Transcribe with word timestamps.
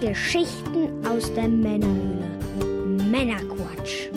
Geschichten 0.00 1.04
aus 1.06 1.32
der 1.34 1.48
Männerhöhle. 1.48 2.28
Männerquatsch. 3.10 4.08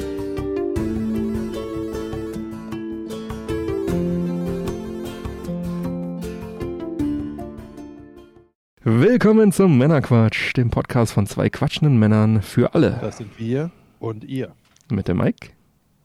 Willkommen 8.83 9.51
zum 9.51 9.77
Männerquatsch, 9.77 10.55
dem 10.57 10.69
Podcast 10.69 11.13
von 11.13 11.27
zwei 11.27 11.49
quatschenden 11.49 11.97
Männern 11.99 12.41
für 12.41 12.73
alle. 12.73 12.97
Das 13.01 13.17
sind 13.17 13.37
wir 13.39 13.71
und 13.99 14.23
ihr. 14.23 14.53
Mit 14.91 15.07
dem 15.07 15.17
Mike 15.17 15.49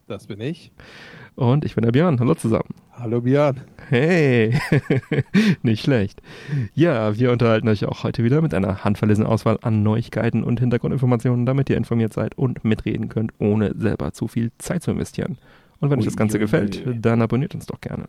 Das 0.06 0.26
bin 0.26 0.40
ich. 0.40 0.72
und 1.34 1.64
ich 1.64 1.74
bin 1.74 1.82
der 1.82 1.92
Björn. 1.92 2.20
Hallo 2.20 2.34
zusammen. 2.34 2.74
Hallo 2.98 3.20
Björn. 3.20 3.60
Hey, 3.90 4.58
nicht 5.62 5.84
schlecht. 5.84 6.22
Ja, 6.74 7.18
wir 7.18 7.30
unterhalten 7.30 7.68
euch 7.68 7.84
auch 7.84 8.04
heute 8.04 8.24
wieder 8.24 8.40
mit 8.40 8.54
einer 8.54 8.84
handverlesenen 8.84 9.30
Auswahl 9.30 9.58
an 9.60 9.82
Neuigkeiten 9.82 10.42
und 10.42 10.60
Hintergrundinformationen, 10.60 11.44
damit 11.44 11.68
ihr 11.68 11.76
informiert 11.76 12.14
seid 12.14 12.38
und 12.38 12.64
mitreden 12.64 13.10
könnt, 13.10 13.34
ohne 13.38 13.74
selber 13.76 14.14
zu 14.14 14.28
viel 14.28 14.50
Zeit 14.56 14.82
zu 14.82 14.92
investieren. 14.92 15.36
Und 15.78 15.90
wenn 15.90 15.98
euch 15.98 16.06
das 16.06 16.16
Ganze 16.16 16.38
Ui, 16.38 16.40
ui, 16.40 16.44
gefällt, 16.46 16.86
ui. 16.86 16.98
dann 16.98 17.20
abonniert 17.20 17.54
uns 17.54 17.66
doch 17.66 17.82
gerne. 17.82 18.06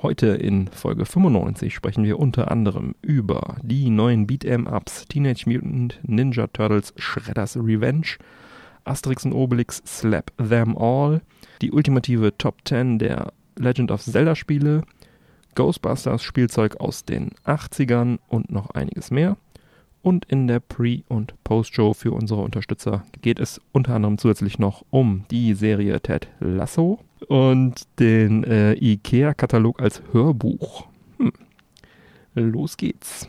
Heute 0.00 0.28
in 0.28 0.68
Folge 0.68 1.04
95 1.04 1.74
sprechen 1.74 2.04
wir 2.04 2.20
unter 2.20 2.52
anderem 2.52 2.94
über 3.02 3.56
die 3.62 3.90
neuen 3.90 4.28
Beat'em-Ups 4.28 5.08
Teenage 5.08 5.50
Mutant 5.50 5.98
Ninja 6.04 6.46
Turtles 6.46 6.94
Shredder's 6.96 7.56
Revenge, 7.56 8.16
Asterix 8.84 9.24
und 9.24 9.32
Obelix 9.32 9.82
Slap 9.84 10.32
Them 10.36 10.78
All, 10.78 11.20
die 11.60 11.72
ultimative 11.72 12.38
Top 12.38 12.58
10 12.64 13.00
der 13.00 13.32
Legend 13.58 13.90
of 13.90 14.02
Zelda 14.02 14.34
Spiele, 14.34 14.82
Ghostbusters 15.54 16.22
Spielzeug 16.22 16.76
aus 16.80 17.04
den 17.04 17.30
80ern 17.44 18.18
und 18.28 18.50
noch 18.50 18.70
einiges 18.70 19.10
mehr. 19.10 19.36
Und 20.02 20.24
in 20.26 20.46
der 20.46 20.60
Pre- 20.60 21.02
und 21.08 21.34
Post-Show 21.42 21.92
für 21.92 22.12
unsere 22.12 22.40
Unterstützer 22.40 23.04
geht 23.20 23.40
es 23.40 23.60
unter 23.72 23.94
anderem 23.94 24.16
zusätzlich 24.16 24.58
noch 24.58 24.84
um 24.90 25.24
die 25.30 25.54
Serie 25.54 26.00
Ted 26.00 26.28
Lasso 26.38 27.00
und 27.26 27.82
den 27.98 28.44
äh, 28.44 28.74
IKEA-Katalog 28.74 29.82
als 29.82 30.02
Hörbuch. 30.12 30.86
Hm. 31.18 31.32
Los 32.34 32.76
geht's. 32.76 33.28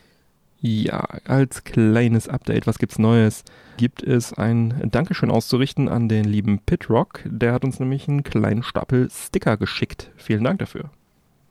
Ja, 0.61 1.05
als 1.25 1.63
kleines 1.63 2.27
Update, 2.27 2.67
was 2.67 2.79
gibt's 2.79 2.99
Neues? 2.99 3.43
Gibt 3.77 4.03
es 4.03 4.33
ein 4.33 4.89
Dankeschön 4.91 5.31
auszurichten 5.31 5.87
an 5.87 6.09
den 6.09 6.25
lieben 6.25 6.59
Pitrock. 6.59 7.21
Der 7.25 7.53
hat 7.53 7.63
uns 7.63 7.79
nämlich 7.79 8.09
einen 8.09 8.23
kleinen 8.23 8.63
Stapel 8.63 9.09
Sticker 9.09 9.55
geschickt. 9.55 10.11
Vielen 10.17 10.43
Dank 10.43 10.59
dafür. 10.59 10.89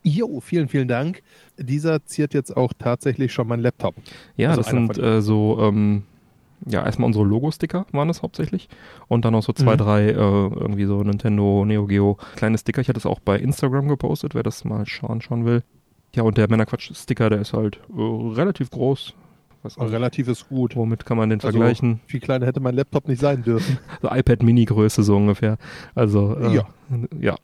Jo, 0.02 0.40
vielen, 0.40 0.68
vielen 0.68 0.88
Dank. 0.88 1.22
Dieser 1.56 2.04
ziert 2.04 2.34
jetzt 2.34 2.54
auch 2.56 2.72
tatsächlich 2.78 3.32
schon 3.32 3.48
mein 3.48 3.60
Laptop. 3.60 3.94
Ja, 4.36 4.50
Also 4.50 4.60
das 4.62 4.70
sind 4.70 4.98
äh, 4.98 5.22
so, 5.22 5.58
ähm, 5.60 6.02
ja, 6.66 6.84
erstmal 6.84 7.06
unsere 7.06 7.24
Logo-Sticker 7.24 7.86
waren 7.92 8.08
das 8.08 8.22
hauptsächlich. 8.22 8.68
Und 9.08 9.24
dann 9.24 9.32
noch 9.32 9.42
so 9.42 9.52
zwei, 9.54 9.72
Mhm. 9.74 9.78
drei, 9.78 10.08
äh, 10.10 10.12
irgendwie 10.14 10.84
so 10.84 11.02
Nintendo, 11.02 11.64
Neo 11.64 11.86
Geo 11.86 12.18
kleine 12.36 12.58
Sticker. 12.58 12.82
Ich 12.82 12.88
hatte 12.88 12.98
es 12.98 13.06
auch 13.06 13.20
bei 13.20 13.38
Instagram 13.38 13.88
gepostet, 13.88 14.34
wer 14.34 14.42
das 14.42 14.64
mal 14.64 14.84
schauen, 14.86 15.20
schauen 15.22 15.46
will. 15.46 15.62
Ja, 16.14 16.22
und 16.22 16.36
der 16.38 16.48
Männerquatsch-Sticker, 16.48 17.30
der 17.30 17.40
ist 17.40 17.52
halt 17.52 17.80
äh, 17.96 18.00
relativ 18.00 18.70
groß. 18.70 19.14
Was, 19.62 19.76
Relativ 19.78 20.28
ist 20.28 20.48
gut. 20.48 20.76
womit 20.76 21.04
kann 21.04 21.16
man 21.16 21.30
den 21.30 21.40
Also, 21.40 21.48
vergleichen? 21.50 21.98
Viel 22.06 22.20
kleiner 22.20 22.46
hätte 22.46 22.60
mein 22.60 22.74
Laptop 22.76 23.08
nicht 23.08 23.20
sein 23.20 23.42
dürfen. 23.42 23.78
So 24.02 24.08
iPad-Mini-Größe 24.08 25.02
so 25.02 25.16
ungefähr. 25.16 25.58
Also, 25.96 26.36
äh, 26.36 26.54
Ja. 26.54 26.68
Ja. 27.20 27.34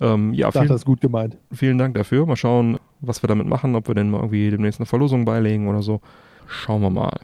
Ähm, 0.00 0.32
ja, 0.32 0.46
Ich 0.48 0.54
dachte, 0.54 0.58
vielen, 0.60 0.68
das 0.68 0.80
ist 0.82 0.84
gut 0.84 1.00
gemeint. 1.00 1.36
vielen 1.52 1.76
Dank 1.76 1.94
dafür. 1.96 2.24
Mal 2.26 2.36
schauen, 2.36 2.78
was 3.00 3.22
wir 3.24 3.26
damit 3.26 3.48
machen, 3.48 3.74
ob 3.74 3.88
wir 3.88 3.96
den 3.96 4.10
mal 4.10 4.18
irgendwie 4.18 4.48
demnächst 4.50 4.78
eine 4.80 4.86
Verlosung 4.86 5.24
beilegen 5.24 5.66
oder 5.66 5.82
so. 5.82 6.00
Schauen 6.46 6.80
wir 6.80 6.90
mal. 6.90 7.18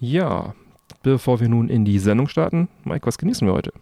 Ja, 0.00 0.54
bevor 1.02 1.38
wir 1.40 1.50
nun 1.50 1.68
in 1.68 1.84
die 1.84 1.98
Sendung 1.98 2.26
starten, 2.28 2.68
Mike, 2.84 3.06
was 3.06 3.18
genießen 3.18 3.46
wir 3.46 3.52
heute? 3.52 3.72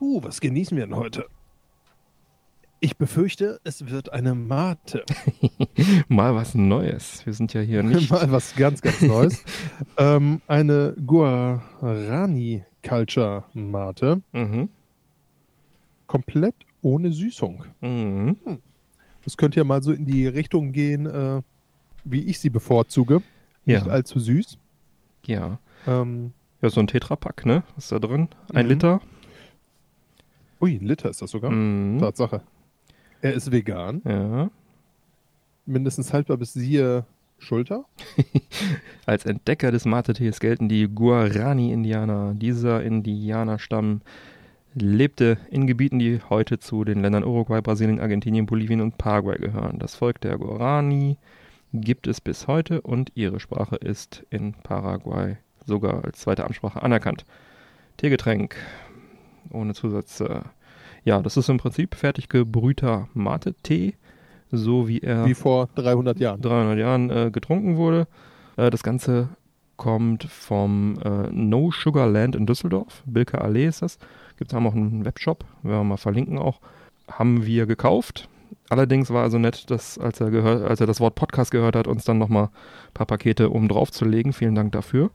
Uh, 0.00 0.22
was 0.22 0.40
genießen 0.40 0.76
wir 0.76 0.86
denn 0.86 0.94
heute? 0.96 1.26
Ich 2.84 2.98
befürchte, 2.98 3.60
es 3.64 3.88
wird 3.88 4.12
eine 4.12 4.34
Mate. 4.34 5.04
Mal 6.08 6.34
was 6.34 6.54
Neues. 6.54 7.24
Wir 7.24 7.32
sind 7.32 7.54
ja 7.54 7.62
hier 7.62 7.82
nicht. 7.82 8.10
Mal 8.10 8.30
was 8.30 8.54
ganz, 8.56 8.82
ganz 8.82 9.00
Neues. 9.00 9.42
ähm, 9.96 10.42
eine 10.46 10.94
Guarani 11.06 12.62
Culture 12.86 13.44
Mate. 13.54 14.20
Mhm. 14.32 14.68
Komplett 16.06 16.54
ohne 16.82 17.10
Süßung. 17.10 17.64
Mhm. 17.80 18.36
Das 19.24 19.38
könnte 19.38 19.60
ja 19.60 19.64
mal 19.64 19.82
so 19.82 19.90
in 19.92 20.04
die 20.04 20.26
Richtung 20.26 20.72
gehen, 20.72 21.06
äh, 21.06 21.40
wie 22.04 22.24
ich 22.24 22.38
sie 22.38 22.50
bevorzuge. 22.50 23.22
Nicht 23.64 23.86
Ja, 23.86 23.92
allzu 23.92 24.20
süß. 24.20 24.58
ja. 25.24 25.58
Ähm, 25.86 26.32
Ja, 26.60 26.68
so 26.68 26.80
ein 26.80 26.86
Tetrapack, 26.86 27.46
ne? 27.46 27.62
Was 27.76 27.84
ist 27.84 27.92
da 27.92 27.98
drin? 27.98 28.28
Ein 28.52 28.66
Mhm. 28.66 28.72
Liter. 28.72 29.00
ui, 30.60 30.76
ein 30.76 30.86
Liter 30.86 31.08
ist 31.08 31.22
das 31.22 31.30
sogar. 31.30 31.50
Mhm. 31.50 31.98
Tatsache. 31.98 32.42
Er 33.24 33.32
ist 33.32 33.50
vegan, 33.50 34.02
Ja. 34.04 34.50
mindestens 35.64 36.12
haltbar 36.12 36.36
bis 36.36 36.52
siehe 36.52 37.06
Schulter. 37.38 37.86
Als 39.06 39.24
Entdecker 39.24 39.70
des 39.72 39.86
Mate-Tees 39.86 40.40
gelten 40.40 40.68
die 40.68 40.86
Guarani-Indianer. 40.88 42.34
Dieser 42.34 42.82
Indianerstamm 42.82 44.02
lebte 44.74 45.38
in 45.50 45.66
Gebieten, 45.66 45.98
die 45.98 46.20
heute 46.28 46.58
zu 46.58 46.84
den 46.84 47.00
Ländern 47.00 47.24
Uruguay, 47.24 47.62
Brasilien, 47.62 47.98
Argentinien, 47.98 48.44
Bolivien 48.44 48.82
und 48.82 48.98
Paraguay 48.98 49.38
gehören. 49.38 49.78
Das 49.78 49.94
Volk 49.94 50.20
der 50.20 50.36
Guarani 50.36 51.16
gibt 51.72 52.06
es 52.06 52.20
bis 52.20 52.46
heute 52.46 52.82
und 52.82 53.10
ihre 53.14 53.40
Sprache 53.40 53.76
ist 53.76 54.22
in 54.28 54.52
Paraguay 54.52 55.38
sogar 55.64 56.04
als 56.04 56.18
zweite 56.20 56.44
Amtssprache 56.44 56.82
anerkannt. 56.82 57.24
Teegetränk 57.96 58.56
ohne 59.50 59.72
Zusätze. 59.72 60.42
Ja, 61.04 61.20
das 61.20 61.36
ist 61.36 61.48
im 61.48 61.58
Prinzip 61.58 61.94
fertig 61.94 62.28
gebrühter 62.28 63.08
Mate-Tee, 63.14 63.94
so 64.50 64.88
wie 64.88 65.00
er 65.00 65.26
Wie 65.26 65.34
vor 65.34 65.68
300 65.74 66.18
Jahren. 66.18 66.40
300 66.40 66.78
Jahren 66.78 67.10
äh, 67.10 67.30
getrunken 67.30 67.76
wurde. 67.76 68.06
Äh, 68.56 68.70
das 68.70 68.82
Ganze 68.82 69.28
kommt 69.76 70.24
vom 70.24 70.98
äh, 71.04 71.28
No 71.30 71.70
Sugar 71.72 72.08
Land 72.08 72.36
in 72.36 72.46
Düsseldorf. 72.46 73.02
Bilke 73.06 73.40
Allee 73.40 73.66
ist 73.66 73.82
das. 73.82 73.98
Gibt 74.36 74.52
es 74.52 74.56
auch 74.56 74.74
einen 74.74 75.04
Webshop, 75.04 75.44
werden 75.62 75.80
wir 75.80 75.84
mal 75.84 75.96
verlinken 75.96 76.38
auch. 76.38 76.60
Haben 77.10 77.44
wir 77.44 77.66
gekauft. 77.66 78.28
Allerdings 78.70 79.10
war 79.10 79.24
er 79.24 79.30
so 79.30 79.38
nett, 79.38 79.70
dass, 79.70 79.98
als 79.98 80.20
er, 80.20 80.30
gehört, 80.30 80.62
als 80.68 80.80
er 80.80 80.86
das 80.86 81.00
Wort 81.00 81.16
Podcast 81.16 81.50
gehört 81.50 81.76
hat, 81.76 81.86
uns 81.86 82.04
dann 82.04 82.18
nochmal 82.18 82.44
ein 82.44 82.94
paar 82.94 83.06
Pakete 83.06 83.52
oben 83.52 83.68
drauf 83.68 83.92
zu 83.92 84.04
legen. 84.06 84.32
Vielen 84.32 84.54
Dank 84.54 84.72
dafür. 84.72 85.10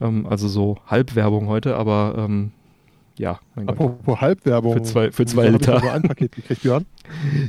Ähm, 0.00 0.26
also 0.26 0.48
so 0.48 0.78
Halbwerbung 0.86 1.46
heute, 1.46 1.76
aber 1.76 2.14
ähm, 2.18 2.52
ja, 3.18 3.38
mein 3.54 3.66
Gott. 3.66 3.74
Apropos 3.76 4.20
Halbwerbung. 4.20 4.72
Für 4.74 4.82
zwei- 4.82 5.10
für 5.12 5.24
zwei 5.26 5.46
ich 5.46 5.52
Liter. 5.52 5.80
nur 5.80 5.92
ein 5.92 6.02
Paket 6.02 6.32
gekriegt, 6.36 6.62
Björn. 6.62 6.84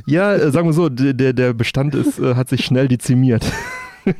Ja, 0.06 0.34
äh, 0.34 0.50
sagen 0.50 0.68
wir 0.68 0.72
so, 0.72 0.88
der, 0.88 1.32
der 1.32 1.52
Bestand 1.54 1.94
ist, 1.94 2.18
äh, 2.18 2.34
hat 2.34 2.48
sich 2.48 2.64
schnell 2.64 2.88
dezimiert. 2.88 3.50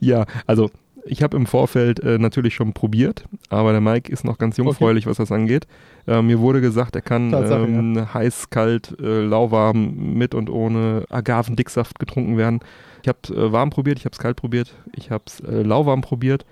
ja, 0.00 0.26
also 0.46 0.70
ich 1.06 1.22
habe 1.22 1.36
im 1.36 1.46
Vorfeld 1.46 2.00
äh, 2.00 2.18
natürlich 2.18 2.54
schon 2.54 2.72
probiert, 2.72 3.24
aber 3.48 3.72
der 3.72 3.80
Mike 3.80 4.12
ist 4.12 4.24
noch 4.24 4.38
ganz 4.38 4.56
jungfräulich, 4.56 5.06
was 5.06 5.16
das 5.16 5.32
angeht. 5.32 5.66
Äh, 6.06 6.22
mir 6.22 6.38
wurde 6.40 6.60
gesagt, 6.60 6.94
er 6.94 7.02
kann 7.02 7.32
ähm, 7.32 8.12
heiß, 8.14 8.50
kalt, 8.50 8.96
äh, 9.00 9.22
lauwarm, 9.22 10.14
mit 10.14 10.34
und 10.34 10.50
ohne 10.50 11.04
Agavendicksaft 11.08 11.98
getrunken 11.98 12.36
werden. 12.36 12.60
Ich 13.02 13.08
habe 13.08 13.18
äh, 13.30 13.50
warm 13.52 13.70
probiert, 13.70 13.98
ich 13.98 14.04
habe 14.04 14.12
es 14.12 14.18
kalt 14.18 14.36
probiert, 14.36 14.74
ich 14.94 15.10
habe 15.10 15.24
es 15.26 15.40
äh, 15.40 15.62
lauwarm 15.62 16.00
probiert. 16.02 16.44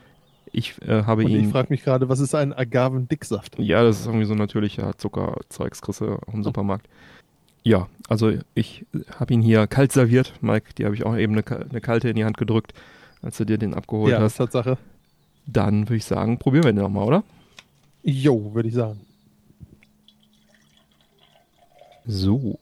Ich 0.52 0.80
äh, 0.82 1.04
habe 1.04 1.24
Und 1.24 1.30
ihn. 1.30 1.44
ich 1.44 1.48
frage 1.48 1.68
mich 1.70 1.82
gerade, 1.82 2.08
was 2.08 2.20
ist 2.20 2.34
ein 2.34 2.52
Agavendicksaft? 2.52 3.58
Ja, 3.58 3.82
das 3.82 4.00
ist 4.00 4.06
irgendwie 4.06 4.24
so 4.26 4.34
natürlicher 4.34 4.96
Zuckerzeugs, 4.96 5.80
kriegst 5.82 6.00
du 6.00 6.18
im 6.32 6.42
Supermarkt. 6.42 6.88
Ja, 7.64 7.88
also 8.08 8.32
ich 8.54 8.86
habe 9.18 9.34
ihn 9.34 9.42
hier 9.42 9.66
kalt 9.66 9.92
serviert. 9.92 10.32
Mike, 10.40 10.74
die 10.78 10.84
habe 10.84 10.94
ich 10.94 11.04
auch 11.04 11.16
eben 11.16 11.34
eine, 11.34 11.44
eine 11.68 11.80
kalte 11.80 12.08
in 12.08 12.16
die 12.16 12.24
Hand 12.24 12.36
gedrückt, 12.38 12.72
als 13.22 13.36
du 13.36 13.44
dir 13.44 13.58
den 13.58 13.74
abgeholt 13.74 14.12
Ja, 14.12 14.20
hast. 14.20 14.36
Tatsache. 14.36 14.78
Dann 15.46 15.82
würde 15.88 15.96
ich 15.96 16.04
sagen, 16.04 16.38
probieren 16.38 16.64
wir 16.64 16.72
den 16.72 16.82
nochmal, 16.82 17.04
oder? 17.04 17.24
Jo, 18.02 18.54
würde 18.54 18.68
ich 18.68 18.74
sagen. 18.74 19.00
So. 22.06 22.58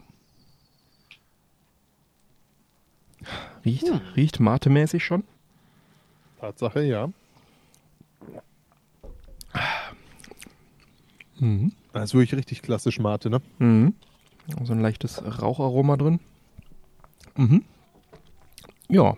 Riecht, 3.64 3.90
riecht 4.16 4.40
matemäßig 4.40 5.04
schon. 5.04 5.24
Tatsache, 6.40 6.82
ja. 6.82 7.10
Mhm. 11.38 11.72
Das 11.92 12.04
ist 12.04 12.14
wirklich 12.14 12.34
richtig 12.34 12.62
klassisch 12.62 12.98
Mate, 12.98 13.30
ne? 13.30 13.40
Mhm. 13.58 13.94
So 14.64 14.72
ein 14.72 14.80
leichtes 14.80 15.22
Raucharoma 15.42 15.96
drin. 15.96 16.20
Mhm. 17.36 17.64
Ja. 18.88 19.16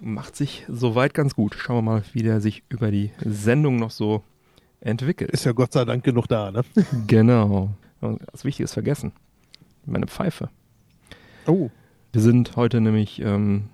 Macht 0.00 0.36
sich 0.36 0.64
soweit 0.68 1.14
ganz 1.14 1.34
gut. 1.34 1.54
Schauen 1.54 1.76
wir 1.76 1.82
mal, 1.82 2.02
wie 2.12 2.22
der 2.22 2.40
sich 2.40 2.62
über 2.68 2.90
die 2.90 3.10
Sendung 3.24 3.76
noch 3.76 3.90
so 3.90 4.22
entwickelt. 4.80 5.30
Ist 5.30 5.44
ja 5.44 5.52
Gott 5.52 5.72
sei 5.72 5.84
Dank 5.84 6.04
genug 6.04 6.28
da, 6.28 6.50
ne? 6.50 6.64
Genau. 7.06 7.70
Was 8.00 8.44
Wichtiges 8.44 8.72
vergessen. 8.74 9.12
Meine 9.84 10.06
Pfeife. 10.06 10.50
Oh, 11.46 11.70
Wir 12.12 12.20
sind 12.20 12.56
heute 12.56 12.80
nämlich 12.80 13.20
ähm, 13.20 13.68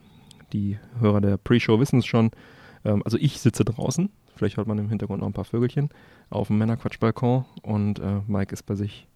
Die 0.53 0.79
Hörer 1.01 1.21
der 1.21 1.37
Pre-Show 1.39 1.81
wissen 1.81 2.01
es 2.01 2.07
schon. 2.07 2.31
Ähm, 2.85 3.03
also 3.05 3.17
ich 3.19 3.41
sitze 3.41 3.65
draußen, 3.65 4.11
vielleicht 4.43 4.57
hört 4.57 4.67
man 4.67 4.77
im 4.79 4.89
Hintergrund 4.89 5.21
noch 5.21 5.29
ein 5.29 5.33
paar 5.33 5.45
Vögelchen, 5.45 5.89
auf 6.29 6.49
dem 6.49 6.59
Männerquatsch-Balkon 6.59 7.45
und 7.63 8.01
äh, 8.01 8.23
Mike 8.27 8.53
ist 8.53 8.65
bei 8.65 8.75
sich 8.75 9.07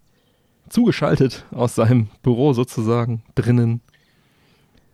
zugeschaltet 0.68 1.44
aus 1.50 1.74
seinem 1.74 2.06
Büro 2.22 2.52
sozusagen 2.52 3.22
drinnen. 3.34 3.80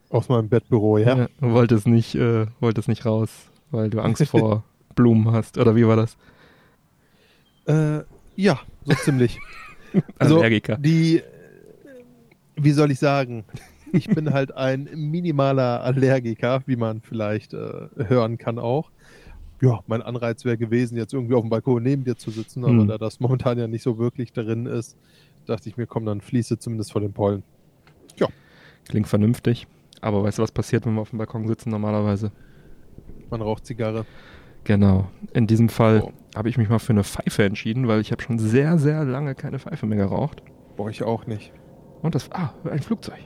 Aus 0.09 0.31
meinem 0.31 0.49
Bettbüro, 0.49 0.97
ja. 0.97 1.19
ja 1.19 1.29
wollte 1.41 1.75
es 1.75 1.85
nicht, 1.85 2.15
äh, 2.15 2.47
wollte 2.61 2.81
es 2.81 2.89
nicht 2.89 3.05
raus, 3.05 3.31
weil 3.73 3.91
du 3.91 4.01
Angst 4.01 4.27
vor 4.27 4.65
Blumen 4.95 5.31
hast, 5.33 5.59
oder 5.59 5.77
wie 5.77 5.87
war 5.87 5.97
das? 5.97 6.17
Äh, 7.67 8.05
ja, 8.35 8.59
so 8.85 8.95
ziemlich. 8.95 9.39
also 10.19 10.39
Allergiker. 10.39 10.79
die, 10.79 11.21
wie 12.57 12.73
soll 12.73 12.91
ich 12.91 12.99
sagen? 12.99 13.45
Ich 13.93 14.09
bin 14.09 14.33
halt 14.33 14.57
ein 14.57 14.89
minimaler 14.95 15.83
Allergiker, 15.83 16.63
wie 16.65 16.77
man 16.77 17.03
vielleicht 17.03 17.53
äh, 17.53 17.89
hören 18.09 18.39
kann 18.39 18.59
auch. 18.59 18.91
Ja, 19.63 19.81
mein 19.87 20.03
Anreiz 20.03 20.45
wäre 20.45 20.59
gewesen, 20.59 20.97
jetzt 20.97 21.15
irgendwie 21.15 21.35
auf 21.35 21.43
dem 21.43 21.51
Balkon 21.51 21.85
neben 21.85 22.03
dir 22.03 22.17
zu 22.17 22.33
sitzen, 22.33 22.65
aber 22.65 22.81
hm. 22.81 22.89
da 22.89 22.99
das 22.99 23.21
momentan 23.21 23.59
ja 23.59 23.69
nicht 23.69 23.83
so 23.83 23.97
wirklich 23.97 24.33
drin 24.33 24.67
ist, 24.67 24.97
dachte 25.47 25.69
ich 25.69 25.77
mir, 25.77 25.87
komm, 25.87 26.05
dann 26.05 26.21
fließe 26.21 26.59
zumindest 26.59 26.91
vor 26.91 27.01
den 27.01 27.13
Pollen. 27.13 27.45
Ja. 28.17 28.27
Klingt 28.89 29.07
vernünftig. 29.07 29.69
Aber 30.01 30.25
weißt 30.25 30.39
du, 30.39 30.43
was 30.43 30.51
passiert, 30.51 30.85
wenn 30.85 30.95
wir 30.95 31.01
auf 31.01 31.11
dem 31.11 31.19
Balkon 31.19 31.47
sitzen 31.47 31.71
normalerweise? 31.71 32.33
Man 33.31 33.41
raucht 33.41 33.65
Zigarre. 33.65 34.05
Genau. 34.65 35.09
In 35.33 35.47
diesem 35.47 35.69
Fall 35.69 36.03
oh. 36.05 36.13
habe 36.35 36.49
ich 36.49 36.59
mich 36.59 36.69
mal 36.69 36.81
für 36.81 36.93
eine 36.93 37.05
Pfeife 37.05 37.45
entschieden, 37.45 37.87
weil 37.87 38.01
ich 38.01 38.11
habe 38.11 38.21
schon 38.21 38.41
sehr, 38.41 38.79
sehr 38.79 39.05
lange 39.05 39.37
keine 39.37 39.61
Pfeife 39.61 39.87
mehr 39.87 39.99
geraucht. 39.99 40.43
Boah, 40.77 40.91
ich 40.91 41.05
auch 41.05 41.29
nicht. 41.29 41.53
Und 42.03 42.17
das, 42.17 42.33
ah, 42.33 42.53
ein 42.69 42.81
Flugzeug. 42.81 43.21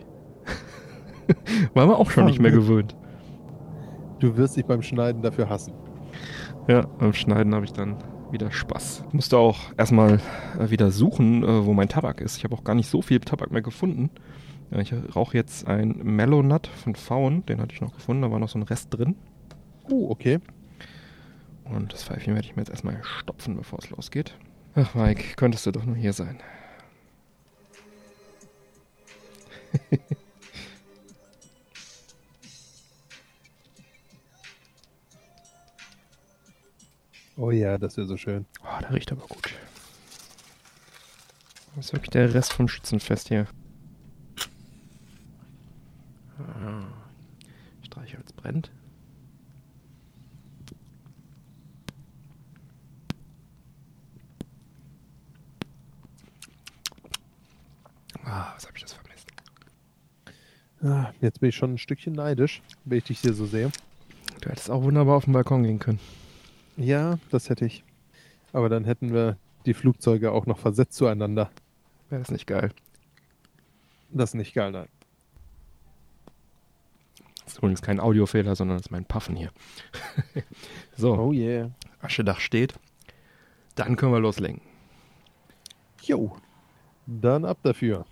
War 1.74 1.86
man 1.86 1.96
auch 1.96 2.10
schon 2.10 2.26
nicht 2.26 2.40
mehr 2.40 2.52
gewöhnt. 2.52 2.94
Du 4.18 4.36
wirst 4.36 4.56
dich 4.56 4.66
beim 4.66 4.82
Schneiden 4.82 5.22
dafür 5.22 5.48
hassen. 5.48 5.72
Ja, 6.68 6.82
beim 6.98 7.12
Schneiden 7.12 7.54
habe 7.54 7.64
ich 7.64 7.72
dann 7.72 7.96
wieder 8.32 8.50
Spaß. 8.50 9.04
Ich 9.06 9.14
musste 9.14 9.38
auch 9.38 9.72
erstmal 9.76 10.20
äh, 10.58 10.68
wieder 10.68 10.90
suchen, 10.90 11.44
äh, 11.44 11.64
wo 11.64 11.72
mein 11.74 11.88
Tabak 11.88 12.20
ist. 12.20 12.36
Ich 12.38 12.44
habe 12.44 12.56
auch 12.56 12.64
gar 12.64 12.74
nicht 12.74 12.88
so 12.88 13.02
viel 13.02 13.20
Tabak 13.20 13.52
mehr 13.52 13.62
gefunden. 13.62 14.10
Ich 14.72 14.92
rauche 15.14 15.36
jetzt 15.36 15.68
ein 15.68 15.96
Mellow 16.02 16.42
Nut 16.42 16.66
von 16.66 16.96
Faun, 16.96 17.46
den 17.46 17.60
hatte 17.60 17.72
ich 17.72 17.80
noch 17.80 17.94
gefunden, 17.94 18.22
da 18.22 18.32
war 18.32 18.40
noch 18.40 18.48
so 18.48 18.58
ein 18.58 18.64
Rest 18.64 18.88
drin. 18.90 19.14
Oh, 19.88 20.10
okay. 20.10 20.40
Und 21.62 21.92
das 21.92 22.02
Pfeifchen 22.02 22.34
werde 22.34 22.48
ich 22.48 22.56
mir 22.56 22.62
jetzt 22.62 22.70
erstmal 22.70 23.00
stopfen, 23.04 23.56
bevor 23.56 23.78
es 23.78 23.90
losgeht. 23.90 24.36
Ach, 24.74 24.92
Mike, 24.96 25.36
könntest 25.36 25.66
du 25.66 25.70
doch 25.70 25.84
nur 25.84 25.94
hier 25.94 26.12
sein. 26.12 26.40
oh 37.36 37.50
ja, 37.50 37.78
das 37.78 37.96
wäre 37.96 38.06
so 38.06 38.16
schön. 38.16 38.46
Oh, 38.62 38.80
der 38.80 38.92
riecht 38.92 39.12
aber 39.12 39.26
gut. 39.26 39.54
Das 41.74 41.86
ist 41.86 41.92
wirklich 41.92 42.10
der 42.10 42.32
Rest 42.32 42.52
vom 42.52 42.68
Schützenfest 42.68 43.28
hier. 43.28 43.46
Ah. 46.38 46.86
Streichholz 47.82 48.32
brennt. 48.32 48.70
Ah, 58.24 58.52
was 58.54 58.66
habe 58.66 58.76
ich 58.76 58.82
das 58.82 58.94
vermisst? 58.94 59.30
Ah, 60.82 61.12
jetzt 61.20 61.40
bin 61.40 61.50
ich 61.50 61.56
schon 61.56 61.74
ein 61.74 61.78
Stückchen 61.78 62.14
neidisch, 62.14 62.62
wenn 62.84 62.98
ich 62.98 63.04
dich 63.04 63.20
hier 63.20 63.34
so 63.34 63.46
sehe. 63.46 63.70
Du 64.40 64.48
hättest 64.48 64.70
auch 64.70 64.82
wunderbar 64.82 65.16
auf 65.16 65.24
den 65.24 65.32
Balkon 65.32 65.62
gehen 65.62 65.78
können. 65.78 66.00
Ja, 66.76 67.18
das 67.30 67.48
hätte 67.48 67.64
ich. 67.64 67.84
Aber 68.52 68.68
dann 68.68 68.84
hätten 68.84 69.12
wir 69.12 69.36
die 69.64 69.74
Flugzeuge 69.74 70.32
auch 70.32 70.46
noch 70.46 70.58
versetzt 70.58 70.94
zueinander. 70.94 71.50
Wäre 72.08 72.22
das 72.22 72.30
nicht 72.30 72.46
geil? 72.46 72.70
Das 74.10 74.30
ist 74.30 74.34
nicht 74.34 74.54
geil, 74.54 74.70
nein. 74.70 74.88
Das 77.44 77.54
ist 77.54 77.58
übrigens 77.58 77.82
kein 77.82 78.00
Audiofehler, 78.00 78.56
sondern 78.56 78.76
das 78.76 78.86
ist 78.86 78.90
mein 78.90 79.04
Puffen 79.04 79.36
hier. 79.36 79.50
so. 80.96 81.14
Oh 81.14 81.32
yeah. 81.32 81.70
Aschedach 82.00 82.40
steht. 82.40 82.74
Dann 83.74 83.96
können 83.96 84.12
wir 84.12 84.20
loslegen. 84.20 84.60
Jo. 86.02 86.36
Dann 87.06 87.44
ab 87.44 87.58
dafür. 87.62 88.04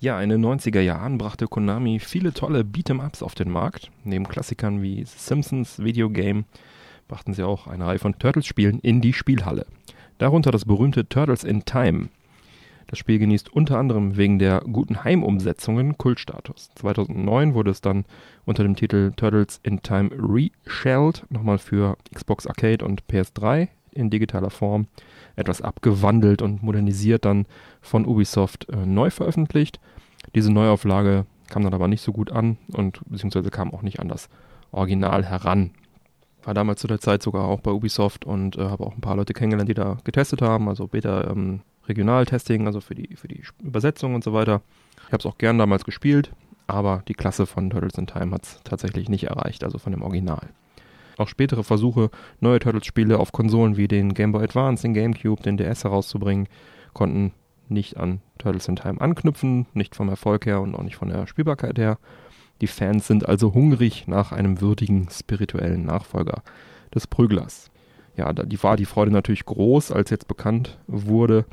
Ja, 0.00 0.20
in 0.20 0.30
den 0.30 0.44
90er 0.44 0.80
Jahren 0.80 1.16
brachte 1.16 1.46
Konami 1.46 2.00
viele 2.00 2.32
tolle 2.32 2.62
Beat'em-Ups 2.62 3.22
auf 3.22 3.34
den 3.34 3.50
Markt. 3.50 3.90
Neben 4.04 4.26
Klassikern 4.26 4.82
wie 4.82 5.04
Simpsons 5.04 5.78
Videogame 5.82 6.44
brachten 7.12 7.34
sie 7.34 7.42
auch 7.42 7.66
eine 7.66 7.84
Reihe 7.84 7.98
von 7.98 8.18
Turtles-Spielen 8.18 8.78
in 8.78 9.02
die 9.02 9.12
Spielhalle. 9.12 9.66
Darunter 10.16 10.50
das 10.50 10.64
berühmte 10.64 11.06
Turtles 11.06 11.44
in 11.44 11.66
Time. 11.66 12.08
Das 12.86 12.98
Spiel 12.98 13.18
genießt 13.18 13.52
unter 13.52 13.76
anderem 13.76 14.16
wegen 14.16 14.38
der 14.38 14.60
guten 14.60 15.04
Heimumsetzungen 15.04 15.98
Kultstatus. 15.98 16.70
2009 16.76 17.52
wurde 17.52 17.70
es 17.70 17.82
dann 17.82 18.06
unter 18.46 18.62
dem 18.62 18.76
Titel 18.76 19.12
Turtles 19.14 19.60
in 19.62 19.82
Time 19.82 20.08
Reshelled 20.10 21.26
nochmal 21.28 21.58
für 21.58 21.98
Xbox 22.14 22.46
Arcade 22.46 22.82
und 22.82 23.02
PS3 23.08 23.68
in 23.90 24.08
digitaler 24.08 24.48
Form 24.48 24.86
etwas 25.36 25.60
abgewandelt 25.60 26.40
und 26.40 26.62
modernisiert 26.62 27.26
dann 27.26 27.44
von 27.82 28.06
Ubisoft 28.06 28.70
äh, 28.70 28.86
neu 28.86 29.10
veröffentlicht. 29.10 29.80
Diese 30.34 30.50
Neuauflage 30.50 31.26
kam 31.50 31.62
dann 31.62 31.74
aber 31.74 31.88
nicht 31.88 32.00
so 32.00 32.12
gut 32.14 32.32
an 32.32 32.56
und 32.72 33.02
beziehungsweise 33.04 33.50
kam 33.50 33.74
auch 33.74 33.82
nicht 33.82 34.00
an 34.00 34.08
das 34.08 34.30
Original 34.70 35.26
heran. 35.26 35.72
War 36.44 36.54
damals 36.54 36.80
zu 36.80 36.88
der 36.88 37.00
Zeit 37.00 37.22
sogar 37.22 37.44
auch 37.44 37.60
bei 37.60 37.70
Ubisoft 37.70 38.24
und 38.24 38.56
äh, 38.56 38.62
habe 38.62 38.84
auch 38.84 38.94
ein 38.94 39.00
paar 39.00 39.16
Leute 39.16 39.32
kennengelernt, 39.32 39.68
die 39.68 39.74
da 39.74 39.98
getestet 40.04 40.42
haben, 40.42 40.68
also 40.68 40.88
Beta 40.88 41.30
ähm, 41.30 41.60
Regionaltesting, 41.88 42.66
also 42.66 42.80
für 42.80 42.94
die, 42.94 43.16
für 43.16 43.28
die 43.28 43.42
Übersetzung 43.60 44.14
und 44.14 44.24
so 44.24 44.32
weiter. 44.32 44.62
Ich 45.06 45.12
habe 45.12 45.18
es 45.18 45.26
auch 45.26 45.38
gern 45.38 45.58
damals 45.58 45.84
gespielt, 45.84 46.32
aber 46.66 47.02
die 47.08 47.14
Klasse 47.14 47.46
von 47.46 47.70
Turtles 47.70 47.98
in 47.98 48.06
Time 48.06 48.32
hat 48.32 48.44
es 48.44 48.60
tatsächlich 48.64 49.08
nicht 49.08 49.24
erreicht, 49.24 49.64
also 49.64 49.78
von 49.78 49.92
dem 49.92 50.02
Original. 50.02 50.48
Auch 51.18 51.28
spätere 51.28 51.62
Versuche, 51.62 52.10
neue 52.40 52.58
Turtles-Spiele 52.58 53.18
auf 53.18 53.32
Konsolen 53.32 53.76
wie 53.76 53.88
den 53.88 54.14
Game 54.14 54.32
Boy 54.32 54.44
Advance, 54.44 54.82
den 54.82 54.94
GameCube, 54.94 55.42
den 55.42 55.56
DS 55.56 55.84
herauszubringen, 55.84 56.48
konnten 56.94 57.32
nicht 57.68 57.96
an 57.96 58.20
Turtles 58.38 58.68
in 58.68 58.76
Time 58.76 59.00
anknüpfen, 59.00 59.66
nicht 59.74 59.94
vom 59.94 60.08
Erfolg 60.08 60.46
her 60.46 60.60
und 60.60 60.74
auch 60.74 60.82
nicht 60.82 60.96
von 60.96 61.08
der 61.08 61.26
Spielbarkeit 61.26 61.78
her. 61.78 61.98
Die 62.62 62.68
Fans 62.68 63.08
sind 63.08 63.28
also 63.28 63.54
hungrig 63.54 64.06
nach 64.06 64.30
einem 64.30 64.60
würdigen 64.60 65.08
spirituellen 65.10 65.84
Nachfolger 65.84 66.44
des 66.94 67.08
Prüglers. 67.08 67.72
Ja, 68.16 68.32
da 68.32 68.44
war 68.62 68.76
die 68.76 68.84
Freude 68.84 69.10
natürlich 69.10 69.44
groß, 69.44 69.90
als 69.90 70.10
jetzt 70.10 70.28
bekannt 70.28 70.78
wurde, 70.86 71.44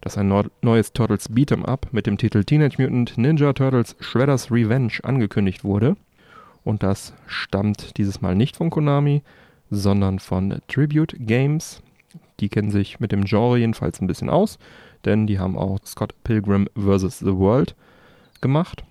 dass 0.00 0.18
ein 0.18 0.28
neues 0.62 0.92
Turtles 0.92 1.30
Beat'em 1.30 1.64
Up 1.64 1.92
mit 1.92 2.08
dem 2.08 2.18
Titel 2.18 2.42
Teenage 2.42 2.82
Mutant 2.82 3.16
Ninja 3.16 3.52
Turtles 3.52 3.94
Shredder's 4.00 4.50
Revenge 4.50 4.94
angekündigt 5.04 5.62
wurde. 5.62 5.96
Und 6.64 6.82
das 6.82 7.14
stammt 7.28 7.96
dieses 7.96 8.20
Mal 8.20 8.34
nicht 8.34 8.56
von 8.56 8.70
Konami, 8.70 9.22
sondern 9.70 10.18
von 10.18 10.60
Tribute 10.66 11.14
Games. 11.16 11.80
Die 12.40 12.48
kennen 12.48 12.72
sich 12.72 12.98
mit 12.98 13.12
dem 13.12 13.24
Genre 13.24 13.56
jedenfalls 13.56 14.00
ein 14.00 14.08
bisschen 14.08 14.30
aus, 14.30 14.58
denn 15.04 15.28
die 15.28 15.38
haben 15.38 15.56
auch 15.56 15.78
Scott 15.86 16.12
Pilgrim 16.24 16.68
vs. 16.74 17.20
The 17.20 17.36
World 17.36 17.76
gemacht. 18.40 18.82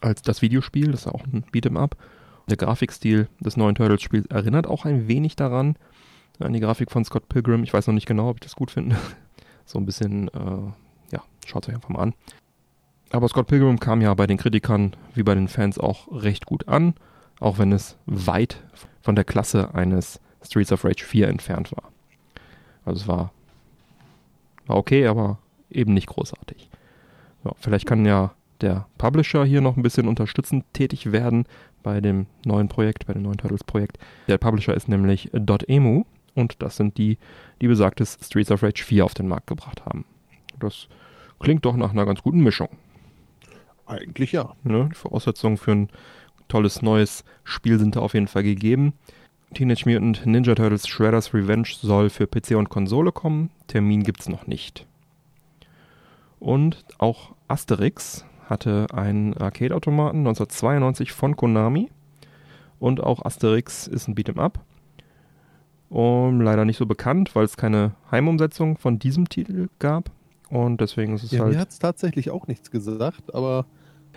Als 0.00 0.22
das 0.22 0.42
Videospiel, 0.42 0.92
das 0.92 1.02
ist 1.02 1.06
auch 1.08 1.24
ein 1.24 1.44
Beat'em 1.52 1.78
Up. 1.78 1.96
Der 2.48 2.56
Grafikstil 2.56 3.28
des 3.40 3.56
neuen 3.56 3.74
Turtles-Spiels 3.74 4.26
erinnert 4.26 4.66
auch 4.66 4.84
ein 4.84 5.08
wenig 5.08 5.36
daran, 5.36 5.76
an 6.38 6.52
die 6.52 6.60
Grafik 6.60 6.90
von 6.90 7.04
Scott 7.04 7.28
Pilgrim. 7.28 7.64
Ich 7.64 7.72
weiß 7.72 7.86
noch 7.88 7.94
nicht 7.94 8.06
genau, 8.06 8.30
ob 8.30 8.36
ich 8.36 8.42
das 8.42 8.56
gut 8.56 8.70
finde. 8.70 8.96
So 9.64 9.78
ein 9.78 9.84
bisschen, 9.84 10.28
äh, 10.28 11.12
ja, 11.12 11.22
schaut 11.46 11.68
euch 11.68 11.74
einfach 11.74 11.90
mal 11.90 12.00
an. 12.00 12.14
Aber 13.10 13.28
Scott 13.28 13.48
Pilgrim 13.48 13.78
kam 13.78 14.00
ja 14.00 14.14
bei 14.14 14.26
den 14.26 14.38
Kritikern 14.38 14.96
wie 15.14 15.22
bei 15.22 15.34
den 15.34 15.46
Fans 15.46 15.78
auch 15.78 16.08
recht 16.10 16.46
gut 16.46 16.68
an, 16.68 16.94
auch 17.38 17.58
wenn 17.58 17.72
es 17.72 17.98
weit 18.06 18.64
von 19.02 19.14
der 19.14 19.24
Klasse 19.24 19.74
eines 19.74 20.22
Streets 20.42 20.72
of 20.72 20.86
Rage 20.86 21.04
4 21.04 21.28
entfernt 21.28 21.70
war. 21.72 21.90
Also 22.86 23.02
es 23.02 23.08
war, 23.08 23.32
war 24.66 24.78
okay, 24.78 25.06
aber 25.06 25.38
eben 25.68 25.92
nicht 25.92 26.06
großartig. 26.06 26.70
Ja, 27.44 27.52
vielleicht 27.60 27.86
kann 27.86 28.06
ja 28.06 28.32
der 28.60 28.86
Publisher 28.98 29.44
hier 29.44 29.60
noch 29.60 29.76
ein 29.76 29.82
bisschen 29.82 30.08
unterstützend 30.08 30.64
tätig 30.72 31.12
werden 31.12 31.46
bei 31.82 32.00
dem 32.00 32.26
neuen 32.44 32.68
Projekt, 32.68 33.06
bei 33.06 33.12
dem 33.12 33.22
neuen 33.22 33.38
Turtles-Projekt. 33.38 33.98
Der 34.26 34.38
Publisher 34.38 34.74
ist 34.74 34.88
nämlich 34.88 35.30
.emu 35.32 36.04
und 36.34 36.62
das 36.62 36.76
sind 36.76 36.98
die, 36.98 37.18
die 37.60 37.68
besagtes 37.68 38.18
Streets 38.22 38.50
of 38.50 38.62
Rage 38.62 38.84
4 38.84 39.04
auf 39.04 39.14
den 39.14 39.28
Markt 39.28 39.46
gebracht 39.46 39.84
haben. 39.84 40.04
Das 40.58 40.88
klingt 41.38 41.64
doch 41.64 41.76
nach 41.76 41.92
einer 41.92 42.06
ganz 42.06 42.22
guten 42.22 42.40
Mischung. 42.40 42.68
Eigentlich 43.86 44.32
ja. 44.32 44.54
Ne? 44.64 44.88
Die 44.90 44.96
Voraussetzungen 44.96 45.56
für 45.56 45.72
ein 45.72 45.88
tolles 46.48 46.82
neues 46.82 47.24
Spiel 47.44 47.78
sind 47.78 47.96
da 47.96 48.00
auf 48.00 48.14
jeden 48.14 48.28
Fall 48.28 48.42
gegeben. 48.42 48.92
Teenage 49.54 49.88
Mutant 49.88 50.26
Ninja 50.26 50.54
Turtles 50.54 50.86
Shredder's 50.86 51.32
Revenge 51.32 51.68
soll 51.80 52.10
für 52.10 52.26
PC 52.26 52.50
und 52.56 52.68
Konsole 52.68 53.12
kommen. 53.12 53.50
Termin 53.66 54.02
gibt 54.02 54.20
es 54.20 54.28
noch 54.28 54.46
nicht. 54.46 54.86
Und 56.38 56.84
auch 56.98 57.34
Asterix 57.48 58.24
hatte 58.48 58.86
einen 58.92 59.34
Arcade-Automaten 59.36 60.18
1992 60.18 61.12
von 61.12 61.36
Konami 61.36 61.88
Und 62.78 63.02
auch 63.02 63.24
Asterix 63.24 63.86
ist 63.86 64.08
ein 64.08 64.14
Beat'em 64.14 64.38
Up. 64.38 64.60
Und 65.90 66.40
leider 66.40 66.64
nicht 66.64 66.76
so 66.76 66.86
bekannt, 66.86 67.34
weil 67.34 67.44
es 67.44 67.56
keine 67.56 67.92
Heimumsetzung 68.10 68.76
von 68.76 68.98
diesem 68.98 69.28
Titel 69.28 69.68
gab. 69.78 70.10
Und 70.50 70.80
deswegen 70.80 71.14
ist 71.14 71.24
es 71.24 71.30
Ja, 71.32 71.40
halt. 71.40 71.52
mir 71.54 71.58
hat 71.60 71.70
es 71.70 71.78
tatsächlich 71.78 72.30
auch 72.30 72.46
nichts 72.46 72.70
gesagt, 72.70 73.34
aber 73.34 73.66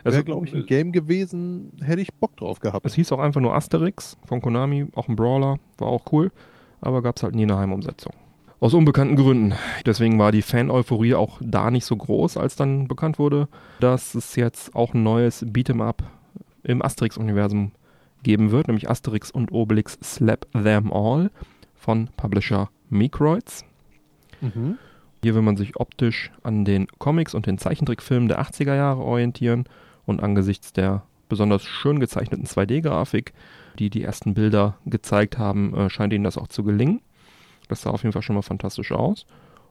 Also, 0.03 0.15
wäre, 0.17 0.25
glaube 0.25 0.45
ich, 0.45 0.53
ein 0.53 0.65
Game 0.65 0.91
gewesen, 0.91 1.71
hätte 1.81 2.01
ich 2.01 2.13
Bock 2.13 2.35
drauf 2.37 2.59
gehabt. 2.59 2.85
Es 2.85 2.93
hieß 2.93 3.11
auch 3.11 3.19
einfach 3.19 3.41
nur 3.41 3.53
Asterix 3.55 4.17
von 4.25 4.41
Konami, 4.41 4.87
auch 4.95 5.07
ein 5.07 5.15
Brawler, 5.15 5.57
war 5.77 5.87
auch 5.87 6.03
cool, 6.11 6.31
aber 6.81 7.01
gab 7.01 7.17
es 7.17 7.23
halt 7.23 7.35
nie 7.35 7.43
eine 7.43 7.57
Heimumsetzung. 7.57 8.13
Aus 8.61 8.75
unbekannten 8.75 9.15
Gründen. 9.15 9.55
Deswegen 9.87 10.19
war 10.19 10.31
die 10.31 10.43
Fan-Euphorie 10.43 11.15
auch 11.15 11.39
da 11.43 11.71
nicht 11.71 11.83
so 11.83 11.97
groß, 11.97 12.37
als 12.37 12.55
dann 12.55 12.87
bekannt 12.87 13.17
wurde, 13.17 13.47
dass 13.79 14.13
es 14.13 14.35
jetzt 14.35 14.75
auch 14.75 14.93
ein 14.93 15.01
neues 15.01 15.43
Beat'em-up 15.43 16.03
im 16.61 16.83
Asterix-Universum 16.83 17.71
geben 18.21 18.51
wird, 18.51 18.67
nämlich 18.67 18.87
Asterix 18.87 19.31
und 19.31 19.51
Obelix 19.51 19.97
Slap 20.03 20.45
Them 20.51 20.93
All 20.93 21.31
von 21.73 22.09
Publisher 22.17 22.69
Microids. 22.91 23.65
Mhm. 24.41 24.77
Hier 25.23 25.33
will 25.33 25.41
man 25.41 25.57
sich 25.57 25.77
optisch 25.77 26.31
an 26.43 26.63
den 26.63 26.85
Comics 26.99 27.33
und 27.33 27.47
den 27.47 27.57
Zeichentrickfilmen 27.57 28.27
der 28.27 28.43
80er 28.43 28.75
Jahre 28.75 29.01
orientieren 29.01 29.63
und 30.05 30.21
angesichts 30.21 30.71
der 30.71 31.01
besonders 31.29 31.63
schön 31.63 31.99
gezeichneten 31.99 32.45
2D-Grafik, 32.45 33.33
die 33.79 33.89
die 33.89 34.03
ersten 34.03 34.35
Bilder 34.35 34.77
gezeigt 34.85 35.39
haben, 35.39 35.73
äh, 35.73 35.89
scheint 35.89 36.13
ihnen 36.13 36.25
das 36.25 36.37
auch 36.37 36.47
zu 36.47 36.63
gelingen. 36.63 37.01
Das 37.71 37.83
sah 37.83 37.91
auf 37.91 38.03
jeden 38.03 38.11
Fall 38.11 38.21
schon 38.21 38.35
mal 38.35 38.41
fantastisch 38.41 38.91
aus. 38.91 39.25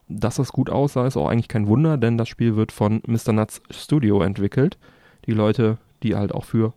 Dass 0.08 0.36
das 0.36 0.52
gut 0.52 0.70
aussah, 0.70 1.06
ist 1.06 1.18
auch 1.18 1.28
eigentlich 1.28 1.48
kein 1.48 1.66
Wunder, 1.66 1.98
denn 1.98 2.16
das 2.16 2.30
Spiel 2.30 2.56
wird 2.56 2.72
von 2.72 3.02
Mr. 3.06 3.32
Nuts 3.32 3.60
Studio 3.70 4.22
entwickelt. 4.22 4.78
Die 5.26 5.32
Leute, 5.32 5.76
die 6.02 6.16
halt 6.16 6.32
auch 6.32 6.44
für 6.44 6.72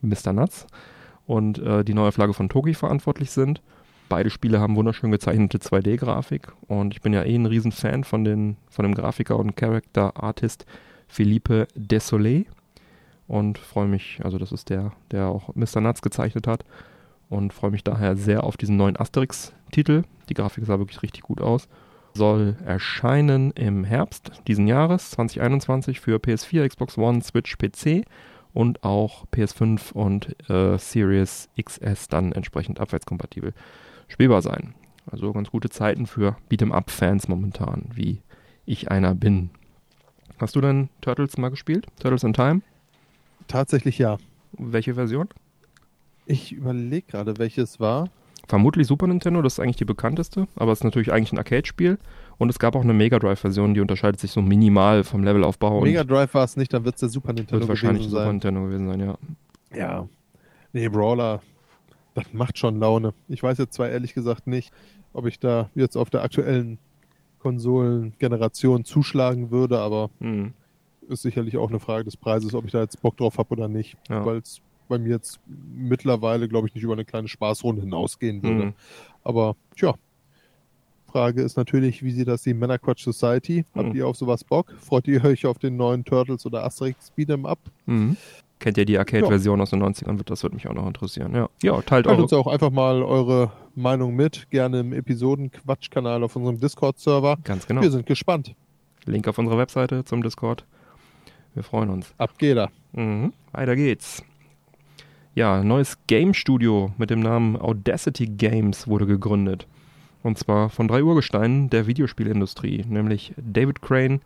Mr. 0.00 0.32
Nuts 0.32 0.66
und 1.26 1.58
äh, 1.58 1.84
die 1.84 1.92
Neuauflage 1.92 2.32
von 2.32 2.48
Toki 2.48 2.72
verantwortlich 2.72 3.30
sind. 3.30 3.60
Beide 4.08 4.30
Spiele 4.30 4.58
haben 4.58 4.74
wunderschön 4.74 5.10
gezeichnete 5.10 5.58
2D-Grafik 5.58 6.50
und 6.66 6.94
ich 6.94 7.02
bin 7.02 7.12
ja 7.12 7.24
eh 7.24 7.34
ein 7.34 7.44
Riesenfan 7.44 8.04
von, 8.04 8.24
den, 8.24 8.56
von 8.70 8.84
dem 8.84 8.94
Grafiker 8.94 9.38
und 9.38 9.54
Character 9.54 10.16
Artist 10.16 10.64
Philippe 11.08 11.68
Desolé 11.76 12.46
und 13.26 13.58
freue 13.58 13.86
mich, 13.86 14.20
also 14.24 14.38
das 14.38 14.50
ist 14.50 14.70
der, 14.70 14.92
der 15.10 15.26
auch 15.26 15.54
Mr. 15.54 15.82
Nuts 15.82 16.00
gezeichnet 16.00 16.46
hat 16.46 16.64
und 17.28 17.52
freue 17.52 17.70
mich 17.70 17.84
daher 17.84 18.16
sehr 18.16 18.44
auf 18.44 18.56
diesen 18.56 18.76
neuen 18.76 18.98
Asterix-Titel. 18.98 20.02
Die 20.28 20.34
Grafik 20.34 20.64
sah 20.64 20.78
wirklich 20.78 21.02
richtig 21.02 21.22
gut 21.22 21.40
aus. 21.40 21.68
Soll 22.14 22.56
erscheinen 22.64 23.52
im 23.52 23.84
Herbst 23.84 24.32
diesen 24.46 24.66
Jahres 24.66 25.10
2021 25.10 26.00
für 26.00 26.16
PS4, 26.16 26.68
Xbox 26.68 26.98
One, 26.98 27.22
Switch, 27.22 27.56
PC 27.56 28.04
und 28.52 28.82
auch 28.82 29.26
PS5 29.26 29.92
und 29.92 30.34
äh, 30.50 30.78
Series 30.78 31.48
XS 31.62 32.08
dann 32.08 32.32
entsprechend 32.32 32.80
abwärtskompatibel 32.80 33.52
spielbar 34.08 34.42
sein. 34.42 34.74
Also 35.10 35.32
ganz 35.32 35.50
gute 35.50 35.70
Zeiten 35.70 36.06
für 36.06 36.36
Beat'em-Up-Fans 36.50 37.28
momentan, 37.28 37.90
wie 37.94 38.20
ich 38.66 38.90
einer 38.90 39.14
bin. 39.14 39.50
Hast 40.38 40.56
du 40.56 40.60
denn 40.60 40.88
Turtles 41.00 41.36
mal 41.38 41.48
gespielt? 41.50 41.86
Turtles 42.00 42.24
in 42.24 42.32
Time? 42.32 42.62
Tatsächlich 43.46 43.98
ja. 43.98 44.18
Welche 44.52 44.94
Version? 44.94 45.28
Ich 46.30 46.52
überlege 46.52 47.06
gerade, 47.06 47.38
welches 47.38 47.80
war. 47.80 48.08
Vermutlich 48.46 48.86
Super 48.86 49.06
Nintendo, 49.06 49.42
das 49.42 49.54
ist 49.54 49.60
eigentlich 49.60 49.76
die 49.76 49.84
bekannteste, 49.84 50.46
aber 50.56 50.72
es 50.72 50.80
ist 50.80 50.84
natürlich 50.84 51.12
eigentlich 51.12 51.32
ein 51.32 51.38
Arcade-Spiel. 51.38 51.98
Und 52.38 52.48
es 52.50 52.58
gab 52.58 52.76
auch 52.76 52.82
eine 52.82 52.94
Mega 52.94 53.18
Drive-Version, 53.18 53.74
die 53.74 53.80
unterscheidet 53.80 54.20
sich 54.20 54.30
so 54.30 54.40
minimal 54.40 55.04
vom 55.04 55.24
Levelaufbau. 55.24 55.80
Mega 55.82 56.04
Drive 56.04 56.32
war 56.34 56.44
es 56.44 56.56
nicht, 56.56 56.72
dann 56.72 56.84
wird 56.84 56.94
es 56.94 57.00
der 57.00 57.08
Super 57.08 57.32
Nintendo 57.32 57.60
wird 57.60 57.68
wahrscheinlich 57.68 58.02
gewesen 58.04 58.10
Super 58.10 58.24
sein. 58.24 58.34
Nintendo 58.34 58.62
gewesen 58.64 58.88
sein, 58.88 59.00
ja. 59.00 59.18
Ja. 59.76 60.08
Nee, 60.72 60.88
Brawler, 60.88 61.42
das 62.14 62.24
macht 62.32 62.58
schon 62.58 62.78
Laune. 62.78 63.12
Ich 63.28 63.42
weiß 63.42 63.58
jetzt 63.58 63.74
zwar 63.74 63.88
ehrlich 63.88 64.14
gesagt 64.14 64.46
nicht, 64.46 64.70
ob 65.12 65.26
ich 65.26 65.40
da 65.40 65.70
jetzt 65.74 65.96
auf 65.96 66.10
der 66.10 66.22
aktuellen 66.22 66.78
Konsolengeneration 67.40 68.84
zuschlagen 68.84 69.50
würde, 69.50 69.78
aber 69.78 70.10
Hm. 70.20 70.52
ist 71.08 71.22
sicherlich 71.22 71.56
auch 71.56 71.70
eine 71.70 71.80
Frage 71.80 72.04
des 72.04 72.16
Preises, 72.16 72.54
ob 72.54 72.64
ich 72.66 72.72
da 72.72 72.80
jetzt 72.82 73.00
Bock 73.02 73.16
drauf 73.16 73.38
habe 73.38 73.50
oder 73.50 73.68
nicht. 73.68 73.96
Ja. 74.08 74.24
Weil 74.24 74.38
es 74.38 74.60
bei 74.88 74.98
mir 74.98 75.10
jetzt 75.10 75.40
mittlerweile, 75.46 76.48
glaube 76.48 76.68
ich, 76.68 76.74
nicht 76.74 76.84
über 76.84 76.94
eine 76.94 77.04
kleine 77.04 77.28
Spaßrunde 77.28 77.82
hinausgehen 77.82 78.42
würde. 78.42 78.62
Hm. 78.62 78.72
Aber 79.22 79.56
tja, 79.76 79.94
Frage 81.06 81.42
ist 81.42 81.56
natürlich, 81.56 82.02
wie 82.02 82.10
sieht 82.10 82.28
das 82.28 82.42
die 82.42 82.54
Männerquatsch 82.54 83.04
Society? 83.04 83.64
Habt 83.74 83.90
Hm. 83.90 83.96
ihr 83.96 84.06
auf 84.06 84.16
sowas 84.16 84.44
Bock? 84.44 84.74
Freut 84.80 85.08
ihr 85.08 85.24
euch 85.24 85.46
auf 85.46 85.58
den 85.58 85.76
neuen 85.76 86.04
Turtles 86.04 86.44
oder 86.44 86.64
Asterix 86.64 87.12
Beat'em 87.16 87.46
Up? 87.46 87.58
Mhm. 87.86 88.16
Kennt 88.58 88.76
ihr 88.76 88.84
die 88.84 88.98
Arcade-Version 88.98 89.60
aus 89.60 89.70
den 89.70 89.82
90ern? 89.82 90.20
Das 90.24 90.42
würde 90.42 90.56
mich 90.56 90.66
auch 90.68 90.74
noch 90.74 90.86
interessieren. 90.86 91.32
Ja, 91.34 91.48
ja 91.62 91.80
teilt 91.82 92.06
Teilt 92.06 92.18
uns 92.18 92.32
auch 92.32 92.48
einfach 92.48 92.70
mal 92.70 93.02
eure 93.02 93.52
Meinung 93.76 94.16
mit, 94.16 94.50
gerne 94.50 94.80
im 94.80 94.92
Episoden-Quatsch-Kanal 94.92 96.24
auf 96.24 96.34
unserem 96.34 96.58
Discord-Server. 96.58 97.38
Ganz 97.44 97.66
genau. 97.66 97.82
Wir 97.82 97.90
sind 97.90 98.06
gespannt. 98.06 98.54
Link 99.04 99.28
auf 99.28 99.38
unserer 99.38 99.58
Webseite 99.58 100.04
zum 100.04 100.22
Discord. 100.22 100.64
Wir 101.54 101.62
freuen 101.62 101.88
uns. 101.88 102.12
Ab 102.18 102.36
geht 102.38 102.56
er. 102.56 102.70
Mhm. 102.92 103.32
Weiter 103.52 103.76
geht's. 103.76 104.24
Ja, 105.38 105.60
ein 105.60 105.68
neues 105.68 105.96
Game 106.08 106.34
Studio 106.34 106.90
mit 106.98 107.10
dem 107.10 107.20
Namen 107.20 107.56
Audacity 107.56 108.26
Games 108.26 108.88
wurde 108.88 109.06
gegründet. 109.06 109.68
Und 110.24 110.36
zwar 110.36 110.68
von 110.68 110.88
drei 110.88 111.04
Urgesteinen 111.04 111.70
der 111.70 111.86
Videospielindustrie, 111.86 112.84
nämlich 112.88 113.34
David 113.36 113.80
Crane, 113.80 114.20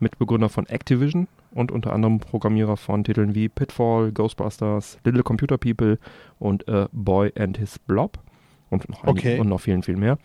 Mitbegründer 0.00 0.48
von 0.48 0.66
Activision 0.66 1.28
und 1.52 1.70
unter 1.70 1.92
anderem 1.92 2.18
Programmierer 2.18 2.76
von 2.76 3.04
Titeln 3.04 3.36
wie 3.36 3.48
Pitfall, 3.48 4.10
Ghostbusters, 4.10 4.98
Little 5.04 5.22
Computer 5.22 5.56
People 5.56 6.00
und 6.40 6.68
A 6.68 6.88
Boy 6.90 7.32
and 7.38 7.58
His 7.58 7.78
Blob 7.78 8.18
und 8.68 8.88
noch, 8.88 9.04
Okay. 9.04 9.38
und 9.38 9.48
noch 9.48 9.60
vielen, 9.60 9.84
viel 9.84 9.96
mehr. 9.96 10.18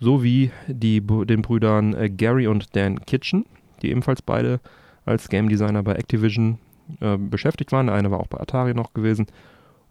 Sowie 0.00 0.50
die, 0.66 1.00
den 1.00 1.42
Brüdern 1.42 1.94
äh, 1.94 2.10
Gary 2.10 2.48
und 2.48 2.74
Dan 2.74 3.06
Kitchen, 3.06 3.46
die 3.82 3.92
ebenfalls 3.92 4.20
beide 4.20 4.58
als 5.04 5.28
Game 5.28 5.48
Designer 5.48 5.84
bei 5.84 5.92
Activision 5.92 6.58
äh, 6.98 7.16
beschäftigt 7.16 7.70
waren. 7.70 7.86
Der 7.86 7.94
eine 7.94 8.10
war 8.10 8.18
auch 8.18 8.26
bei 8.26 8.40
Atari 8.40 8.74
noch 8.74 8.92
gewesen 8.92 9.28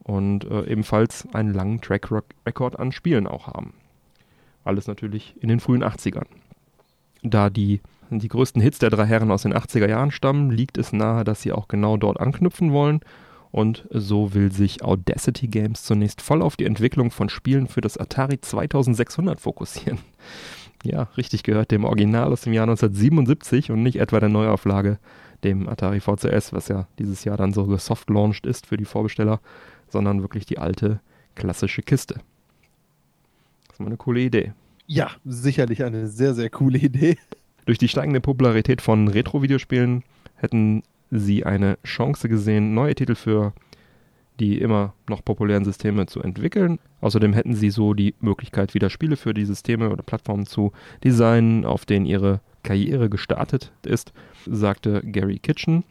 und 0.05 0.45
äh, 0.45 0.65
ebenfalls 0.67 1.27
einen 1.33 1.53
langen 1.53 1.81
Track 1.81 2.09
Record 2.45 2.79
an 2.79 2.91
Spielen 2.91 3.27
auch 3.27 3.47
haben. 3.47 3.73
Alles 4.63 4.87
natürlich 4.87 5.35
in 5.41 5.49
den 5.49 5.59
frühen 5.59 5.83
80ern. 5.83 6.27
Da 7.23 7.49
die, 7.49 7.81
die 8.11 8.27
größten 8.27 8.61
Hits 8.61 8.79
der 8.79 8.91
drei 8.91 9.05
Herren 9.05 9.31
aus 9.31 9.41
den 9.41 9.53
80er 9.53 9.89
Jahren 9.89 10.11
stammen, 10.11 10.51
liegt 10.51 10.77
es 10.77 10.93
nahe, 10.93 11.23
dass 11.23 11.41
sie 11.41 11.51
auch 11.51 11.67
genau 11.67 11.97
dort 11.97 12.19
anknüpfen 12.19 12.71
wollen. 12.71 13.01
Und 13.51 13.87
so 13.89 14.33
will 14.33 14.51
sich 14.51 14.83
Audacity 14.83 15.47
Games 15.47 15.83
zunächst 15.83 16.21
voll 16.21 16.41
auf 16.41 16.55
die 16.55 16.65
Entwicklung 16.65 17.09
von 17.09 17.29
Spielen 17.29 17.67
für 17.67 17.81
das 17.81 17.97
Atari 17.97 18.39
2600 18.39 19.39
fokussieren. 19.39 19.99
Ja, 20.83 21.07
richtig 21.17 21.41
gehört, 21.41 21.71
dem 21.71 21.83
Original 21.83 22.31
aus 22.31 22.41
dem 22.41 22.53
Jahr 22.53 22.65
1977 22.65 23.71
und 23.71 23.81
nicht 23.81 23.95
etwa 23.95 24.19
der 24.19 24.29
Neuauflage, 24.29 24.99
dem 25.43 25.67
Atari 25.67 25.99
VCS, 25.99 26.53
was 26.53 26.67
ja 26.67 26.87
dieses 26.99 27.23
Jahr 27.23 27.37
dann 27.37 27.53
so 27.53 27.65
gesoft-launched 27.65 28.45
ist 28.45 28.67
für 28.67 28.77
die 28.77 28.85
Vorbesteller, 28.85 29.39
sondern 29.95 30.21
wirklich 30.21 30.45
die 30.45 30.57
alte 30.57 30.99
klassische 31.35 31.81
Kiste. 31.81 32.15
Das 33.67 33.75
ist 33.75 33.79
mal 33.79 33.85
eine 33.85 33.95
coole 33.95 34.19
Idee. 34.19 34.51
Ja, 34.87 35.11
sicherlich 35.23 35.85
eine 35.85 36.07
sehr, 36.07 36.33
sehr 36.33 36.49
coole 36.49 36.77
Idee. 36.77 37.17
Durch 37.65 37.77
die 37.77 37.87
steigende 37.87 38.19
Popularität 38.19 38.81
von 38.81 39.07
Retro-Videospielen 39.07 40.03
hätten 40.35 40.83
sie 41.11 41.45
eine 41.45 41.77
Chance 41.85 42.27
gesehen, 42.27 42.73
neue 42.73 42.93
Titel 42.93 43.15
für 43.15 43.53
die 44.41 44.59
immer 44.59 44.93
noch 45.07 45.23
populären 45.23 45.63
Systeme 45.63 46.07
zu 46.07 46.21
entwickeln. 46.21 46.77
Außerdem 46.99 47.31
hätten 47.31 47.53
sie 47.53 47.69
so 47.69 47.93
die 47.93 48.15
Möglichkeit, 48.19 48.73
wieder 48.73 48.89
Spiele 48.89 49.15
für 49.15 49.33
die 49.33 49.45
Systeme 49.45 49.89
oder 49.89 50.03
Plattformen 50.03 50.45
zu 50.45 50.73
designen, 51.05 51.63
auf 51.63 51.85
denen 51.85 52.05
ihre 52.05 52.41
Karriere 52.61 53.09
gestartet 53.09 53.71
ist, 53.85 54.11
sagte 54.45 55.01
Gary 55.05 55.39
Kitchen. 55.39 55.85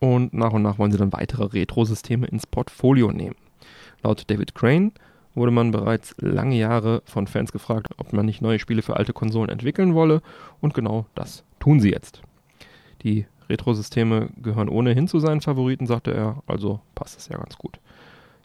Und 0.00 0.34
nach 0.34 0.52
und 0.52 0.62
nach 0.62 0.78
wollen 0.78 0.92
sie 0.92 0.98
dann 0.98 1.12
weitere 1.12 1.44
Retro-Systeme 1.44 2.26
ins 2.26 2.46
Portfolio 2.46 3.12
nehmen. 3.12 3.36
Laut 4.02 4.28
David 4.30 4.54
Crane 4.54 4.92
wurde 5.34 5.52
man 5.52 5.70
bereits 5.70 6.14
lange 6.18 6.56
Jahre 6.56 7.02
von 7.04 7.26
Fans 7.26 7.52
gefragt, 7.52 7.94
ob 7.98 8.12
man 8.12 8.26
nicht 8.26 8.42
neue 8.42 8.58
Spiele 8.58 8.82
für 8.82 8.96
alte 8.96 9.12
Konsolen 9.12 9.50
entwickeln 9.50 9.94
wolle. 9.94 10.22
Und 10.60 10.74
genau 10.74 11.06
das 11.14 11.44
tun 11.60 11.80
sie 11.80 11.90
jetzt. 11.90 12.22
Die 13.02 13.26
Retro-Systeme 13.48 14.30
gehören 14.42 14.68
ohnehin 14.68 15.06
zu 15.06 15.18
seinen 15.18 15.40
Favoriten, 15.40 15.86
sagte 15.86 16.12
er, 16.14 16.42
also 16.46 16.80
passt 16.94 17.18
es 17.18 17.28
ja 17.28 17.36
ganz 17.36 17.56
gut. 17.56 17.78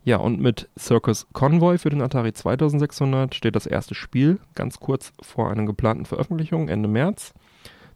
Ja, 0.03 0.17
und 0.17 0.39
mit 0.39 0.69
Circus 0.77 1.25
Convoy 1.33 1.77
für 1.79 1.89
den 1.89 2.01
Atari 2.01 2.31
2600 2.31 3.33
steht 3.33 3.55
das 3.55 3.65
erste 3.65 3.95
Spiel 3.95 4.39
ganz 4.53 4.79
kurz 4.79 5.13
vor 5.21 5.49
einer 5.49 5.65
geplanten 5.65 6.05
Veröffentlichung 6.05 6.69
Ende 6.69 6.87
März 6.87 7.33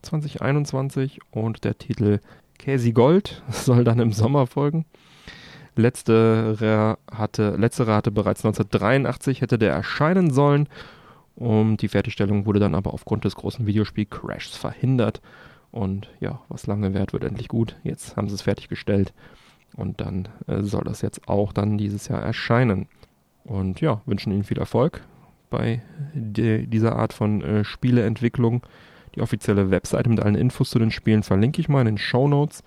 2021 0.01 1.19
und 1.29 1.63
der 1.63 1.77
Titel 1.77 2.19
Casey 2.59 2.91
Gold 2.91 3.41
soll 3.49 3.83
dann 3.83 3.99
im 3.99 4.11
Sommer 4.11 4.45
folgen. 4.45 4.85
Letztere 5.75 6.97
hatte, 7.11 7.55
letztere 7.57 7.95
hatte 7.95 8.11
bereits 8.11 8.43
1983 8.45 9.41
hätte 9.41 9.57
der 9.57 9.71
erscheinen 9.71 10.29
sollen 10.29 10.67
und 11.39 11.81
die 11.81 11.87
Fertigstellung 11.87 12.45
wurde 12.45 12.59
dann 12.59 12.75
aber 12.75 12.93
aufgrund 12.93 13.23
des 13.23 13.35
großen 13.35 13.65
Videospiel-Crashs 13.65 14.57
verhindert. 14.57 15.21
Und 15.71 16.09
ja, 16.19 16.41
was 16.49 16.67
lange 16.67 16.93
währt, 16.93 17.13
wird 17.13 17.23
endlich 17.23 17.47
gut. 17.47 17.77
Jetzt 17.83 18.17
haben 18.17 18.27
sie 18.27 18.35
es 18.35 18.41
fertiggestellt 18.41 19.13
Und 19.73 20.01
dann 20.01 20.27
äh, 20.47 20.63
soll 20.63 20.83
das 20.83 21.01
jetzt 21.01 21.29
auch 21.29 21.53
dann 21.53 21.77
dieses 21.77 22.09
Jahr 22.09 22.21
erscheinen. 22.21 22.87
Und 23.45 23.79
ja, 23.79 24.01
wünschen 24.05 24.33
Ihnen 24.33 24.43
viel 24.43 24.57
Erfolg 24.57 25.01
bei 25.49 25.81
de, 26.13 26.67
dieser 26.67 26.97
Art 26.97 27.13
von 27.13 27.41
äh, 27.41 27.63
Spieleentwicklung. 27.63 28.61
Die 29.19 29.23
offizielle 29.23 29.69
Webseite 29.69 30.09
mit 30.09 30.21
allen 30.21 30.35
Infos 30.35 30.69
zu 30.69 30.79
den 30.79 30.91
Spielen 30.91 31.23
verlinke 31.23 31.59
ich 31.59 31.67
mal 31.67 31.81
in 31.81 31.87
den 31.87 31.97
Show 31.97 32.29
Notes. 32.29 32.63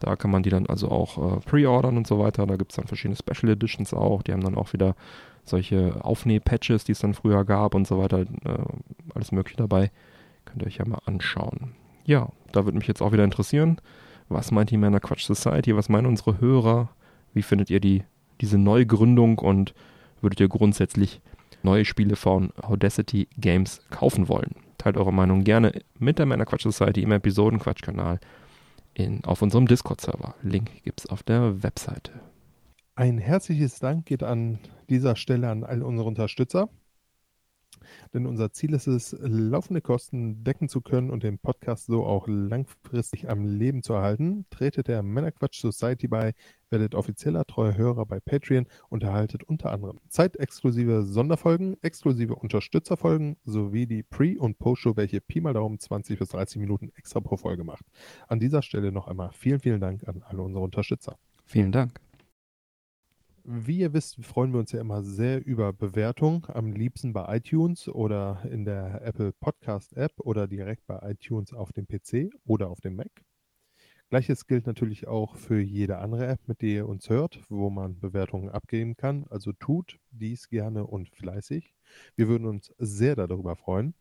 Da 0.00 0.16
kann 0.16 0.32
man 0.32 0.42
die 0.42 0.50
dann 0.50 0.66
also 0.66 0.90
auch 0.90 1.36
äh, 1.36 1.40
pre-ordern 1.42 1.96
und 1.96 2.04
so 2.04 2.18
weiter. 2.18 2.48
Da 2.48 2.56
gibt 2.56 2.72
es 2.72 2.76
dann 2.76 2.88
verschiedene 2.88 3.14
Special 3.14 3.52
Editions 3.52 3.94
auch. 3.94 4.22
Die 4.22 4.32
haben 4.32 4.42
dann 4.42 4.56
auch 4.56 4.72
wieder 4.72 4.96
solche 5.44 6.04
Aufnäh-Patches, 6.04 6.82
die 6.82 6.90
es 6.92 6.98
dann 6.98 7.14
früher 7.14 7.44
gab 7.44 7.76
und 7.76 7.86
so 7.86 7.96
weiter. 7.96 8.22
Äh, 8.22 8.64
alles 9.14 9.30
Mögliche 9.30 9.56
dabei. 9.56 9.92
Könnt 10.46 10.62
ihr 10.62 10.66
euch 10.66 10.78
ja 10.78 10.84
mal 10.84 10.98
anschauen. 11.04 11.76
Ja, 12.06 12.30
da 12.50 12.64
würde 12.64 12.76
mich 12.76 12.88
jetzt 12.88 13.00
auch 13.00 13.12
wieder 13.12 13.22
interessieren. 13.22 13.80
Was 14.28 14.50
meint 14.50 14.70
die 14.70 14.76
Männer 14.76 14.98
Quatsch 14.98 15.24
Society? 15.24 15.76
Was 15.76 15.88
meinen 15.88 16.06
unsere 16.06 16.40
Hörer? 16.40 16.88
Wie 17.34 17.42
findet 17.42 17.70
ihr 17.70 17.78
die, 17.78 18.02
diese 18.40 18.58
Neugründung 18.58 19.38
und 19.38 19.74
würdet 20.20 20.40
ihr 20.40 20.48
grundsätzlich 20.48 21.20
neue 21.62 21.84
Spiele 21.84 22.16
von 22.16 22.50
Audacity 22.60 23.28
Games 23.38 23.80
kaufen 23.90 24.26
wollen? 24.26 24.56
Teilt 24.78 24.96
eure 24.96 25.12
Meinung 25.12 25.44
gerne 25.44 25.72
mit 25.98 26.18
der 26.18 26.26
Männer 26.26 26.46
Quatsch 26.46 26.62
Society 26.62 27.02
im 27.02 27.12
Episodenquatsch-Kanal 27.12 28.20
auf 29.24 29.42
unserem 29.42 29.66
Discord-Server. 29.66 30.34
Link 30.42 30.82
gibt 30.82 31.00
es 31.00 31.06
auf 31.06 31.22
der 31.22 31.62
Webseite. 31.62 32.12
Ein 32.94 33.18
herzliches 33.18 33.80
Dank 33.80 34.06
geht 34.06 34.22
an 34.22 34.60
dieser 34.88 35.16
Stelle 35.16 35.50
an 35.50 35.64
all 35.64 35.82
unsere 35.82 36.06
Unterstützer. 36.06 36.68
Denn 38.14 38.26
unser 38.26 38.52
Ziel 38.52 38.72
ist 38.72 38.86
es, 38.86 39.16
laufende 39.20 39.80
Kosten 39.80 40.44
decken 40.44 40.68
zu 40.68 40.80
können 40.80 41.10
und 41.10 41.22
den 41.22 41.38
Podcast 41.38 41.86
so 41.86 42.06
auch 42.06 42.26
langfristig 42.28 43.28
am 43.28 43.44
Leben 43.44 43.82
zu 43.82 43.94
erhalten. 43.94 44.46
Tretet 44.50 44.88
der 44.88 45.02
Männerquatsch 45.02 45.60
Society 45.60 46.08
bei, 46.08 46.34
werdet 46.74 46.96
offizieller 46.96 47.44
treuer 47.44 47.76
Hörer 47.76 48.04
bei 48.04 48.18
Patreon 48.18 48.66
und 48.88 49.04
erhaltet 49.04 49.44
unter 49.44 49.70
anderem 49.70 50.00
zeitexklusive 50.08 51.04
Sonderfolgen, 51.04 51.76
exklusive 51.82 52.34
Unterstützerfolgen 52.34 53.36
sowie 53.44 53.86
die 53.86 54.02
Pre- 54.02 54.40
und 54.40 54.58
Post-Show, 54.58 54.96
welche 54.96 55.20
Pi 55.20 55.40
mal 55.40 55.54
Daumen 55.54 55.78
20 55.78 56.18
bis 56.18 56.30
30 56.30 56.58
Minuten 56.58 56.90
extra 56.96 57.20
pro 57.20 57.36
Folge 57.36 57.62
macht. 57.62 57.86
An 58.26 58.40
dieser 58.40 58.60
Stelle 58.60 58.90
noch 58.90 59.06
einmal 59.06 59.30
vielen, 59.32 59.60
vielen 59.60 59.80
Dank 59.80 60.08
an 60.08 60.24
alle 60.26 60.42
unsere 60.42 60.64
Unterstützer. 60.64 61.16
Vielen 61.44 61.70
Dank. 61.70 62.00
Wie 63.44 63.78
ihr 63.78 63.92
wisst, 63.92 64.24
freuen 64.24 64.52
wir 64.52 64.58
uns 64.58 64.72
ja 64.72 64.80
immer 64.80 65.04
sehr 65.04 65.46
über 65.46 65.72
Bewertungen, 65.72 66.42
am 66.48 66.72
liebsten 66.72 67.12
bei 67.12 67.36
iTunes 67.36 67.88
oder 67.88 68.42
in 68.50 68.64
der 68.64 69.00
Apple 69.02 69.32
Podcast 69.32 69.96
App 69.96 70.12
oder 70.18 70.48
direkt 70.48 70.88
bei 70.88 70.98
iTunes 71.08 71.52
auf 71.52 71.70
dem 71.72 71.86
PC 71.86 72.34
oder 72.46 72.68
auf 72.68 72.80
dem 72.80 72.96
Mac. 72.96 73.12
Gleiches 74.14 74.46
gilt 74.46 74.68
natürlich 74.68 75.08
auch 75.08 75.34
für 75.34 75.60
jede 75.60 75.98
andere 75.98 76.28
App, 76.28 76.38
mit 76.46 76.62
der 76.62 76.68
ihr 76.68 76.88
uns 76.88 77.10
hört, 77.10 77.40
wo 77.48 77.68
man 77.68 77.98
Bewertungen 77.98 78.48
abgeben 78.48 78.96
kann. 78.96 79.26
Also 79.28 79.50
tut 79.52 79.98
dies 80.12 80.48
gerne 80.48 80.86
und 80.86 81.08
fleißig. 81.08 81.74
Wir 82.14 82.28
würden 82.28 82.46
uns 82.46 82.72
sehr 82.78 83.16
darüber 83.16 83.56
freuen. 83.56 83.92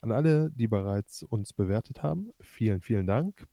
An 0.00 0.12
alle, 0.12 0.52
die 0.52 0.68
bereits 0.68 1.24
uns 1.24 1.52
bewertet 1.52 2.04
haben, 2.04 2.30
vielen, 2.38 2.80
vielen 2.80 3.08
Dank. 3.08 3.48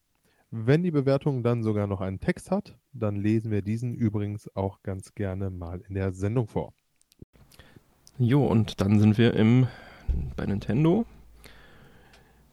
Wenn 0.52 0.84
die 0.84 0.92
Bewertung 0.92 1.42
dann 1.42 1.64
sogar 1.64 1.88
noch 1.88 2.00
einen 2.00 2.20
Text 2.20 2.52
hat, 2.52 2.78
dann 2.92 3.16
lesen 3.16 3.50
wir 3.50 3.62
diesen 3.62 3.92
übrigens 3.92 4.48
auch 4.54 4.84
ganz 4.84 5.16
gerne 5.16 5.50
mal 5.50 5.80
in 5.88 5.96
der 5.96 6.12
Sendung 6.12 6.46
vor. 6.46 6.74
Jo, 8.18 8.46
und 8.46 8.80
dann 8.80 9.00
sind 9.00 9.18
wir 9.18 9.34
im, 9.34 9.66
bei 10.36 10.46
Nintendo. 10.46 11.06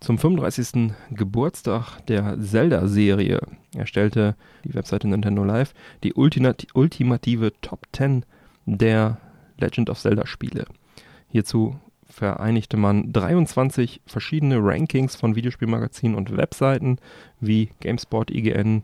Zum 0.01 0.17
35. 0.17 0.93
Geburtstag 1.11 1.99
der 2.07 2.35
Zelda-Serie 2.41 3.39
erstellte 3.77 4.35
die 4.63 4.73
Webseite 4.73 5.07
Nintendo 5.07 5.43
Live 5.43 5.75
die 6.03 6.15
ultimative 6.15 7.53
Top 7.61 7.85
10 7.93 8.25
der 8.65 9.19
Legend 9.59 9.91
of 9.91 9.99
Zelda-Spiele. 9.99 10.65
Hierzu 11.29 11.79
vereinigte 12.09 12.77
man 12.77 13.13
23 13.13 14.01
verschiedene 14.07 14.57
Rankings 14.57 15.15
von 15.15 15.35
Videospielmagazinen 15.35 16.17
und 16.17 16.35
Webseiten 16.35 16.97
wie 17.39 17.69
GameSpot, 17.79 18.31
IGN, 18.31 18.81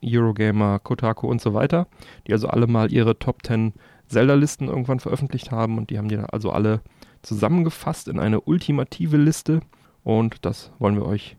Eurogamer, 0.00 0.78
Kotaku 0.78 1.26
und 1.26 1.40
so 1.40 1.54
weiter, 1.54 1.88
die 2.28 2.32
also 2.32 2.46
alle 2.46 2.68
mal 2.68 2.92
ihre 2.92 3.18
Top 3.18 3.44
10 3.44 3.72
Zelda-Listen 4.06 4.68
irgendwann 4.68 5.00
veröffentlicht 5.00 5.50
haben 5.50 5.76
und 5.76 5.90
die 5.90 5.98
haben 5.98 6.08
die 6.08 6.18
also 6.18 6.52
alle 6.52 6.82
zusammengefasst 7.22 8.06
in 8.06 8.20
eine 8.20 8.40
ultimative 8.40 9.16
Liste 9.16 9.60
und 10.04 10.44
das 10.44 10.70
wollen 10.78 10.96
wir 10.96 11.06
euch, 11.06 11.36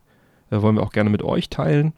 äh, 0.50 0.60
wollen 0.60 0.76
wir 0.76 0.82
auch 0.82 0.92
gerne 0.92 1.10
mit 1.10 1.22
euch 1.22 1.48
teilen 1.50 1.92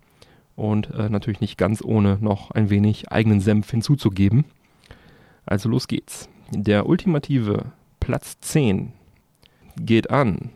und 0.57 0.91
äh, 0.91 1.09
natürlich 1.09 1.41
nicht 1.41 1.59
ganz 1.59 1.83
ohne 1.83 2.19
noch 2.21 2.51
ein 2.51 2.71
wenig 2.71 3.13
eigenen 3.13 3.41
Senf 3.41 3.71
hinzuzugeben. 3.71 4.45
Also 5.45 5.69
los 5.69 5.87
geht's. 5.87 6.29
Der 6.51 6.87
ultimative 6.87 7.73
Platz 8.01 8.39
10 8.41 8.93
geht 9.77 10.11
an. 10.11 10.51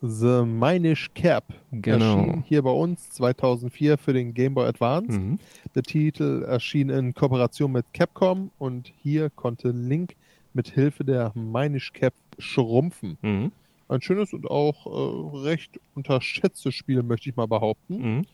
The 0.00 0.44
Minish 0.44 1.10
Cap 1.14 1.52
genau. 1.72 2.18
erschien 2.18 2.44
hier 2.46 2.62
bei 2.62 2.70
uns 2.70 3.10
2004 3.10 3.98
für 3.98 4.12
den 4.12 4.32
Game 4.32 4.54
Boy 4.54 4.66
Advance. 4.68 5.18
Mhm. 5.18 5.38
Der 5.74 5.82
Titel 5.82 6.44
erschien 6.46 6.88
in 6.88 7.14
Kooperation 7.14 7.72
mit 7.72 7.92
Capcom 7.92 8.50
und 8.58 8.92
hier 9.02 9.28
konnte 9.30 9.70
Link 9.70 10.14
mit 10.54 10.68
Hilfe 10.68 11.04
der 11.04 11.32
Minish 11.34 11.92
Cap 11.92 12.14
schrumpfen. 12.38 13.18
Mhm. 13.22 13.52
Ein 13.88 14.02
schönes 14.02 14.32
und 14.32 14.50
auch 14.50 14.86
äh, 14.86 15.38
recht 15.48 15.80
unterschätztes 15.94 16.74
Spiel, 16.74 17.02
möchte 17.02 17.30
ich 17.30 17.36
mal 17.36 17.46
behaupten. 17.46 18.16
Mhm. 18.16 18.26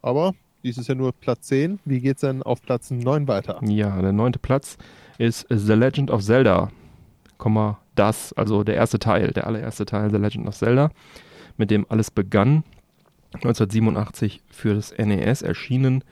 Aber 0.00 0.34
dies 0.62 0.78
ist 0.78 0.88
ja 0.88 0.94
nur 0.94 1.12
Platz 1.12 1.48
10. 1.48 1.80
Wie 1.84 2.00
geht 2.00 2.16
es 2.16 2.20
denn 2.20 2.42
auf 2.42 2.62
Platz 2.62 2.90
9 2.90 3.26
weiter? 3.26 3.60
Ja, 3.64 4.00
der 4.00 4.12
neunte 4.12 4.38
Platz 4.38 4.78
ist 5.18 5.46
The 5.50 5.72
Legend 5.72 6.10
of 6.10 6.22
Zelda, 6.22 6.70
das, 7.94 8.32
also 8.34 8.64
der 8.64 8.76
erste 8.76 8.98
Teil, 8.98 9.32
der 9.32 9.46
allererste 9.46 9.86
Teil 9.86 10.10
The 10.10 10.16
Legend 10.18 10.46
of 10.46 10.56
Zelda, 10.56 10.90
mit 11.56 11.70
dem 11.70 11.86
alles 11.88 12.10
begann. 12.10 12.64
1987 13.32 14.42
für 14.48 14.74
das 14.74 14.92
NES 14.96 15.42
erschienen. 15.42 16.02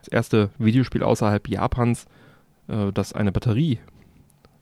Das 0.00 0.08
erste 0.08 0.50
Videospiel 0.58 1.02
außerhalb 1.02 1.48
Japans, 1.48 2.06
äh, 2.68 2.92
das 2.92 3.12
eine 3.12 3.32
Batterie 3.32 3.78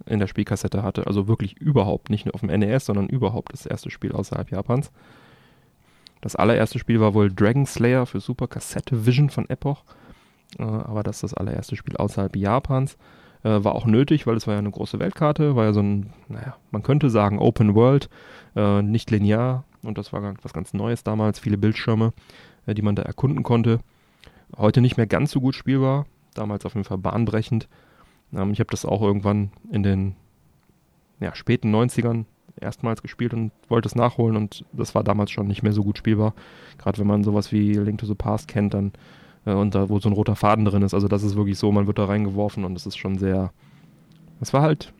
in 0.04 0.18
der 0.18 0.26
Spielkassette 0.26 0.82
hatte. 0.82 1.06
Also 1.06 1.28
wirklich 1.28 1.56
überhaupt, 1.56 2.10
nicht 2.10 2.26
nur 2.26 2.34
auf 2.34 2.40
dem 2.40 2.50
NES, 2.50 2.86
sondern 2.86 3.08
überhaupt 3.08 3.52
das 3.52 3.66
erste 3.66 3.90
Spiel 3.90 4.12
außerhalb 4.12 4.50
Japans. 4.50 4.92
Das 6.20 6.36
allererste 6.36 6.78
Spiel 6.78 7.00
war 7.00 7.14
wohl 7.14 7.32
Dragon 7.32 7.66
Slayer 7.66 8.06
für 8.06 8.20
Super 8.20 8.48
Cassette 8.48 9.06
Vision 9.06 9.30
von 9.30 9.48
Epoch. 9.48 9.84
Äh, 10.58 10.62
aber 10.62 11.02
das 11.02 11.16
ist 11.16 11.22
das 11.22 11.34
allererste 11.34 11.76
Spiel 11.76 11.96
außerhalb 11.96 12.36
Japans. 12.36 12.96
Äh, 13.42 13.64
war 13.64 13.74
auch 13.74 13.86
nötig, 13.86 14.26
weil 14.26 14.36
es 14.36 14.46
war 14.46 14.54
ja 14.54 14.58
eine 14.58 14.70
große 14.70 14.98
Weltkarte, 14.98 15.56
war 15.56 15.64
ja 15.64 15.72
so 15.72 15.80
ein, 15.80 16.12
naja, 16.28 16.56
man 16.70 16.82
könnte 16.82 17.10
sagen 17.10 17.38
Open 17.38 17.74
World, 17.74 18.08
äh, 18.54 18.82
nicht 18.82 19.10
linear 19.10 19.64
und 19.82 19.98
das 19.98 20.12
war 20.12 20.34
was 20.42 20.52
ganz 20.52 20.74
Neues 20.74 21.04
damals, 21.04 21.38
viele 21.38 21.58
Bildschirme, 21.58 22.12
die 22.66 22.82
man 22.82 22.96
da 22.96 23.02
erkunden 23.02 23.44
konnte. 23.44 23.78
Heute 24.56 24.80
nicht 24.80 24.96
mehr 24.96 25.06
ganz 25.06 25.30
so 25.30 25.40
gut 25.40 25.54
spielbar, 25.54 26.06
damals 26.34 26.66
auf 26.66 26.74
jeden 26.74 26.84
Fall 26.84 26.98
bahnbrechend. 26.98 27.68
Ähm, 28.34 28.52
ich 28.52 28.60
habe 28.60 28.70
das 28.70 28.84
auch 28.84 29.02
irgendwann 29.02 29.50
in 29.70 29.82
den 29.82 30.16
ja, 31.20 31.34
späten 31.34 31.74
90ern 31.74 32.24
erstmals 32.60 33.02
gespielt 33.02 33.34
und 33.34 33.52
wollte 33.68 33.86
es 33.86 33.94
nachholen 33.94 34.36
und 34.36 34.64
das 34.72 34.94
war 34.94 35.04
damals 35.04 35.30
schon 35.30 35.46
nicht 35.46 35.62
mehr 35.62 35.72
so 35.72 35.82
gut 35.82 35.98
spielbar. 35.98 36.34
Gerade 36.78 36.98
wenn 36.98 37.06
man 37.06 37.24
sowas 37.24 37.52
wie 37.52 37.74
Link 37.74 37.98
to 37.98 38.06
the 38.06 38.14
Past 38.14 38.48
kennt, 38.48 38.74
dann 38.74 38.92
äh, 39.46 39.52
und 39.52 39.74
da, 39.74 39.88
wo 39.88 39.98
so 39.98 40.08
ein 40.08 40.14
roter 40.14 40.36
Faden 40.36 40.64
drin 40.64 40.82
ist. 40.82 40.92
Also 40.92 41.08
das 41.08 41.22
ist 41.22 41.36
wirklich 41.36 41.58
so, 41.58 41.72
man 41.72 41.86
wird 41.86 41.98
da 41.98 42.04
reingeworfen 42.04 42.64
und 42.64 42.74
das 42.74 42.86
ist 42.86 42.96
schon 42.96 43.18
sehr. 43.18 43.52
Es 44.40 44.52
war 44.52 44.62
halt 44.62 44.92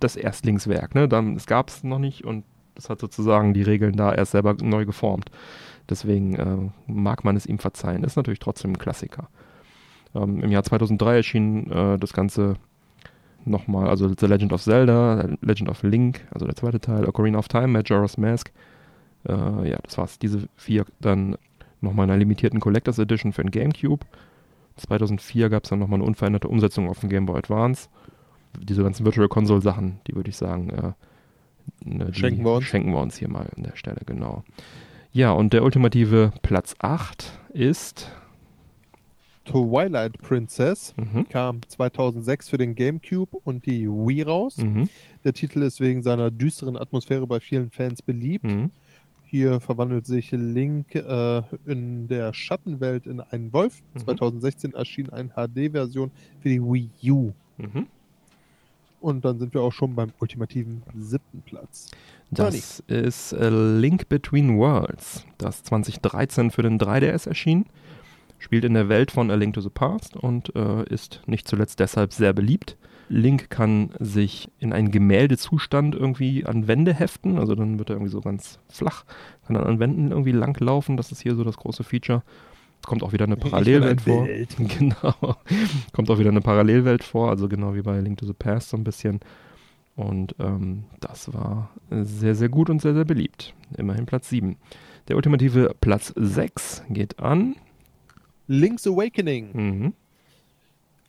das 0.00 0.16
Erstlingswerk, 0.16 0.94
ne? 0.94 1.08
Dann, 1.08 1.36
es 1.36 1.46
gab 1.46 1.68
es 1.68 1.84
noch 1.84 1.98
nicht 1.98 2.24
und 2.24 2.44
das 2.74 2.90
hat 2.90 3.00
sozusagen 3.00 3.54
die 3.54 3.62
Regeln 3.62 3.96
da 3.96 4.12
erst 4.12 4.32
selber 4.32 4.54
neu 4.60 4.84
geformt. 4.84 5.30
Deswegen 5.88 6.34
äh, 6.34 6.70
mag 6.90 7.24
man 7.24 7.36
es 7.36 7.46
ihm 7.46 7.58
verzeihen. 7.58 8.04
Ist 8.04 8.16
natürlich 8.16 8.40
trotzdem 8.40 8.72
ein 8.72 8.78
Klassiker. 8.78 9.28
Ähm, 10.14 10.42
Im 10.42 10.50
Jahr 10.50 10.62
2003 10.62 11.16
erschien 11.16 11.70
äh, 11.70 11.98
das 11.98 12.12
Ganze 12.12 12.54
nochmal, 13.44 13.88
also 13.88 14.08
The 14.08 14.26
Legend 14.26 14.52
of 14.52 14.62
Zelda, 14.62 15.28
Legend 15.40 15.68
of 15.68 15.82
Link, 15.82 16.26
also 16.32 16.46
der 16.46 16.56
zweite 16.56 16.80
Teil, 16.80 17.06
Ocarina 17.06 17.38
of 17.38 17.48
Time, 17.48 17.68
Majora's 17.68 18.18
Mask. 18.18 18.50
Äh, 19.28 19.70
ja, 19.70 19.78
das 19.82 19.98
war's. 19.98 20.18
Diese 20.18 20.48
vier 20.56 20.84
dann 21.00 21.36
nochmal 21.80 22.04
in 22.04 22.10
einer 22.10 22.18
limitierten 22.18 22.60
Collectors 22.60 22.98
Edition 22.98 23.32
für 23.32 23.42
den 23.42 23.50
GameCube. 23.50 24.04
2004 24.76 25.48
gab 25.48 25.64
es 25.64 25.70
dann 25.70 25.78
nochmal 25.78 25.98
eine 25.98 26.06
unveränderte 26.06 26.48
Umsetzung 26.48 26.88
auf 26.88 27.00
dem 27.00 27.08
Game 27.08 27.26
Boy 27.26 27.38
Advance. 27.38 27.88
Diese 28.58 28.82
ganzen 28.82 29.04
Virtual 29.04 29.28
Console 29.28 29.62
Sachen, 29.62 30.00
die 30.06 30.14
würde 30.14 30.30
ich 30.30 30.36
sagen, 30.36 30.70
äh, 30.70 30.92
ne, 31.84 32.12
schenken, 32.12 32.44
wir 32.44 32.54
uns. 32.54 32.64
schenken 32.64 32.90
wir 32.92 33.00
uns 33.00 33.16
hier 33.16 33.28
mal 33.28 33.46
an 33.56 33.62
der 33.62 33.76
Stelle, 33.76 34.00
genau. 34.04 34.44
Ja, 35.12 35.32
und 35.32 35.52
der 35.52 35.64
ultimative 35.64 36.32
Platz 36.42 36.74
8 36.78 37.32
ist 37.50 38.10
Twilight 39.46 40.18
Princess 40.18 40.94
mhm. 40.96 41.28
kam 41.28 41.60
2006 41.68 42.48
für 42.48 42.58
den 42.58 42.74
GameCube 42.74 43.36
und 43.44 43.64
die 43.64 43.88
Wii 43.88 44.22
raus. 44.22 44.58
Mhm. 44.58 44.88
Der 45.24 45.32
Titel 45.32 45.62
ist 45.62 45.80
wegen 45.80 46.02
seiner 46.02 46.30
düsteren 46.30 46.76
Atmosphäre 46.76 47.26
bei 47.26 47.40
vielen 47.40 47.70
Fans 47.70 48.02
beliebt. 48.02 48.44
Mhm. 48.44 48.70
Hier 49.24 49.60
verwandelt 49.60 50.06
sich 50.06 50.30
Link 50.30 50.94
äh, 50.94 51.42
in 51.66 52.06
der 52.08 52.32
Schattenwelt 52.32 53.06
in 53.06 53.20
einen 53.20 53.52
Wolf. 53.52 53.82
Mhm. 53.94 54.00
2016 54.00 54.74
erschien 54.74 55.10
eine 55.10 55.30
HD-Version 55.30 56.10
für 56.40 56.48
die 56.48 56.62
Wii 56.62 56.90
U. 57.10 57.32
Mhm. 57.56 57.86
Und 59.00 59.24
dann 59.24 59.38
sind 59.38 59.54
wir 59.54 59.60
auch 59.60 59.72
schon 59.72 59.94
beim 59.94 60.12
ultimativen 60.20 60.82
siebten 60.96 61.42
Platz. 61.42 61.90
Das 62.30 62.82
ist 62.88 63.32
äh, 63.32 63.50
Link 63.50 64.08
Between 64.08 64.58
Worlds, 64.58 65.24
das 65.38 65.62
2013 65.62 66.50
für 66.50 66.62
den 66.62 66.78
3DS 66.78 67.28
erschien. 67.28 67.66
Spielt 68.46 68.64
in 68.64 68.74
der 68.74 68.88
Welt 68.88 69.10
von 69.10 69.32
A 69.32 69.34
Link 69.34 69.54
to 69.54 69.60
the 69.60 69.70
Past 69.70 70.16
und 70.16 70.54
äh, 70.54 70.84
ist 70.84 71.20
nicht 71.26 71.48
zuletzt 71.48 71.80
deshalb 71.80 72.12
sehr 72.12 72.32
beliebt. 72.32 72.76
Link 73.08 73.50
kann 73.50 73.90
sich 73.98 74.48
in 74.60 74.72
einen 74.72 74.92
Gemäldezustand 74.92 75.96
irgendwie 75.96 76.46
an 76.46 76.68
Wände 76.68 76.94
heften, 76.94 77.40
also 77.40 77.56
dann 77.56 77.80
wird 77.80 77.90
er 77.90 77.96
irgendwie 77.96 78.12
so 78.12 78.20
ganz 78.20 78.60
flach, 78.68 79.04
kann 79.48 79.54
dann 79.54 79.64
an 79.64 79.80
Wänden 79.80 80.12
irgendwie 80.12 80.30
langlaufen, 80.30 80.96
das 80.96 81.10
ist 81.10 81.22
hier 81.22 81.34
so 81.34 81.42
das 81.42 81.56
große 81.56 81.82
Feature. 81.82 82.22
Kommt 82.86 83.02
auch 83.02 83.12
wieder 83.12 83.24
eine 83.24 83.36
Parallelwelt 83.36 84.02
vor. 84.02 84.28
Genau. 84.78 85.36
Kommt 85.92 86.08
auch 86.08 86.20
wieder 86.20 86.30
eine 86.30 86.40
Parallelwelt 86.40 87.02
vor, 87.02 87.30
also 87.30 87.48
genau 87.48 87.74
wie 87.74 87.82
bei 87.82 87.98
Link 87.98 88.18
to 88.18 88.26
the 88.26 88.32
Past 88.32 88.68
so 88.68 88.76
ein 88.76 88.84
bisschen. 88.84 89.18
Und 89.96 90.36
ähm, 90.38 90.84
das 91.00 91.34
war 91.34 91.70
sehr, 91.90 92.36
sehr 92.36 92.48
gut 92.48 92.70
und 92.70 92.80
sehr, 92.80 92.94
sehr 92.94 93.04
beliebt. 93.04 93.54
Immerhin 93.76 94.06
Platz 94.06 94.28
7. 94.28 94.56
Der 95.08 95.16
ultimative 95.16 95.74
Platz 95.80 96.12
6 96.14 96.84
geht 96.90 97.18
an. 97.18 97.56
Link's 98.48 98.86
Awakening. 98.86 99.50
Mhm. 99.52 99.92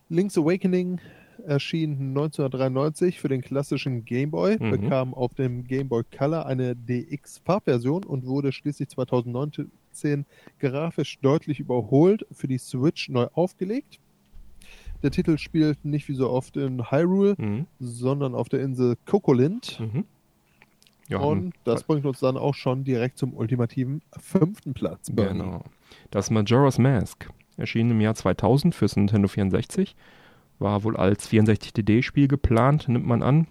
Link's 0.10 0.38
Awakening 0.38 1.00
erschien 1.46 1.92
1993 2.14 3.20
für 3.20 3.28
den 3.28 3.42
klassischen 3.42 4.06
Game 4.06 4.32
Boy, 4.32 4.58
Mhm. 4.60 4.72
bekam 4.72 5.14
auf 5.14 5.34
dem 5.36 5.66
Game 5.68 5.88
Boy 5.88 6.04
Color 6.18 6.46
eine 6.46 6.76
DX-Farbversion 6.76 8.04
und 8.06 8.26
wurde 8.26 8.52
schließlich 8.52 8.90
2019 8.90 10.26
grafisch 10.60 11.20
deutlich 11.20 11.60
überholt, 11.60 12.26
für 12.32 12.48
die 12.48 12.58
Switch 12.58 13.10
neu 13.10 13.28
aufgelegt. 13.34 14.00
Der 15.04 15.12
Titel 15.12 15.38
spielt 15.38 15.86
nicht 15.86 16.08
wie 16.10 16.16
so 16.16 16.30
oft 16.32 16.58
in 16.58 16.90
Hyrule, 16.92 17.36
Mhm. 17.38 17.68
sondern 17.80 18.34
auf 18.34 18.50
der 18.50 18.62
Insel 18.62 18.96
Kokolind. 19.06 19.80
Mhm. 19.80 20.06
Ja, 21.08 21.20
Und 21.20 21.54
das 21.64 21.84
bringt 21.84 22.06
uns 22.06 22.20
dann 22.20 22.36
auch 22.36 22.56
schon 22.56 22.84
direkt 22.84 23.18
zum 23.18 23.34
ultimativen 23.36 24.02
fünften 24.20 24.74
Platz. 24.74 25.10
Genau. 25.16 25.64
Das 26.12 26.30
Majora's 26.30 26.78
Mask 26.78 27.30
erschien 27.58 27.92
im 27.92 28.02
Jahr 28.02 28.16
2000 28.16 28.74
fürs 28.74 28.96
Nintendo 28.96 29.28
64. 29.28 29.96
War 30.60 30.84
wohl 30.84 30.98
als 30.98 31.30
64DD-Spiel 31.30 32.28
geplant, 32.28 32.88
nimmt 32.88 33.06
man 33.06 33.22
an. 33.22 33.48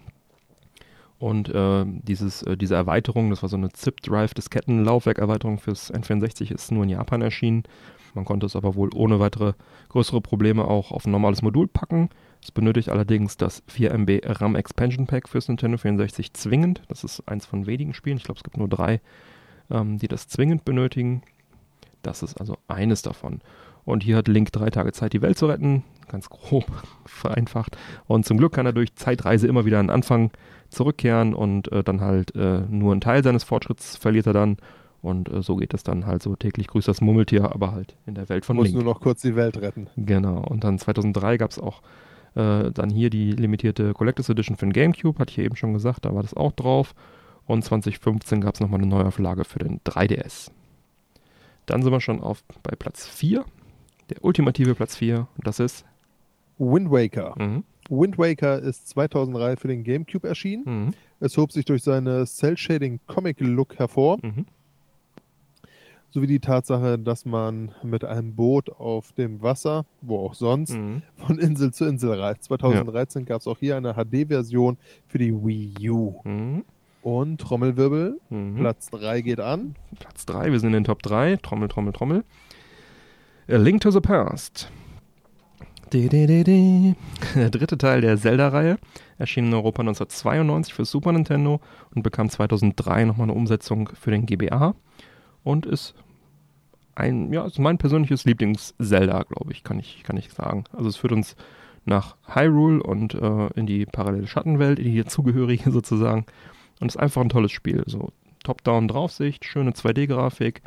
Und 1.19 1.49
äh, 1.49 1.85
dieses, 1.87 2.43
äh, 2.43 2.57
diese 2.57 2.75
Erweiterung, 2.75 3.31
das 3.31 3.43
war 3.43 3.49
so 3.49 3.57
eine 3.57 3.71
ZIP-Drive-Disketten-Laufwerk-Erweiterung 3.71 5.59
fürs 5.59 5.93
N64, 5.93 6.53
ist 6.53 6.73
nur 6.73 6.85
in 6.85 6.91
Japan 6.91 7.23
erschienen. 7.23 7.65
Man 8.15 8.25
konnte 8.25 8.47
es 8.47 8.57
aber 8.57 8.75
wohl 8.75 8.91
ohne 8.95 9.21
weitere 9.21 9.53
größere 9.91 10.21
Probleme 10.21 10.67
auch 10.67 10.91
auf 10.91 11.07
ein 11.07 11.11
normales 11.11 11.43
Modul 11.43 11.69
packen. 11.69 12.11
Es 12.43 12.51
benötigt 12.51 12.89
allerdings 12.89 13.37
das 13.37 13.63
4 13.67 13.93
MB 13.93 14.21
RAM 14.25 14.57
Expansion 14.57 15.07
Pack 15.07 15.29
fürs 15.29 15.49
Nintendo 15.49 15.79
64 15.79 16.33
zwingend. 16.33 16.83
Das 16.89 17.05
ist 17.05 17.27
eins 17.29 17.47
von 17.47 17.67
wenigen 17.67 17.95
Spielen. 17.95 18.17
Ich 18.17 18.25
glaube, 18.25 18.39
es 18.39 18.45
gibt 18.45 18.57
nur 18.57 18.69
drei, 18.69 19.01
ähm, 19.71 19.99
die 19.99 20.09
das 20.09 20.29
zwingend 20.29 20.65
benötigen. 20.65 21.23
Das 22.07 22.23
ist 22.23 22.41
also 22.41 22.57
eines 22.69 23.03
davon. 23.03 23.41
Und 23.85 24.05
hier 24.05 24.17
hat 24.17 24.29
Link 24.29 24.53
drei 24.53 24.71
Tage 24.71 24.93
Zeit, 24.93 25.13
die 25.13 25.23
Welt 25.23 25.37
zu 25.37 25.47
retten. 25.47 25.83
Ganz 26.09 26.31
grob 26.31 26.67
vereinfacht. 27.05 27.77
Und 28.07 28.25
zum 28.25 28.39
Glück 28.39 28.53
kann 28.53 28.65
er 28.65 28.73
durch 28.73 28.95
Zeitreise 28.95 29.49
immer 29.49 29.65
wieder 29.65 29.81
an 29.81 29.87
den 29.87 29.95
Anfang 29.95 30.31
zurückkehren 30.69 31.35
und 31.35 31.71
äh, 31.73 31.83
dann 31.83 32.01
halt 32.01 32.35
äh, 32.37 32.61
nur 32.69 32.93
einen 32.93 33.01
Teil 33.01 33.25
seines 33.25 33.45
Fortschritts 33.45 33.97
verliert 33.97 34.27
er 34.27 34.33
dann. 34.33 34.57
Und 35.03 35.29
äh, 35.29 35.43
so 35.43 35.57
geht 35.57 35.75
es 35.75 35.83
dann 35.83 36.07
halt 36.07 36.23
so 36.23 36.37
täglich 36.37 36.69
grüßt 36.69 36.87
das 36.87 37.01
Murmeltier, 37.01 37.53
aber 37.53 37.73
halt 37.73 37.97
in 38.07 38.15
der 38.15 38.29
Welt 38.29 38.45
von 38.45 38.57
Muss 38.57 38.67
Link. 38.67 38.77
nur 38.77 38.85
noch 38.85 39.01
kurz 39.01 39.23
die 39.23 39.35
Welt 39.35 39.61
retten. 39.61 39.89
Genau. 39.97 40.39
Und 40.39 40.63
dann 40.63 40.79
2003 40.79 41.37
gab 41.39 41.51
es 41.51 41.59
auch 41.59 41.83
äh, 42.35 42.71
dann 42.71 42.91
hier 42.91 43.11
die 43.11 43.33
limitierte 43.33 43.95
Collectors 43.95 44.29
Edition 44.29 44.57
für 44.57 44.67
den 44.67 44.73
GameCube, 44.73 45.19
hatte 45.19 45.33
ich 45.33 45.39
eben 45.39 45.57
schon 45.57 45.73
gesagt, 45.73 46.05
da 46.05 46.15
war 46.15 46.23
das 46.23 46.35
auch 46.35 46.53
drauf. 46.53 46.95
Und 47.47 47.65
2015 47.65 48.41
gab 48.41 48.55
es 48.55 48.61
nochmal 48.61 48.81
eine 48.81 48.89
Neuauflage 48.89 49.45
für 49.45 49.59
den 49.59 49.81
3DS. 49.81 50.51
Dann 51.67 51.83
sind 51.83 51.93
wir 51.93 52.01
schon 52.01 52.21
auf 52.21 52.43
bei 52.63 52.75
Platz 52.77 53.07
4. 53.07 53.45
Der 54.11 54.25
ultimative 54.25 54.75
Platz 54.75 54.97
4. 54.97 55.19
Und 55.37 55.47
das 55.47 55.61
ist. 55.61 55.85
Wind 56.59 56.91
Waker. 56.91 57.35
Mhm, 57.39 57.65
Wind 57.91 58.19
Waker 58.19 58.59
ist 58.61 58.89
2003 58.89 59.57
für 59.57 59.69
den 59.69 59.85
GameCube 59.85 60.27
erschienen. 60.27 60.63
mhm, 60.65 60.95
Es 61.21 61.37
hob 61.37 61.53
sich 61.53 61.65
durch 61.65 61.83
seine 61.83 62.25
Cell-Shading-Comic-Look 62.25 63.79
hervor, 63.79 64.19
mhm, 64.23 64.47
sowie 66.11 66.27
die 66.27 66.41
Tatsache, 66.41 66.99
dass 66.99 67.27
man 67.27 67.73
mit 67.83 68.05
einem 68.05 68.35
Boot 68.35 68.71
auf 68.71 69.13
dem 69.13 69.43
Wasser, 69.43 69.85
wo 70.01 70.21
auch 70.21 70.35
sonst, 70.35 70.73
mhm. 70.73 71.03
von 71.17 71.39
Insel 71.39 71.73
zu 71.75 71.85
Insel 71.85 72.19
reist. 72.19 72.45
2013 72.45 73.25
gab 73.27 73.41
es 73.41 73.47
auch 73.47 73.59
hier 73.59 73.77
eine 73.77 73.95
HD-Version 73.95 74.79
für 75.07 75.19
die 75.19 75.35
Wii 75.35 75.91
U. 75.91 76.21
Und 77.07 77.41
Trommelwirbel, 77.41 78.21
mhm. 78.31 78.57
Platz 78.57 78.91
3 78.91 79.21
geht 79.21 79.39
an. 79.39 79.77
Platz 80.01 80.27
3, 80.27 80.51
wir 80.51 80.59
sind 80.59 80.71
in 80.71 80.73
den 80.73 80.83
Top 80.83 81.05
3. 81.05 81.37
Trommel, 81.37 81.69
Trommel, 81.69 81.93
Trommel. 81.93 82.25
A 83.49 83.55
Link 83.59 83.81
to 83.83 83.93
the 83.93 84.01
Past. 84.01 84.73
Di, 85.93 86.09
di, 86.09 86.27
di. 86.27 86.97
Der 87.37 87.51
dritte 87.51 87.79
Teil 87.79 88.01
der 88.01 88.17
Zelda-Reihe 88.17 88.79
erschien 89.19 89.47
in 89.47 89.55
Europa 89.55 89.83
1992 89.83 90.75
für 90.75 90.85
Super 90.85 91.13
Nintendo 91.13 91.61
und 91.95 92.03
bekam 92.03 92.29
2003 92.29 93.05
nochmal 93.05 93.27
eine 93.27 93.35
Umsetzung 93.35 93.89
für 93.95 94.11
den 94.11 94.27
GBA 94.27 94.75
und 95.45 95.65
ist 95.65 95.95
ein, 96.97 97.33
ja, 97.33 97.47
ist 97.47 97.61
mein 97.61 97.79
persönliches 97.79 98.25
Lieblings-Zelda, 98.25 99.23
glaube 99.23 99.53
ich, 99.53 99.63
kann 99.63 99.79
ich, 99.79 100.03
kann 100.03 100.17
ich 100.17 100.33
sagen. 100.33 100.65
Also 100.73 100.89
es 100.89 100.97
führt 100.97 101.13
uns 101.13 101.37
nach 101.85 102.17
Hyrule 102.27 102.83
und 102.83 103.15
äh, 103.15 103.47
in 103.55 103.67
die 103.67 103.87
parallele 103.87 104.27
Schattenwelt, 104.27 104.81
in 104.81 104.87
die 104.91 105.05
dazugehörige 105.05 105.71
sozusagen. 105.71 106.27
Und 106.81 106.89
ist 106.89 106.97
einfach 106.97 107.23
ein 107.23 107.29
tolles 107.29 107.53
Spiel. 107.53 107.83
So 107.87 108.13
Top-Down-Draufsicht, 108.45 109.45
schöne 109.45 109.73
2D-Grafik, 109.73 110.63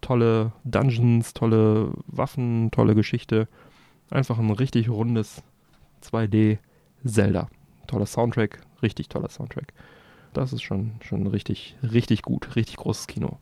tolle 0.00 0.52
Dungeons, 0.64 1.34
tolle 1.34 1.92
Waffen, 2.06 2.70
tolle 2.70 2.94
Geschichte. 2.94 3.48
Einfach 4.10 4.38
ein 4.38 4.50
richtig 4.50 4.88
rundes 4.88 5.42
2D-Zelda. 6.04 7.48
Toller 7.86 8.06
Soundtrack, 8.06 8.60
richtig 8.82 9.08
toller 9.08 9.30
Soundtrack. 9.30 9.72
Das 10.32 10.52
ist 10.52 10.62
schon, 10.62 10.92
schon 11.00 11.26
richtig, 11.26 11.76
richtig 11.82 12.22
gut, 12.22 12.56
richtig 12.56 12.76
großes 12.76 13.06
Kino. 13.06 13.38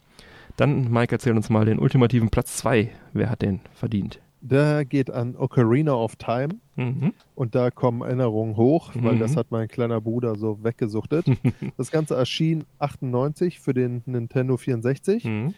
Dann, 0.56 0.90
Mike, 0.90 1.14
erzähl 1.14 1.34
uns 1.34 1.50
mal 1.50 1.64
den 1.64 1.78
ultimativen 1.80 2.30
Platz 2.30 2.56
2. 2.58 2.90
Wer 3.12 3.30
hat 3.30 3.42
den 3.42 3.60
verdient? 3.74 4.20
Der 4.46 4.84
geht 4.84 5.10
an 5.10 5.36
Ocarina 5.36 5.94
of 5.94 6.16
Time. 6.16 6.48
Mhm. 6.76 7.14
Und 7.34 7.54
da 7.54 7.70
kommen 7.70 8.02
Erinnerungen 8.02 8.56
hoch, 8.58 8.92
weil 8.94 9.14
Mhm. 9.14 9.20
das 9.20 9.36
hat 9.36 9.50
mein 9.50 9.68
kleiner 9.68 10.02
Bruder 10.02 10.36
so 10.36 10.62
weggesuchtet. 10.62 11.24
das 11.78 11.90
Ganze 11.90 12.14
erschien 12.14 12.64
98 12.78 13.58
für 13.58 13.72
den 13.72 14.02
Nintendo 14.04 14.58
64. 14.58 15.24
Mhm. 15.24 15.54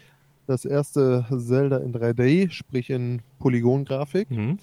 Das 0.47 0.65
erste 0.65 1.27
Zelda 1.37 1.79
in 1.79 1.93
3D, 1.93 2.49
sprich 2.51 2.91
in 2.91 3.23
Polygongrafik. 3.41 4.31
Mhm. 4.31 4.59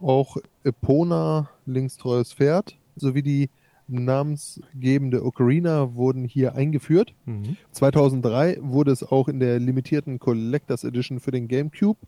Auch 0.00 0.36
Epona, 0.64 1.48
linkstreues 1.64 2.32
Pferd, 2.32 2.76
sowie 2.96 3.22
die 3.22 3.48
namensgebende 3.86 5.24
Ocarina 5.24 5.94
wurden 5.94 6.24
hier 6.24 6.54
eingeführt. 6.56 7.14
Mhm. 7.26 7.56
2003 7.70 8.58
wurde 8.60 8.90
es 8.90 9.02
auch 9.04 9.28
in 9.28 9.38
der 9.40 9.60
limitierten 9.60 10.18
Collectors 10.18 10.82
Edition 10.84 11.20
für 11.20 11.30
den 11.30 11.46
GameCube 11.48 11.98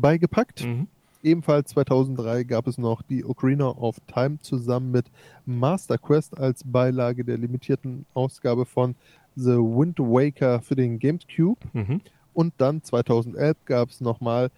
beigepackt. 0.00 0.64
Mhm. 0.64 0.86
Ebenfalls 1.26 1.70
2003 1.70 2.44
gab 2.44 2.68
es 2.68 2.78
noch 2.78 3.02
die 3.02 3.24
Ocarina 3.24 3.66
of 3.70 3.96
Time 4.06 4.38
zusammen 4.38 4.92
mit 4.92 5.06
Master 5.44 5.98
Quest 5.98 6.38
als 6.38 6.62
Beilage 6.64 7.24
der 7.24 7.36
limitierten 7.36 8.06
Ausgabe 8.14 8.64
von 8.64 8.94
The 9.34 9.56
Wind 9.56 9.98
Waker 9.98 10.60
für 10.60 10.76
den 10.76 11.00
GameCube. 11.00 11.58
Mhm. 11.72 12.00
Und 12.32 12.54
dann 12.58 12.80
2011 12.80 13.56
gab 13.64 13.88
es 13.88 14.00
nochmal 14.00 14.52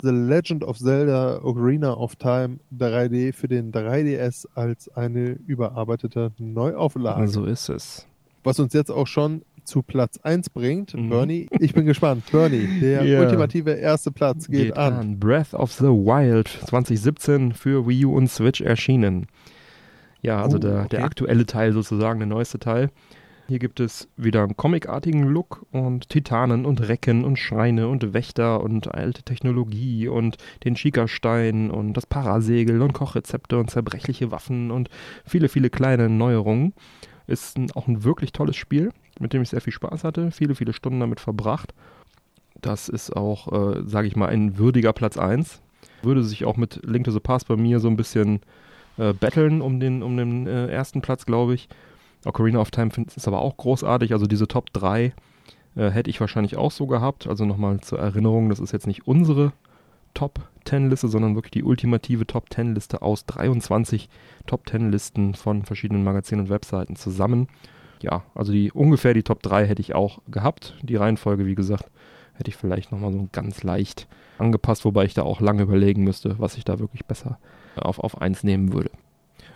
The 0.00 0.12
Legend 0.12 0.64
of 0.64 0.78
Zelda 0.78 1.42
Ocarina 1.44 1.92
of 1.92 2.16
Time 2.16 2.58
3D 2.74 3.34
für 3.34 3.48
den 3.48 3.70
3DS 3.70 4.46
als 4.54 4.88
eine 4.96 5.38
überarbeitete 5.46 6.32
Neuauflage. 6.38 7.28
So 7.28 7.44
ist 7.44 7.68
es. 7.68 8.06
Was 8.44 8.58
uns 8.58 8.72
jetzt 8.72 8.90
auch 8.90 9.06
schon 9.06 9.42
zu 9.64 9.82
Platz 9.82 10.18
1 10.22 10.50
bringt. 10.50 10.94
Mhm. 10.94 11.08
Bernie, 11.10 11.48
ich 11.58 11.74
bin 11.74 11.86
gespannt. 11.86 12.24
Bernie, 12.30 12.68
der 12.80 13.04
Ja. 13.04 13.20
ultimative 13.20 13.72
erste 13.72 14.10
Platz 14.12 14.46
geht, 14.48 14.76
an. 14.76 15.18
Breath 15.18 15.54
of 15.54 15.72
the 15.72 15.84
Wild 15.86 16.48
2017 16.48 17.52
für 17.52 17.86
Wii 17.86 18.04
U 18.06 18.14
und 18.16 18.28
Switch 18.30 18.60
erschienen. 18.60 19.26
Ja, 20.22 20.42
also 20.42 20.56
Oh, 20.56 20.60
der, 20.60 20.78
okay. 20.80 20.88
der 20.92 21.04
aktuelle 21.04 21.46
Teil 21.46 21.72
sozusagen, 21.72 22.18
der 22.20 22.26
neueste 22.28 22.58
Teil. 22.58 22.90
Hier 23.46 23.58
gibt 23.58 23.78
es 23.78 24.08
wieder 24.16 24.42
einen 24.42 24.56
comicartigen 24.56 25.24
Look 25.24 25.66
und 25.70 26.08
Titanen 26.08 26.64
und 26.64 26.88
Recken 26.88 27.24
und 27.26 27.38
Schreine 27.38 27.88
und 27.88 28.14
Wächter 28.14 28.62
und 28.62 28.94
alte 28.94 29.22
Technologie 29.22 30.08
und 30.08 30.38
den 30.64 30.76
Schikastein 30.76 31.70
und 31.70 31.92
das 31.92 32.06
Parasegel 32.06 32.80
und 32.80 32.94
Kochrezepte 32.94 33.58
und 33.58 33.68
zerbrechliche 33.70 34.30
Waffen 34.30 34.70
und 34.70 34.88
viele, 35.26 35.50
viele 35.50 35.68
kleine 35.68 36.08
Neuerungen. 36.08 36.72
Ist 37.26 37.56
ein, 37.56 37.70
auch 37.72 37.86
ein 37.86 38.04
wirklich 38.04 38.32
tolles 38.32 38.56
Spiel, 38.56 38.90
mit 39.18 39.32
dem 39.32 39.42
ich 39.42 39.48
sehr 39.48 39.60
viel 39.60 39.72
Spaß 39.72 40.04
hatte, 40.04 40.30
viele, 40.30 40.54
viele 40.54 40.72
Stunden 40.72 41.00
damit 41.00 41.20
verbracht. 41.20 41.74
Das 42.60 42.88
ist 42.88 43.14
auch, 43.14 43.52
äh, 43.52 43.82
sage 43.86 44.06
ich 44.06 44.16
mal, 44.16 44.28
ein 44.28 44.58
würdiger 44.58 44.92
Platz 44.92 45.16
1. 45.16 45.60
Würde 46.02 46.22
sich 46.22 46.44
auch 46.44 46.56
mit 46.56 46.80
Link 46.84 47.04
to 47.04 47.10
the 47.10 47.20
Past 47.20 47.48
bei 47.48 47.56
mir 47.56 47.80
so 47.80 47.88
ein 47.88 47.96
bisschen 47.96 48.40
äh, 48.98 49.12
battlen 49.12 49.60
um 49.60 49.80
den, 49.80 50.02
um 50.02 50.16
den 50.16 50.46
äh, 50.46 50.68
ersten 50.68 51.00
Platz, 51.00 51.26
glaube 51.26 51.54
ich. 51.54 51.68
Ocarina 52.24 52.60
of 52.60 52.70
Time 52.70 52.90
ist 53.14 53.28
aber 53.28 53.40
auch 53.40 53.56
großartig. 53.56 54.12
Also 54.12 54.26
diese 54.26 54.48
Top 54.48 54.72
3 54.72 55.12
äh, 55.76 55.90
hätte 55.90 56.10
ich 56.10 56.20
wahrscheinlich 56.20 56.56
auch 56.56 56.70
so 56.70 56.86
gehabt. 56.86 57.26
Also 57.26 57.44
nochmal 57.44 57.80
zur 57.80 57.98
Erinnerung, 57.98 58.48
das 58.48 58.60
ist 58.60 58.72
jetzt 58.72 58.86
nicht 58.86 59.06
unsere 59.06 59.52
Top 60.14 60.40
10 60.64 60.90
Liste, 60.90 61.08
sondern 61.08 61.34
wirklich 61.34 61.52
die 61.52 61.64
ultimative 61.64 62.26
Top 62.26 62.52
10 62.52 62.74
Liste 62.74 63.02
aus 63.02 63.26
23 63.26 64.08
Top 64.46 64.68
10 64.68 64.90
Listen 64.90 65.34
von 65.34 65.64
verschiedenen 65.64 66.04
Magazinen 66.04 66.42
und 66.42 66.50
Webseiten 66.50 66.96
zusammen. 66.96 67.48
Ja, 68.02 68.24
also 68.34 68.52
die 68.52 68.72
ungefähr 68.72 69.14
die 69.14 69.22
Top 69.22 69.42
3 69.42 69.66
hätte 69.66 69.80
ich 69.80 69.94
auch 69.94 70.20
gehabt. 70.28 70.76
Die 70.82 70.96
Reihenfolge, 70.96 71.46
wie 71.46 71.54
gesagt, 71.54 71.90
hätte 72.34 72.50
ich 72.50 72.56
vielleicht 72.56 72.92
nochmal 72.92 73.12
so 73.12 73.28
ganz 73.32 73.62
leicht 73.62 74.08
angepasst, 74.38 74.84
wobei 74.84 75.04
ich 75.04 75.14
da 75.14 75.22
auch 75.22 75.40
lange 75.40 75.62
überlegen 75.62 76.04
müsste, 76.04 76.38
was 76.38 76.56
ich 76.56 76.64
da 76.64 76.78
wirklich 76.78 77.04
besser 77.04 77.38
auf, 77.76 77.98
auf 77.98 78.20
1 78.20 78.42
nehmen 78.42 78.72
würde. 78.72 78.90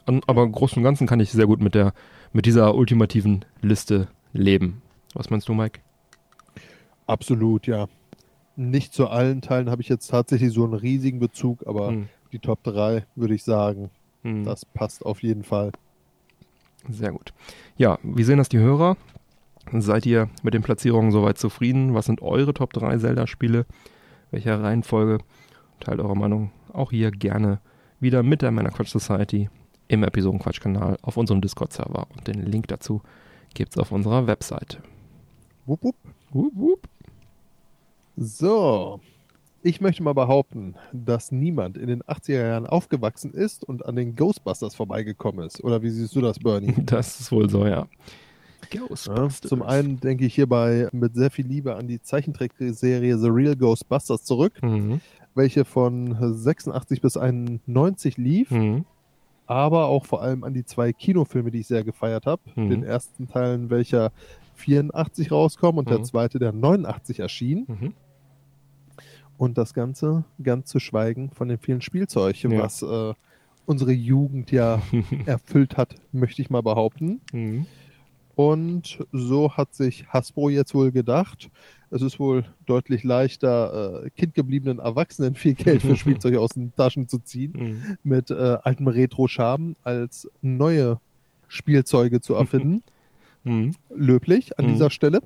Und, 0.06 0.28
aber 0.28 0.44
im 0.44 0.52
Großen 0.52 0.78
und 0.78 0.84
Ganzen 0.84 1.06
kann 1.06 1.20
ich 1.20 1.32
sehr 1.32 1.46
gut 1.46 1.60
mit 1.60 1.74
der 1.74 1.92
mit 2.32 2.46
dieser 2.46 2.74
ultimativen 2.74 3.44
Liste 3.62 4.08
leben. 4.32 4.82
Was 5.14 5.30
meinst 5.30 5.48
du, 5.48 5.54
Mike? 5.54 5.80
Absolut, 7.06 7.66
ja. 7.66 7.88
Nicht 8.58 8.92
zu 8.92 9.06
allen 9.06 9.40
Teilen 9.40 9.70
habe 9.70 9.82
ich 9.82 9.88
jetzt 9.88 10.08
tatsächlich 10.08 10.52
so 10.52 10.64
einen 10.64 10.74
riesigen 10.74 11.20
Bezug, 11.20 11.64
aber 11.64 11.90
hm. 11.90 12.08
die 12.32 12.40
Top 12.40 12.64
3 12.64 13.06
würde 13.14 13.34
ich 13.34 13.44
sagen, 13.44 13.88
hm. 14.22 14.44
das 14.44 14.64
passt 14.64 15.06
auf 15.06 15.22
jeden 15.22 15.44
Fall. 15.44 15.70
Sehr 16.88 17.12
gut. 17.12 17.32
Ja, 17.76 18.00
wie 18.02 18.24
sehen 18.24 18.38
das 18.38 18.48
die 18.48 18.58
Hörer? 18.58 18.96
Seid 19.72 20.06
ihr 20.06 20.28
mit 20.42 20.54
den 20.54 20.62
Platzierungen 20.62 21.12
soweit 21.12 21.38
zufrieden? 21.38 21.94
Was 21.94 22.06
sind 22.06 22.20
eure 22.20 22.52
Top 22.52 22.72
3 22.72 22.98
Zelda-Spiele? 22.98 23.64
Welcher 24.32 24.60
Reihenfolge? 24.60 25.18
Teilt 25.78 26.00
eure 26.00 26.16
Meinung 26.16 26.50
auch 26.72 26.90
hier 26.90 27.12
gerne 27.12 27.60
wieder 28.00 28.24
mit 28.24 28.42
der 28.42 28.50
Männer 28.50 28.70
Quatsch 28.70 28.90
Society 28.90 29.50
im 29.86 30.02
Episodenquatsch-Kanal 30.02 30.96
auf 31.02 31.16
unserem 31.16 31.40
Discord-Server. 31.40 32.08
Und 32.12 32.26
den 32.26 32.44
Link 32.44 32.66
dazu 32.66 33.02
gibt 33.54 33.76
es 33.76 33.78
auf 33.78 33.92
unserer 33.92 34.26
Webseite. 34.26 34.78
Wupp, 35.64 35.84
wupp. 35.84 35.96
Wupp, 36.32 36.52
wupp. 36.56 36.88
So, 38.20 39.00
ich 39.62 39.80
möchte 39.80 40.02
mal 40.02 40.12
behaupten, 40.12 40.74
dass 40.92 41.30
niemand 41.30 41.76
in 41.78 41.86
den 41.86 42.02
80er 42.02 42.48
Jahren 42.48 42.66
aufgewachsen 42.66 43.32
ist 43.32 43.62
und 43.64 43.86
an 43.86 43.94
den 43.94 44.16
Ghostbusters 44.16 44.74
vorbeigekommen 44.74 45.46
ist. 45.46 45.62
Oder 45.62 45.82
wie 45.82 45.90
siehst 45.90 46.16
du 46.16 46.20
das, 46.20 46.38
Bernie? 46.38 46.74
Das 46.86 47.20
ist 47.20 47.30
wohl 47.30 47.48
so, 47.48 47.64
ja. 47.64 47.86
Ghostbusters. 48.70 49.40
Ja, 49.42 49.48
zum 49.48 49.62
einen 49.62 50.00
denke 50.00 50.26
ich 50.26 50.34
hierbei 50.34 50.88
mit 50.92 51.14
sehr 51.14 51.30
viel 51.30 51.46
Liebe 51.46 51.76
an 51.76 51.86
die 51.86 52.00
Zeichentrickserie 52.02 53.16
The 53.18 53.28
Real 53.28 53.56
Ghostbusters 53.56 54.24
zurück, 54.24 54.60
mhm. 54.62 55.00
welche 55.34 55.64
von 55.64 56.16
86 56.20 57.00
bis 57.00 57.16
91 57.16 58.16
lief. 58.16 58.50
Mhm 58.50 58.84
aber 59.48 59.86
auch 59.86 60.04
vor 60.04 60.20
allem 60.20 60.44
an 60.44 60.52
die 60.52 60.66
zwei 60.66 60.92
Kinofilme, 60.92 61.50
die 61.50 61.60
ich 61.60 61.66
sehr 61.66 61.82
gefeiert 61.82 62.26
habe. 62.26 62.42
Mhm. 62.54 62.68
Den 62.68 62.82
ersten 62.82 63.28
Teil, 63.28 63.70
welcher 63.70 64.12
84 64.56 65.32
rauskommt 65.32 65.78
und 65.78 65.86
mhm. 65.86 65.94
der 65.94 66.02
zweite, 66.02 66.38
der 66.38 66.52
89 66.52 67.20
erschien. 67.20 67.94
Und 69.38 69.56
das 69.56 69.72
Ganze 69.72 70.24
ganz 70.42 70.68
zu 70.68 70.80
schweigen 70.80 71.30
von 71.30 71.48
den 71.48 71.58
vielen 71.58 71.80
Spielzeugen, 71.80 72.50
ja. 72.50 72.62
was 72.62 72.82
äh, 72.82 73.14
unsere 73.64 73.92
Jugend 73.92 74.50
ja 74.50 74.82
erfüllt 75.26 75.76
hat, 75.76 75.94
möchte 76.12 76.42
ich 76.42 76.50
mal 76.50 76.62
behaupten. 76.62 77.20
Mhm. 77.32 77.66
Und 78.34 79.04
so 79.10 79.56
hat 79.56 79.74
sich 79.74 80.06
Hasbro 80.08 80.48
jetzt 80.48 80.74
wohl 80.74 80.92
gedacht, 80.92 81.50
es 81.90 82.02
ist 82.02 82.20
wohl 82.20 82.44
deutlich 82.66 83.02
leichter, 83.02 84.04
äh, 84.04 84.10
kindgebliebenen 84.10 84.78
Erwachsenen 84.78 85.34
viel 85.34 85.54
Geld 85.54 85.82
für 85.82 85.96
Spielzeuge 85.96 86.40
aus 86.40 86.50
den 86.50 86.74
Taschen 86.74 87.08
zu 87.08 87.18
ziehen 87.18 87.52
mhm. 87.56 87.96
mit 88.02 88.30
äh, 88.30 88.58
altem 88.62 88.88
Retro-Charme, 88.88 89.76
als 89.82 90.28
neue 90.42 91.00
Spielzeuge 91.48 92.20
zu 92.20 92.34
erfinden. 92.34 92.82
Mhm. 93.44 93.76
Löblich 93.94 94.58
an 94.58 94.66
mhm. 94.66 94.72
dieser 94.72 94.90
Stelle. 94.90 95.20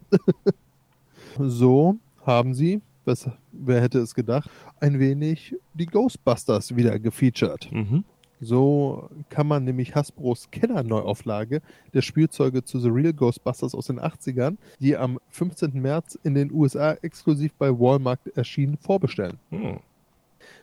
so 1.39 1.97
haben 2.25 2.53
sie, 2.53 2.83
was, 3.05 3.29
wer 3.53 3.81
hätte 3.81 3.99
es 3.99 4.15
gedacht, 4.15 4.51
ein 4.81 4.99
wenig 4.99 5.55
die 5.75 5.87
Ghostbusters 5.87 6.75
wieder 6.77 6.99
gefeatured. 6.99 7.71
Mhm. 7.73 8.05
So 8.45 9.09
kann 9.31 9.47
man 9.47 9.63
nämlich 9.63 9.95
Hasbros 9.95 10.51
Kenner-Neuauflage 10.51 11.63
der 11.95 12.03
Spielzeuge 12.03 12.65
zu 12.65 12.81
The 12.81 12.89
Real 12.89 13.13
Ghostbusters 13.13 13.73
aus 13.73 13.87
den 13.87 14.01
80ern, 14.01 14.57
die 14.81 14.97
am 14.97 15.21
15. 15.29 15.81
März 15.81 16.19
in 16.25 16.35
den 16.35 16.51
USA 16.51 16.95
exklusiv 17.03 17.53
bei 17.55 17.71
Walmart 17.71 18.19
erschienen, 18.35 18.77
vorbestellen. 18.79 19.39
Hm. 19.51 19.79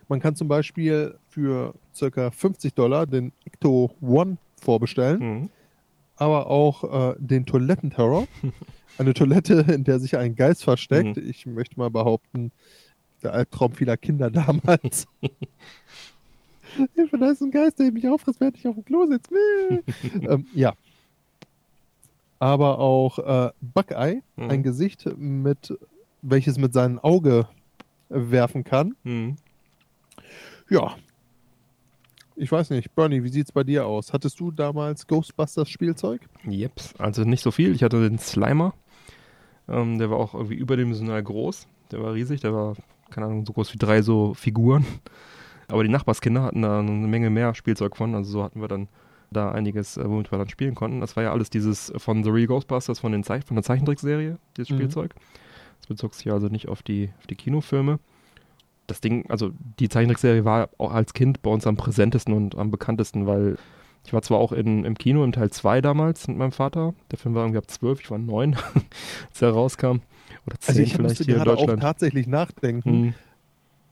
Man 0.08 0.20
kann 0.20 0.36
zum 0.36 0.46
Beispiel 0.46 1.14
für 1.30 1.74
ca. 1.98 2.30
50 2.30 2.74
Dollar 2.74 3.06
den 3.06 3.32
Ecto 3.46 3.90
One 4.02 4.36
vorbestellen, 4.60 5.20
hm. 5.20 5.50
aber 6.16 6.48
auch 6.48 7.12
äh, 7.12 7.14
den 7.18 7.46
Toilettenterror. 7.46 8.26
Eine 8.98 9.14
Toilette, 9.14 9.54
in 9.72 9.84
der 9.84 10.00
sich 10.00 10.16
ein 10.16 10.34
Geist 10.34 10.64
versteckt. 10.64 11.16
Hm. 11.16 11.28
Ich 11.28 11.46
möchte 11.46 11.78
mal 11.78 11.90
behaupten, 11.90 12.52
der 13.22 13.32
Albtraum 13.32 13.72
vieler 13.72 13.96
Kinder 13.96 14.30
damals. 14.30 15.06
Hilfe, 16.94 17.18
da 17.18 17.30
ist 17.30 17.42
ein 17.42 17.50
Geist, 17.50 17.78
der 17.78 17.92
mich 17.92 18.08
auffrisst, 18.08 18.40
während 18.40 18.56
ich 18.56 18.66
auf 18.66 18.74
dem 18.74 18.84
Klo 18.84 19.06
sitze. 19.06 19.34
ähm, 20.28 20.46
ja. 20.54 20.74
Aber 22.38 22.78
auch 22.78 23.18
äh, 23.18 23.50
Buckeye, 23.60 24.22
mhm. 24.36 24.50
ein 24.50 24.62
Gesicht, 24.62 25.04
mit 25.18 25.76
welches 26.22 26.58
mit 26.58 26.72
seinem 26.72 26.98
Auge 26.98 27.48
werfen 28.08 28.64
kann. 28.64 28.94
Mhm. 29.04 29.36
Ja. 30.70 30.96
Ich 32.40 32.50
weiß 32.50 32.70
nicht, 32.70 32.94
Bernie, 32.94 33.22
wie 33.22 33.28
sieht's 33.28 33.52
bei 33.52 33.64
dir 33.64 33.84
aus? 33.84 34.14
Hattest 34.14 34.40
du 34.40 34.50
damals 34.50 35.06
Ghostbusters 35.06 35.68
Spielzeug? 35.68 36.22
Yep, 36.48 36.72
also 36.96 37.24
nicht 37.24 37.42
so 37.42 37.50
viel. 37.50 37.74
Ich 37.74 37.82
hatte 37.82 38.00
den 38.00 38.18
Slimer. 38.18 38.72
Ähm, 39.68 39.98
der 39.98 40.08
war 40.10 40.16
auch 40.16 40.32
irgendwie 40.32 40.54
überdimensional 40.54 41.22
groß. 41.22 41.68
Der 41.92 42.02
war 42.02 42.14
riesig, 42.14 42.40
der 42.40 42.54
war, 42.54 42.76
keine 43.10 43.26
Ahnung, 43.26 43.44
so 43.44 43.52
groß 43.52 43.74
wie 43.74 43.78
drei 43.78 44.00
so 44.00 44.32
Figuren. 44.32 44.86
Aber 45.68 45.82
die 45.82 45.90
Nachbarskinder 45.90 46.42
hatten 46.44 46.62
da 46.62 46.78
eine 46.78 46.90
Menge 46.90 47.28
mehr 47.28 47.54
Spielzeug 47.54 47.94
von. 47.94 48.14
Also 48.14 48.30
so 48.30 48.42
hatten 48.42 48.62
wir 48.62 48.68
dann 48.68 48.88
da 49.30 49.52
einiges, 49.52 49.98
äh, 49.98 50.08
womit 50.08 50.32
wir 50.32 50.38
dann 50.38 50.48
spielen 50.48 50.74
konnten. 50.74 51.02
Das 51.02 51.16
war 51.16 51.22
ja 51.22 51.32
alles 51.32 51.50
dieses 51.50 51.92
von 51.98 52.24
The 52.24 52.30
Real 52.30 52.46
Ghostbusters, 52.46 53.00
von, 53.00 53.12
den 53.12 53.22
Zeich 53.22 53.44
von 53.44 53.56
der 53.56 53.64
Zeichentrickserie, 53.64 54.38
dieses 54.56 54.70
mhm. 54.70 54.76
Spielzeug. 54.76 55.14
Das 55.80 55.88
bezog 55.88 56.14
sich 56.14 56.32
also 56.32 56.48
nicht 56.48 56.68
auf 56.68 56.82
die, 56.82 57.10
auf 57.18 57.26
die 57.26 57.36
Kinofilme. 57.36 57.98
Das 58.90 59.00
Ding, 59.00 59.30
also 59.30 59.50
die 59.78 59.88
Zeichentrickserie 59.88 60.44
war 60.44 60.68
auch 60.78 60.92
als 60.92 61.14
Kind 61.14 61.42
bei 61.42 61.50
uns 61.50 61.66
am 61.66 61.76
präsentesten 61.76 62.34
und 62.34 62.56
am 62.56 62.70
bekanntesten, 62.70 63.26
weil 63.26 63.56
ich 64.04 64.12
war 64.12 64.22
zwar 64.22 64.38
auch 64.38 64.52
in, 64.52 64.84
im 64.84 64.96
Kino 64.96 65.22
im 65.22 65.32
Teil 65.32 65.50
2 65.50 65.80
damals 65.80 66.26
mit 66.26 66.36
meinem 66.36 66.52
Vater. 66.52 66.94
Der 67.10 67.18
Film 67.18 67.34
war 67.34 67.44
irgendwie 67.44 67.58
ab 67.58 67.70
12, 67.70 68.00
ich 68.00 68.10
war 68.10 68.18
9, 68.18 68.56
als 69.28 69.42
er 69.42 69.50
rauskam. 69.50 70.00
Oder 70.46 70.58
10 70.58 70.68
also 70.68 70.82
ich 70.82 70.94
vielleicht 70.94 71.24
hier 71.24 71.36
in 71.36 71.44
Deutschland. 71.44 71.78
auch 71.78 71.80
tatsächlich 71.80 72.26
nachdenken. 72.26 72.90
Hm. 72.90 73.14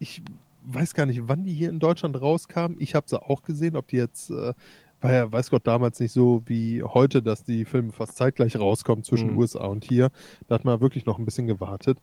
Ich 0.00 0.22
weiß 0.64 0.94
gar 0.94 1.06
nicht, 1.06 1.22
wann 1.28 1.44
die 1.44 1.52
hier 1.52 1.70
in 1.70 1.78
Deutschland 1.78 2.20
rauskamen. 2.20 2.76
Ich 2.80 2.94
habe 2.94 3.08
sie 3.08 3.20
auch 3.20 3.42
gesehen, 3.42 3.76
ob 3.76 3.88
die 3.88 3.96
jetzt, 3.96 4.30
äh, 4.30 4.54
war 5.00 5.12
ja, 5.12 5.30
weiß 5.30 5.50
Gott, 5.50 5.66
damals 5.66 6.00
nicht 6.00 6.12
so 6.12 6.42
wie 6.46 6.82
heute, 6.82 7.22
dass 7.22 7.44
die 7.44 7.64
Filme 7.64 7.92
fast 7.92 8.16
zeitgleich 8.16 8.58
rauskommen 8.58 9.04
zwischen 9.04 9.32
mhm. 9.32 9.38
USA 9.38 9.66
und 9.66 9.84
hier. 9.84 10.10
Da 10.48 10.56
hat 10.56 10.64
man 10.64 10.80
wirklich 10.80 11.06
noch 11.06 11.18
ein 11.18 11.24
bisschen 11.24 11.46
gewartet. 11.46 11.98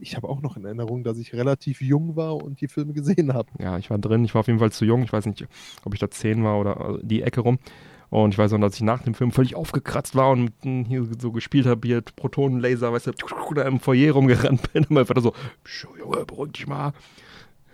Ich 0.00 0.16
habe 0.16 0.28
auch 0.28 0.40
noch 0.40 0.56
in 0.56 0.64
Erinnerung, 0.64 1.04
dass 1.04 1.18
ich 1.18 1.34
relativ 1.34 1.80
jung 1.80 2.16
war 2.16 2.36
und 2.36 2.60
die 2.60 2.68
Filme 2.68 2.92
gesehen 2.92 3.32
habe. 3.34 3.48
Ja, 3.58 3.78
ich 3.78 3.90
war 3.90 3.98
drin. 3.98 4.24
Ich 4.24 4.34
war 4.34 4.40
auf 4.40 4.46
jeden 4.46 4.58
Fall 4.58 4.72
zu 4.72 4.84
jung. 4.84 5.02
Ich 5.02 5.12
weiß 5.12 5.26
nicht, 5.26 5.46
ob 5.84 5.94
ich 5.94 6.00
da 6.00 6.10
zehn 6.10 6.44
war 6.44 6.58
oder 6.58 6.80
also 6.80 7.00
die 7.02 7.22
Ecke 7.22 7.40
rum. 7.40 7.58
Und 8.10 8.32
ich 8.32 8.38
weiß 8.38 8.52
auch, 8.52 8.60
dass 8.60 8.76
ich 8.76 8.82
nach 8.82 9.02
dem 9.02 9.14
Film 9.14 9.32
völlig 9.32 9.56
aufgekratzt 9.56 10.14
war 10.14 10.30
und 10.30 10.52
hier 10.62 11.04
so 11.18 11.32
gespielt 11.32 11.66
habe, 11.66 11.86
hier 11.86 12.00
Protonenlaser, 12.00 12.92
weißt 12.92 13.08
du, 13.08 13.12
da 13.54 13.62
im 13.62 13.80
Foyer 13.80 14.12
rumgerannt 14.12 14.72
bin. 14.72 14.84
Und 14.84 14.90
mein 14.92 15.06
Vater 15.06 15.20
so, 15.20 15.32
Junge, 15.98 16.24
beruhig 16.24 16.52
dich 16.52 16.66
mal. 16.66 16.92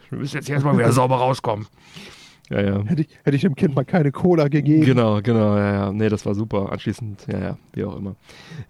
Wir 0.08 0.18
müssen 0.18 0.36
jetzt 0.36 0.48
erstmal 0.48 0.78
wieder 0.78 0.92
sauber 0.92 1.16
rauskommen. 1.16 1.66
Ja, 2.50 2.60
ja. 2.60 2.84
Hätte 2.84 3.02
ich, 3.02 3.08
hätte 3.22 3.36
ich 3.36 3.42
dem 3.42 3.54
Kind 3.54 3.76
mal 3.76 3.84
keine 3.84 4.10
Cola 4.10 4.48
gegeben. 4.48 4.84
Genau, 4.84 5.22
genau, 5.22 5.56
ja, 5.56 5.72
ja. 5.72 5.92
Nee, 5.92 6.08
das 6.08 6.26
war 6.26 6.34
super. 6.34 6.72
Anschließend, 6.72 7.26
ja, 7.30 7.38
ja, 7.38 7.58
wie 7.72 7.84
auch 7.84 7.96
immer. 7.96 8.16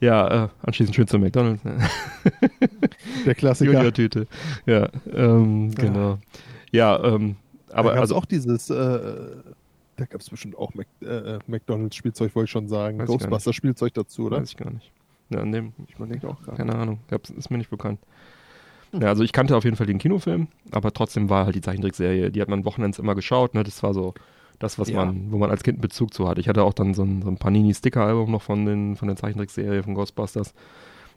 Ja, 0.00 0.44
äh, 0.44 0.48
anschließend 0.62 0.94
schön 0.94 1.06
zu 1.06 1.18
McDonalds. 1.18 1.64
Ne? 1.64 1.78
Der 3.26 3.34
Klassiker. 3.34 3.72
Junior-Tüte. 3.72 4.26
Ja, 4.66 4.90
ähm, 5.14 5.74
genau. 5.74 6.18
Ja, 6.72 7.02
ähm, 7.02 7.36
aber. 7.72 7.94
Da 7.94 8.00
also 8.00 8.16
auch 8.16 8.26
dieses, 8.26 8.68
äh, 8.68 8.74
da 9.96 10.04
gab 10.04 10.20
es 10.20 10.28
bestimmt 10.28 10.58
auch 10.58 10.74
Mac, 10.74 10.86
äh, 11.00 11.38
McDonalds-Spielzeug, 11.46 12.34
wollte 12.34 12.44
ich 12.44 12.50
schon 12.50 12.68
sagen. 12.68 12.98
Ghostbuster-Spielzeug 12.98 13.94
dazu, 13.94 14.26
oder? 14.26 14.40
Weiß 14.40 14.50
ich 14.50 14.56
gar 14.58 14.70
nicht. 14.70 14.92
Ja, 15.30 15.40
an 15.40 15.52
dem, 15.52 15.72
ich 15.88 15.98
meine, 15.98 16.16
auch 16.28 16.42
gar 16.42 16.56
Keine 16.56 16.74
Ahnung, 16.74 16.98
gab's, 17.08 17.30
ist 17.30 17.50
mir 17.50 17.58
nicht 17.58 17.70
bekannt. 17.70 18.00
Ja, 18.92 19.08
also 19.08 19.22
ich 19.22 19.32
kannte 19.32 19.56
auf 19.56 19.64
jeden 19.64 19.76
Fall 19.76 19.86
den 19.86 19.98
Kinofilm, 19.98 20.48
aber 20.72 20.92
trotzdem 20.92 21.28
war 21.30 21.44
halt 21.44 21.54
die 21.54 21.60
Zeichentrickserie, 21.60 22.30
die 22.30 22.40
hat 22.40 22.48
man 22.48 22.64
Wochenends 22.64 22.98
immer 22.98 23.14
geschaut, 23.14 23.54
ne? 23.54 23.62
Das 23.62 23.82
war 23.82 23.94
so 23.94 24.14
Das, 24.58 24.78
was 24.78 24.90
Ja. 24.90 25.04
man, 25.06 25.32
wo 25.32 25.38
man 25.38 25.50
als 25.50 25.62
Kind 25.62 25.76
einen 25.76 25.80
Bezug 25.82 26.12
zu 26.12 26.28
hatte. 26.28 26.40
Ich 26.40 26.48
hatte 26.48 26.64
auch 26.64 26.74
dann 26.74 26.92
so 26.92 27.02
ein, 27.02 27.22
so 27.22 27.28
ein 27.28 27.38
Panini-Sticker-Album 27.38 28.30
noch 28.30 28.42
von, 28.42 28.66
den, 28.66 28.94
von 28.96 29.08
der 29.08 29.16
Zeichentrickserie 29.16 29.82
von 29.82 29.94
Ghostbusters. 29.94 30.52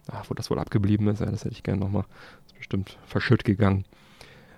Ach, 0.09 0.29
wo 0.29 0.33
das 0.33 0.49
wohl 0.49 0.59
abgeblieben 0.59 1.07
ist, 1.07 1.19
ja, 1.19 1.25
das 1.25 1.43
hätte 1.43 1.53
ich 1.53 1.63
gerne 1.63 1.81
nochmal. 1.81 2.05
Ist 2.47 2.57
bestimmt 2.57 2.97
verschütt 3.05 3.43
gegangen. 3.43 3.83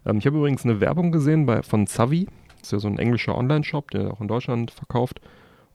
Ähm, 0.05 0.17
ich 0.19 0.27
habe 0.27 0.37
übrigens 0.37 0.65
eine 0.65 0.81
Werbung 0.81 1.11
gesehen 1.11 1.45
bei, 1.47 1.63
von 1.63 1.87
Zavi. 1.87 2.27
Das 2.59 2.67
ist 2.67 2.71
ja 2.73 2.79
so 2.79 2.87
ein 2.87 2.99
englischer 2.99 3.35
Online-Shop, 3.35 3.89
der 3.91 4.11
auch 4.11 4.21
in 4.21 4.27
Deutschland 4.27 4.69
verkauft. 4.69 5.19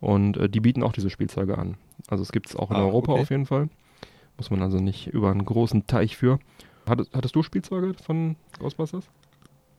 Und 0.00 0.36
äh, 0.36 0.48
die 0.48 0.60
bieten 0.60 0.82
auch 0.84 0.92
diese 0.92 1.10
Spielzeuge 1.10 1.58
an. 1.58 1.74
Also 2.08 2.22
es 2.22 2.30
gibt 2.30 2.46
es 2.48 2.54
auch 2.54 2.70
in 2.70 2.76
Ah, 2.76 2.80
Europa 2.84 3.12
okay. 3.12 3.22
auf 3.22 3.30
jeden 3.30 3.46
Fall. 3.46 3.68
Muss 4.38 4.50
man 4.52 4.62
also 4.62 4.78
nicht 4.78 5.08
über 5.08 5.30
einen 5.32 5.44
großen 5.44 5.86
Teich 5.88 6.16
für. 6.16 6.38
Hattest, 6.90 7.14
hattest 7.14 7.34
du 7.36 7.42
Spielzeuge 7.42 7.94
von 7.94 8.36
Ghostbusters? 8.58 9.04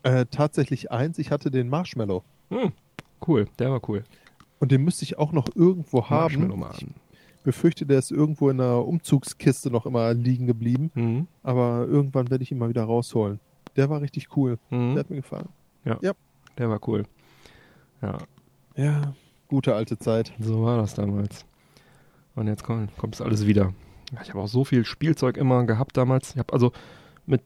Äh, 0.04 0.26
tatsächlich 0.32 0.92
eins, 0.92 1.20
ich 1.20 1.30
hatte 1.32 1.52
den 1.52 1.70
Marshmallow. 1.70 2.24
Hm, 2.50 2.72
cool, 3.28 3.48
der 3.60 3.72
war 3.72 3.82
cool. 3.90 4.04
Und 4.60 4.72
den 4.72 4.84
müsste 4.84 5.04
ich 5.04 5.18
auch 5.20 5.32
noch 5.32 5.48
irgendwo 5.56 6.00
Marshmallow 6.10 6.52
haben. 6.54 6.60
mal 6.60 6.72
Ich 6.76 6.84
an. 6.84 6.96
befürchte, 7.44 7.86
der 7.86 8.00
ist 8.00 8.12
irgendwo 8.12 8.50
in 8.50 8.60
einer 8.60 8.86
Umzugskiste 8.88 9.70
noch 9.72 9.86
immer 9.86 10.14
liegen 10.14 10.48
geblieben. 10.48 10.92
Mhm. 10.96 11.28
Aber 11.44 11.86
irgendwann 11.88 12.30
werde 12.32 12.44
ich 12.44 12.52
ihn 12.52 12.58
mal 12.58 12.70
wieder 12.70 12.84
rausholen. 12.84 13.40
Der 13.76 13.90
war 13.90 14.02
richtig 14.02 14.36
cool. 14.36 14.58
Mhm. 14.70 14.94
Der 14.96 15.00
hat 15.04 15.10
mir 15.10 15.18
gefallen. 15.18 15.50
Der 16.58 16.70
war 16.70 16.80
cool. 16.88 17.04
Ja, 18.02 18.18
Ja, 18.76 19.14
gute 19.48 19.76
alte 19.76 19.98
Zeit. 19.98 20.34
so 20.40 20.64
war 20.64 20.78
das 20.78 20.94
damals. 20.96 21.46
Und 22.36 22.48
jetzt 22.48 22.64
kommt, 22.64 22.96
kommt 22.98 23.16
es 23.16 23.22
alles 23.22 23.46
wieder. 23.46 23.74
Ja, 24.14 24.22
Ich 24.22 24.30
habe 24.30 24.40
auch 24.42 24.48
so 24.48 24.64
viel 24.64 24.86
Spielzeug 24.86 25.38
immer 25.38 25.66
gehabt 25.66 25.98
damals. 25.98 26.32
Ich 26.32 26.38
habe 26.40 26.52
also 26.54 26.72
mit, 27.26 27.42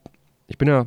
ich 0.47 0.57
bin 0.57 0.67
ja 0.67 0.85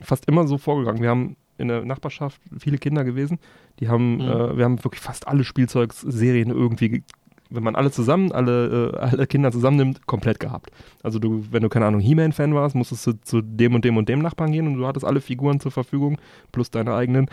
fast 0.00 0.26
immer 0.28 0.46
so 0.46 0.58
vorgegangen. 0.58 1.02
Wir 1.02 1.10
haben 1.10 1.36
in 1.58 1.68
der 1.68 1.84
Nachbarschaft 1.84 2.40
viele 2.58 2.78
Kinder 2.78 3.02
gewesen. 3.04 3.38
Die 3.80 3.88
haben, 3.88 4.16
Mhm. 4.16 4.20
äh, 4.22 4.56
wir 4.58 4.64
haben 4.64 4.84
wirklich 4.84 5.00
fast 5.00 5.26
alle 5.26 5.42
Spielzeugserien 5.44 6.50
irgendwie, 6.50 6.88
ge- 6.88 7.02
wenn 7.48 7.62
man 7.62 7.76
alle 7.76 7.90
zusammen, 7.92 8.32
alle, 8.32 8.92
äh, 8.92 8.98
alle 8.98 9.26
Kinder 9.26 9.52
zusammennimmt, 9.52 10.06
komplett 10.06 10.40
gehabt. 10.40 10.70
Also 11.02 11.18
du, 11.18 11.44
wenn 11.50 11.62
du 11.62 11.68
keine 11.68 11.86
Ahnung 11.86 12.00
He-Man-Fan 12.00 12.52
warst, 12.54 12.74
musstest 12.74 13.06
du 13.06 13.12
zu 13.22 13.40
dem 13.40 13.74
und 13.74 13.84
dem 13.84 13.96
und 13.96 14.08
dem 14.08 14.18
Nachbarn 14.18 14.50
gehen 14.52 14.66
und 14.66 14.74
du 14.74 14.86
hattest 14.86 15.06
alle 15.06 15.20
Figuren 15.20 15.60
zur 15.60 15.70
Verfügung 15.70 16.18
plus 16.52 16.70
deine 16.70 16.94
eigenen. 16.94 17.28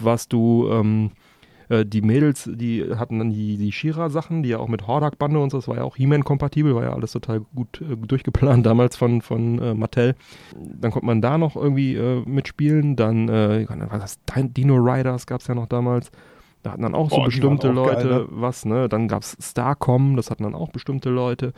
Warst 0.00 0.32
du 0.32 0.68
ähm, 0.70 1.10
äh, 1.68 1.84
die 1.84 2.02
Mädels, 2.02 2.48
die 2.52 2.84
hatten 2.96 3.18
dann 3.18 3.30
die, 3.30 3.56
die 3.56 3.72
Shira-Sachen, 3.72 4.42
die 4.42 4.50
ja 4.50 4.58
auch 4.58 4.68
mit 4.68 4.86
Hordak-Bande 4.86 5.38
und 5.38 5.50
so, 5.50 5.58
das 5.58 5.68
war 5.68 5.76
ja 5.76 5.82
auch 5.84 5.96
He-Man-kompatibel, 5.96 6.74
war 6.74 6.84
ja 6.84 6.92
alles 6.92 7.12
total 7.12 7.40
gut 7.54 7.80
äh, 7.80 7.96
durchgeplant 7.96 8.64
damals 8.66 8.96
von, 8.96 9.22
von 9.22 9.58
äh, 9.60 9.74
Mattel. 9.74 10.14
Dann 10.54 10.90
konnte 10.90 11.06
man 11.06 11.20
da 11.20 11.38
noch 11.38 11.56
irgendwie 11.56 11.94
äh, 11.94 12.22
mitspielen. 12.26 12.96
Dann, 12.96 13.28
äh, 13.28 13.66
was 13.68 13.90
war 13.90 13.98
das 13.98 14.18
Din- 14.24 14.54
Dino 14.54 14.76
Riders 14.76 15.26
gab 15.26 15.40
es 15.40 15.46
ja 15.46 15.54
noch 15.54 15.66
damals. 15.66 16.10
Da 16.62 16.72
hatten 16.72 16.82
dann 16.82 16.94
auch 16.96 17.10
so 17.10 17.16
Oh, 17.16 17.18
die 17.20 17.26
bestimmte 17.26 17.70
auch 17.70 17.74
Leute 17.74 18.08
geil, 18.08 18.18
ne? 18.22 18.26
was, 18.30 18.64
ne? 18.64 18.88
Dann 18.88 19.06
gab 19.06 19.22
es 19.22 19.36
Starcom, 19.40 20.16
das 20.16 20.30
hatten 20.30 20.42
dann 20.42 20.54
auch 20.56 20.70
bestimmte 20.70 21.10
Leute. 21.10 21.52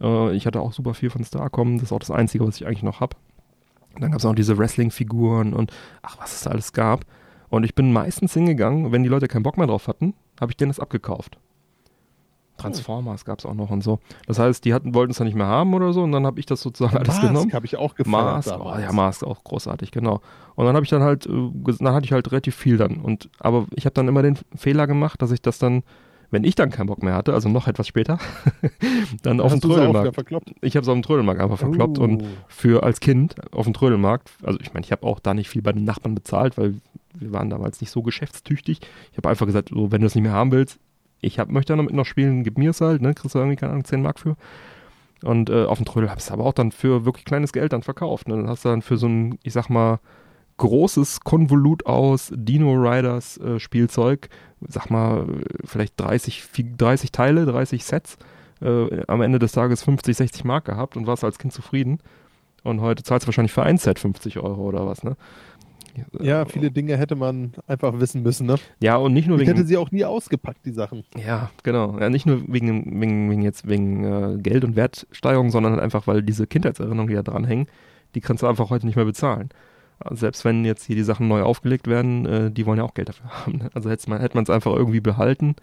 Äh, 0.00 0.34
ich 0.34 0.46
hatte 0.46 0.60
auch 0.60 0.72
super 0.72 0.94
viel 0.94 1.10
von 1.10 1.22
Starcom, 1.24 1.74
das 1.76 1.84
ist 1.84 1.92
auch 1.92 2.00
das 2.00 2.10
Einzige, 2.10 2.44
was 2.46 2.56
ich 2.56 2.66
eigentlich 2.66 2.82
noch 2.82 3.00
habe. 3.00 3.16
Dann 4.00 4.10
gab 4.10 4.18
es 4.20 4.26
auch 4.26 4.34
diese 4.34 4.58
Wrestling-Figuren 4.58 5.52
und 5.52 5.72
ach, 6.02 6.18
was 6.20 6.32
es 6.34 6.42
da 6.42 6.50
alles 6.50 6.72
gab. 6.72 7.04
Und 7.50 7.64
ich 7.64 7.74
bin 7.74 7.92
meistens 7.92 8.34
hingegangen, 8.34 8.92
wenn 8.92 9.02
die 9.02 9.08
Leute 9.08 9.28
keinen 9.28 9.42
Bock 9.42 9.56
mehr 9.56 9.66
drauf 9.66 9.88
hatten, 9.88 10.14
habe 10.40 10.52
ich 10.52 10.56
denen 10.56 10.70
das 10.70 10.80
abgekauft. 10.80 11.38
Transformers 12.58 13.24
gab 13.24 13.38
es 13.38 13.46
auch 13.46 13.54
noch 13.54 13.70
und 13.70 13.82
so. 13.82 14.00
Das 14.26 14.38
heißt, 14.38 14.64
die 14.64 14.74
hatten, 14.74 14.94
wollten 14.94 15.12
es 15.12 15.18
dann 15.18 15.26
nicht 15.26 15.36
mehr 15.36 15.46
haben 15.46 15.72
oder 15.74 15.92
so 15.92 16.02
und 16.02 16.12
dann 16.12 16.26
habe 16.26 16.40
ich 16.40 16.46
das 16.46 16.60
sozusagen 16.60 16.96
alles 16.96 17.08
Mask 17.08 17.22
genommen. 17.22 17.52
habe 17.52 17.66
ich 17.66 17.76
auch 17.76 17.94
gefeiert 17.94 18.12
Mars, 18.12 18.48
oh, 18.48 18.74
ja, 18.78 18.92
Mars 18.92 19.22
auch 19.22 19.42
großartig, 19.44 19.92
genau. 19.92 20.20
Und 20.56 20.66
dann 20.66 20.74
habe 20.74 20.84
ich 20.84 20.90
dann 20.90 21.02
halt, 21.02 21.26
äh, 21.26 21.50
dann 21.78 21.94
hatte 21.94 22.04
ich 22.04 22.12
halt 22.12 22.30
relativ 22.30 22.56
viel 22.56 22.76
dann. 22.76 22.96
Und 22.96 23.30
aber 23.38 23.66
ich 23.74 23.86
habe 23.86 23.94
dann 23.94 24.08
immer 24.08 24.22
den 24.22 24.36
Fehler 24.54 24.86
gemacht, 24.86 25.22
dass 25.22 25.30
ich 25.30 25.40
das 25.40 25.58
dann, 25.58 25.84
wenn 26.30 26.44
ich 26.44 26.54
dann 26.54 26.70
keinen 26.70 26.86
Bock 26.86 27.02
mehr 27.02 27.14
hatte, 27.14 27.32
also 27.34 27.48
noch 27.48 27.66
etwas 27.68 27.86
später, 27.86 28.18
dann 29.22 29.40
auf 29.40 29.52
dem 29.52 29.60
Trödelmarkt. 29.60 30.14
verkloppt? 30.14 30.52
Ich 30.60 30.76
habe 30.76 30.82
es 30.82 30.88
auf 30.88 30.94
dem 30.94 31.02
Trödelmarkt 31.02 31.40
einfach 31.40 31.58
verkloppt 31.58 31.98
und 31.98 32.22
Uh. 32.22 32.26
für 32.48 32.82
als 32.82 33.00
Kind 33.00 33.34
auf 33.52 33.64
dem 33.64 33.74
Trödelmarkt, 33.74 34.30
also 34.42 34.58
ich 34.60 34.74
meine, 34.74 34.84
ich 34.84 34.92
habe 34.92 35.06
auch 35.06 35.20
da 35.20 35.34
nicht 35.34 35.48
viel 35.48 35.62
bei 35.62 35.72
den 35.72 35.84
Nachbarn 35.84 36.14
bezahlt, 36.14 36.58
weil 36.58 36.74
wir 37.14 37.32
waren 37.32 37.50
damals 37.50 37.80
nicht 37.80 37.90
so 37.90 38.02
geschäftstüchtig. 38.02 38.80
Ich 39.10 39.16
habe 39.16 39.28
einfach 39.28 39.46
gesagt, 39.46 39.70
so, 39.70 39.90
wenn 39.90 40.00
du 40.00 40.06
es 40.06 40.14
nicht 40.14 40.24
mehr 40.24 40.32
haben 40.32 40.52
willst, 40.52 40.78
ich 41.20 41.38
hab, 41.38 41.48
möchte 41.50 41.74
damit 41.76 41.92
noch 41.92 42.06
spielen, 42.06 42.44
gib 42.44 42.58
mir 42.58 42.70
es 42.70 42.80
halt, 42.80 43.02
ne? 43.02 43.12
Kriegst 43.14 43.34
du 43.34 43.38
irgendwie, 43.40 43.56
keine 43.56 43.72
Ahnung, 43.72 43.84
10 43.84 44.02
Mark 44.02 44.20
für. 44.20 44.36
Und 45.24 45.50
äh, 45.50 45.64
auf 45.64 45.78
dem 45.78 45.84
Trödel 45.84 46.10
habe 46.10 46.20
ich 46.20 46.24
es 46.26 46.30
aber 46.30 46.44
auch 46.44 46.52
dann 46.52 46.70
für 46.70 47.04
wirklich 47.04 47.24
kleines 47.24 47.52
Geld 47.52 47.72
dann 47.72 47.82
verkauft. 47.82 48.28
Ne? 48.28 48.36
Dann 48.36 48.48
hast 48.48 48.64
du 48.64 48.68
dann 48.68 48.82
für 48.82 48.96
so 48.96 49.08
ein, 49.08 49.38
ich 49.42 49.52
sag 49.52 49.68
mal, 49.68 49.98
großes 50.58 51.20
Konvolut 51.20 51.86
aus 51.86 52.30
Dino 52.34 52.74
Riders 52.74 53.38
äh, 53.38 53.58
Spielzeug, 53.58 54.28
sag 54.60 54.90
mal, 54.90 55.26
vielleicht 55.64 55.98
30, 55.98 56.42
Fi- 56.42 56.74
30 56.76 57.10
Teile, 57.12 57.46
30 57.46 57.84
Sets, 57.84 58.18
äh, 58.60 59.02
am 59.06 59.22
Ende 59.22 59.38
des 59.38 59.52
Tages 59.52 59.82
50, 59.82 60.16
60 60.16 60.44
Mark 60.44 60.66
gehabt 60.66 60.96
und 60.96 61.06
warst 61.06 61.24
als 61.24 61.38
Kind 61.38 61.52
zufrieden. 61.52 61.98
Und 62.64 62.80
heute 62.80 63.02
zahlst 63.04 63.24
du 63.24 63.28
wahrscheinlich 63.28 63.52
für 63.52 63.62
ein 63.62 63.78
Set 63.78 63.98
50 63.98 64.38
Euro 64.38 64.62
oder 64.62 64.84
was, 64.86 65.02
ne? 65.04 65.16
Ja, 66.20 66.44
viele 66.44 66.70
Dinge 66.70 66.96
hätte 66.96 67.16
man 67.16 67.54
einfach 67.66 67.98
wissen 67.98 68.22
müssen, 68.22 68.46
ne? 68.46 68.56
Ja, 68.80 68.96
und 68.96 69.12
nicht 69.14 69.26
nur 69.26 69.36
Ich 69.40 69.46
wegen. 69.46 69.56
hätte 69.56 69.66
sie 69.66 69.76
auch 69.76 69.90
nie 69.90 70.04
ausgepackt, 70.04 70.64
die 70.64 70.70
Sachen. 70.70 71.02
Ja, 71.24 71.50
genau. 71.64 71.98
Ja, 71.98 72.08
nicht 72.08 72.24
nur 72.26 72.42
wegen, 72.46 73.00
wegen, 73.00 73.30
wegen 73.30 73.42
jetzt 73.42 73.68
wegen 73.68 74.04
äh, 74.04 74.38
Geld 74.40 74.64
und 74.64 74.76
Wertsteigerung, 74.76 75.50
sondern 75.50 75.72
halt 75.72 75.82
einfach, 75.82 76.06
weil 76.06 76.22
diese 76.22 76.46
Kindheitserinnerungen, 76.46 77.08
die 77.08 77.14
da 77.14 77.22
dranhängen, 77.22 77.66
die 78.14 78.20
kannst 78.20 78.42
du 78.42 78.46
einfach 78.46 78.70
heute 78.70 78.86
nicht 78.86 78.94
mehr 78.96 79.04
bezahlen. 79.06 79.48
Also 80.00 80.16
selbst 80.16 80.44
wenn 80.44 80.64
jetzt 80.64 80.84
hier 80.84 80.96
die 80.96 81.02
Sachen 81.02 81.28
neu 81.28 81.42
aufgelegt 81.42 81.86
werden, 81.86 82.26
äh, 82.26 82.50
die 82.50 82.66
wollen 82.66 82.78
ja 82.78 82.84
auch 82.84 82.94
Geld 82.94 83.08
dafür 83.08 83.30
haben. 83.30 83.58
Ne? 83.58 83.70
Also 83.74 83.90
hätte 83.90 84.08
man 84.08 84.20
hätte 84.20 84.36
man 84.36 84.44
es 84.44 84.50
einfach 84.50 84.72
irgendwie 84.74 85.00
behalten. 85.00 85.56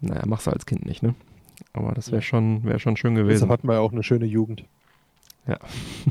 Naja, 0.00 0.22
machst 0.26 0.46
du 0.46 0.50
als 0.50 0.66
Kind 0.66 0.84
nicht, 0.84 1.02
ne? 1.02 1.14
Aber 1.72 1.92
das 1.92 2.10
wäre 2.10 2.22
schon, 2.22 2.64
wäre 2.64 2.80
schon 2.80 2.96
schön 2.96 3.14
gewesen. 3.14 3.34
Deshalb 3.34 3.50
hatten 3.52 3.68
wir 3.68 3.74
ja 3.74 3.80
auch 3.80 3.92
eine 3.92 4.02
schöne 4.02 4.26
Jugend. 4.26 4.64
Ja. 5.46 5.58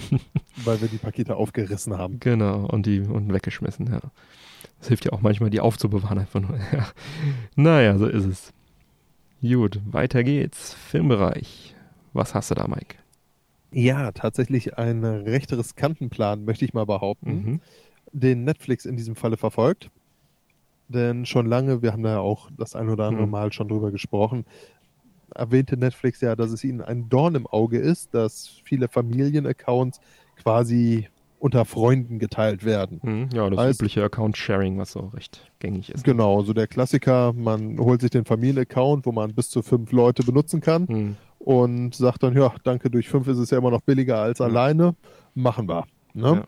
Weil 0.63 0.81
wir 0.81 0.87
die 0.87 0.97
Pakete 0.97 1.35
aufgerissen 1.35 1.97
haben. 1.97 2.19
Genau, 2.19 2.65
und 2.65 2.85
die 2.85 3.01
und 3.01 3.33
weggeschmissen, 3.33 3.87
ja. 3.91 3.99
Das 4.79 4.87
hilft 4.87 5.05
ja 5.05 5.13
auch 5.13 5.21
manchmal, 5.21 5.49
die 5.49 5.59
aufzubewahren 5.59 6.19
einfach 6.19 6.39
nur. 6.39 6.57
Ja. 6.71 6.87
Naja, 7.55 7.97
so 7.97 8.07
ist 8.07 8.25
es. 8.25 8.53
Gut, 9.41 9.79
weiter 9.85 10.23
geht's. 10.23 10.73
Filmbereich. 10.73 11.75
Was 12.13 12.33
hast 12.35 12.51
du 12.51 12.55
da, 12.55 12.67
Mike? 12.67 12.95
Ja, 13.71 14.11
tatsächlich 14.11 14.77
ein 14.77 15.03
recht 15.03 15.51
riskanten 15.53 16.09
Plan, 16.09 16.43
möchte 16.45 16.65
ich 16.65 16.73
mal 16.73 16.85
behaupten, 16.85 17.31
Mhm. 17.31 17.61
den 18.11 18.43
Netflix 18.43 18.85
in 18.85 18.97
diesem 18.97 19.15
Falle 19.15 19.37
verfolgt. 19.37 19.89
Denn 20.89 21.25
schon 21.25 21.45
lange, 21.45 21.81
wir 21.81 21.93
haben 21.93 22.03
da 22.03 22.09
ja 22.11 22.19
auch 22.19 22.49
das 22.57 22.75
ein 22.75 22.89
oder 22.89 23.05
andere 23.05 23.25
Mhm. 23.25 23.31
Mal 23.31 23.53
schon 23.53 23.69
drüber 23.69 23.91
gesprochen, 23.91 24.45
erwähnte 25.33 25.77
Netflix 25.77 26.19
ja, 26.19 26.35
dass 26.35 26.51
es 26.51 26.63
ihnen 26.65 26.81
ein 26.81 27.07
Dorn 27.07 27.35
im 27.35 27.47
Auge 27.47 27.77
ist, 27.77 28.13
dass 28.13 28.59
viele 28.65 28.89
Familienaccounts 28.89 30.01
quasi 30.35 31.07
unter 31.39 31.63
Freunden 31.65 32.19
geteilt 32.19 32.65
werden. 32.65 32.99
Mhm. 33.01 33.29
Ja, 33.33 33.49
das 33.49 33.57
Heißt- 33.59 33.75
übliche 33.79 34.03
Account-Sharing, 34.03 34.77
was 34.77 34.91
so 34.91 35.11
recht 35.15 35.49
gängig 35.59 35.89
ist. 35.89 36.03
Genau, 36.03 36.43
so 36.43 36.53
der 36.53 36.67
Klassiker, 36.67 37.31
man 37.33 37.79
holt 37.79 38.01
sich 38.01 38.11
den 38.11 38.25
Familienaccount, 38.25 39.05
wo 39.05 39.11
man 39.13 39.33
bis 39.33 39.49
zu 39.49 39.61
fünf 39.63 39.91
Leute 39.93 40.23
benutzen 40.23 40.59
kann 40.61 40.85
Mhm. 40.89 41.15
Und 41.45 41.95
sagt 41.95 42.23
dann, 42.23 42.35
ja, 42.35 42.53
danke, 42.63 42.89
durch 42.89 43.09
fünf 43.09 43.27
ist 43.27 43.37
es 43.37 43.49
ja 43.49 43.57
immer 43.57 43.71
noch 43.71 43.81
billiger 43.81 44.17
als 44.19 44.39
Ja. 44.39 44.45
alleine, 44.45 44.95
machen 45.33 45.67
wir. 45.67 45.85
Ne? 46.13 46.27
Ja. 46.35 46.43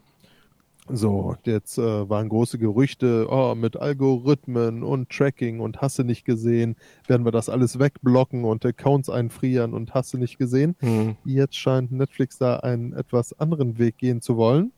So, 0.90 1.38
jetzt 1.46 1.78
äh, 1.78 2.10
waren 2.10 2.28
große 2.28 2.58
Gerüchte, 2.60 3.28
oh, 3.30 3.56
mit 3.56 3.78
Algorithmen 3.78 4.84
und 4.84 5.10
Tracking 5.10 5.62
und 5.62 5.82
hast 5.82 5.98
du 5.98 6.04
nicht 6.04 6.26
gesehen, 6.26 6.76
werden 7.08 7.26
wir 7.26 7.32
das 7.32 7.48
alles 7.48 7.80
wegblocken 7.80 8.44
und 8.44 8.66
Accounts 8.66 9.10
einfrieren 9.10 9.74
und 9.74 9.94
hast 9.94 10.14
du 10.14 10.18
nicht 10.18 10.38
gesehen. 10.38 10.76
Mhm. 10.82 11.16
Jetzt 11.24 11.56
scheint 11.56 11.94
Netflix 11.94 12.38
da 12.38 12.58
einen 12.58 12.92
etwas 12.92 13.32
anderen 13.40 13.78
Weg 13.78 13.98
gehen 13.98 14.20
zu 14.22 14.36
wollen, 14.36 14.74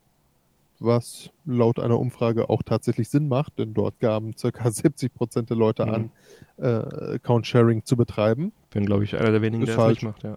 was 0.79 1.29
laut 1.45 1.79
einer 1.79 1.99
Umfrage 1.99 2.49
auch 2.49 2.61
tatsächlich 2.63 3.09
Sinn 3.09 3.27
macht, 3.27 3.57
denn 3.59 3.73
dort 3.73 3.99
gaben 3.99 4.35
circa 4.37 4.69
70 4.71 5.13
Prozent 5.13 5.49
der 5.49 5.57
Leute 5.57 5.85
Mhm. 5.85 5.93
an, 5.93 6.11
äh, 6.57 7.15
Account-Sharing 7.15 7.85
zu 7.85 7.95
betreiben. 7.97 8.51
Bin, 8.71 8.85
glaube 8.85 9.03
ich, 9.03 9.15
einer 9.15 9.31
der 9.31 9.41
wenigen, 9.41 9.65
der 9.65 9.75
es 9.75 9.81
falsch. 9.81 10.01
nicht 10.03 10.11
macht, 10.11 10.23
ja. 10.23 10.35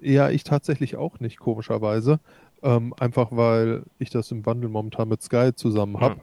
Ja, 0.00 0.28
ich 0.30 0.44
tatsächlich 0.44 0.96
auch 0.96 1.18
nicht, 1.20 1.38
komischerweise. 1.38 2.20
Ähm, 2.62 2.94
einfach 2.98 3.28
weil 3.30 3.84
ich 3.98 4.10
das 4.10 4.30
im 4.30 4.44
Wandel 4.46 4.68
momentan 4.70 5.08
mit 5.08 5.22
Sky 5.22 5.52
zusammen 5.54 6.00
habe. 6.00 6.20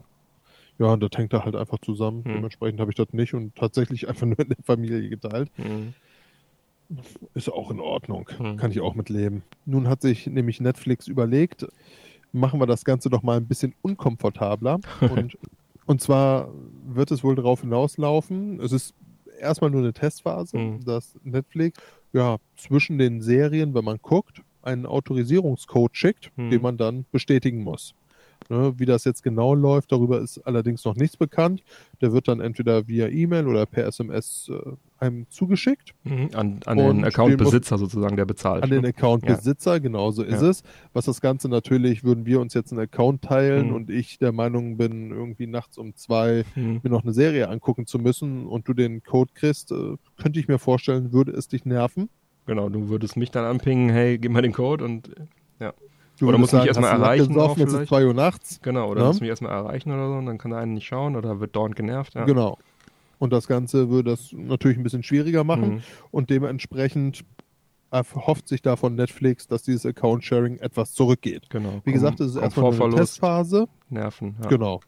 Ja. 0.79 0.93
und 0.93 1.01
das 1.01 1.11
hängt 1.15 1.33
da 1.33 1.45
halt 1.45 1.55
einfach 1.55 1.77
zusammen. 1.79 2.23
Hm. 2.25 2.33
Dementsprechend 2.33 2.79
habe 2.79 2.91
ich 2.91 2.95
das 2.95 3.07
nicht 3.11 3.33
und 3.33 3.55
tatsächlich 3.55 4.07
einfach 4.09 4.25
nur 4.25 4.39
in 4.39 4.49
der 4.49 4.57
Familie 4.63 5.09
geteilt. 5.09 5.49
Mhm. 5.57 5.93
Ist 7.33 7.49
auch 7.51 7.71
in 7.71 7.79
Ordnung. 7.79 8.29
Hm. 8.37 8.57
Kann 8.57 8.71
ich 8.71 8.81
auch 8.81 8.95
mit 8.95 9.09
leben. 9.09 9.43
Nun 9.65 9.87
hat 9.87 10.01
sich 10.01 10.27
nämlich 10.27 10.59
Netflix 10.59 11.07
überlegt, 11.07 11.67
machen 12.33 12.59
wir 12.59 12.67
das 12.67 12.85
Ganze 12.85 13.09
doch 13.09 13.23
mal 13.23 13.37
ein 13.37 13.47
bisschen 13.47 13.73
unkomfortabler. 13.81 14.79
und, 15.01 15.37
und 15.85 16.01
zwar 16.01 16.49
wird 16.87 17.11
es 17.11 17.23
wohl 17.23 17.35
darauf 17.35 17.61
hinauslaufen, 17.61 18.59
es 18.59 18.71
ist 18.71 18.93
erstmal 19.39 19.69
nur 19.71 19.81
eine 19.81 19.93
Testphase, 19.93 20.57
Hm. 20.57 20.83
dass 20.85 21.15
Netflix 21.23 21.79
ja 22.13 22.37
zwischen 22.57 22.97
den 22.97 23.21
Serien, 23.21 23.73
wenn 23.73 23.85
man 23.85 23.97
guckt, 24.01 24.41
einen 24.61 24.85
Autorisierungscode 24.85 25.95
schickt, 25.95 26.31
Hm. 26.35 26.49
den 26.51 26.61
man 26.61 26.77
dann 26.77 27.05
bestätigen 27.11 27.63
muss. 27.63 27.93
Ne, 28.49 28.73
wie 28.77 28.85
das 28.85 29.05
jetzt 29.05 29.23
genau 29.23 29.53
läuft, 29.53 29.91
darüber 29.91 30.19
ist 30.19 30.39
allerdings 30.39 30.83
noch 30.83 30.95
nichts 30.95 31.15
bekannt. 31.15 31.63
Der 32.01 32.11
wird 32.11 32.27
dann 32.27 32.41
entweder 32.41 32.87
via 32.87 33.07
E-Mail 33.07 33.47
oder 33.47 33.65
per 33.67 33.85
SMS 33.85 34.49
äh, 34.51 34.71
einem 35.01 35.27
zugeschickt. 35.29 35.93
Mhm. 36.03 36.29
An, 36.33 36.59
an 36.65 36.77
den 36.77 37.03
Account-Besitzer 37.03 37.77
sozusagen, 37.77 38.15
der 38.15 38.25
bezahlt. 38.25 38.63
An 38.63 38.69
den 38.69 38.83
ne? 38.83 38.89
Account-Besitzer, 38.89 39.79
genau 39.79 40.11
so 40.11 40.23
ist 40.23 40.41
Ja. 40.41 40.49
es. 40.49 40.63
Was 40.93 41.05
das 41.05 41.21
Ganze 41.21 41.49
natürlich, 41.49 42.03
würden 42.03 42.25
wir 42.25 42.39
uns 42.39 42.53
jetzt 42.53 42.71
einen 42.71 42.81
Account 42.81 43.23
teilen 43.23 43.69
Mhm. 43.69 43.73
und 43.75 43.89
ich 43.89 44.19
der 44.19 44.31
Meinung 44.31 44.77
bin, 44.77 45.11
irgendwie 45.11 45.47
nachts 45.47 45.77
um 45.77 45.95
zwei 45.95 46.43
Mhm. 46.55 46.81
mir 46.83 46.89
noch 46.91 47.03
eine 47.03 47.13
Serie 47.13 47.49
angucken 47.49 47.87
zu 47.87 47.97
müssen 47.99 48.45
und 48.45 48.67
du 48.67 48.73
den 48.73 49.01
Code 49.03 49.31
kriegst, 49.33 49.71
äh, 49.71 49.95
könnte 50.21 50.39
ich 50.39 50.47
mir 50.47 50.59
vorstellen, 50.59 51.11
würde 51.11 51.31
es 51.31 51.47
dich 51.47 51.65
nerven. 51.65 52.09
Genau, 52.45 52.69
du 52.69 52.89
würdest 52.89 53.17
mich 53.17 53.31
dann 53.31 53.45
anpingen, 53.45 53.89
hey, 53.89 54.17
gib 54.17 54.31
mal 54.31 54.41
den 54.41 54.53
Code 54.53 54.85
und 54.85 55.09
Du 56.19 56.27
Oder 56.27 56.37
du 56.37 56.43
mich 56.43 56.53
erstmal 56.53 56.91
erreichen 56.91 57.35
auch 57.39 57.57
jetzt 57.57 57.69
ist 57.69 57.73
vielleicht? 57.73 57.89
2 57.89 58.05
Uhr 58.05 58.13
nachts. 58.13 58.59
genau, 58.61 58.91
oder 58.91 59.01
Ja. 59.01 59.07
musst 59.07 59.21
du 59.21 59.23
mich 59.23 59.29
erstmal 59.29 59.53
erreichen 59.53 59.91
oder 59.91 60.07
so 60.07 60.13
und 60.15 60.27
dann 60.27 60.37
kann 60.37 60.51
der 60.51 60.59
einen 60.59 60.75
nicht 60.75 60.85
schauen 60.85 61.15
oder 61.15 61.39
wird 61.39 61.55
dauernd 61.55 61.75
genervt. 61.75 62.13
Ja. 62.13 62.25
Genau. 62.25 62.59
Und 63.21 63.31
das 63.31 63.47
Ganze 63.47 63.91
würde 63.91 64.09
das 64.09 64.31
natürlich 64.33 64.77
ein 64.77 64.83
bisschen 64.83 65.03
schwieriger 65.03 65.43
machen. 65.43 65.75
Mhm. 65.75 65.81
Und 66.09 66.31
dementsprechend 66.31 67.23
erhofft 67.91 68.47
sich 68.47 68.63
da 68.63 68.75
von 68.75 68.95
Netflix, 68.95 69.45
dass 69.47 69.61
dieses 69.61 69.85
Account-Sharing 69.85 70.57
etwas 70.57 70.93
zurückgeht. 70.93 71.47
Genau. 71.51 71.81
Wie 71.83 71.91
gesagt, 71.91 72.19
es 72.19 72.31
ist 72.31 72.41
erstmal 72.41 72.73
eine 72.81 72.95
Testphase. 72.95 73.67
Nerven. 73.89 74.37
Ja. 74.41 74.49
Genau. 74.49 74.79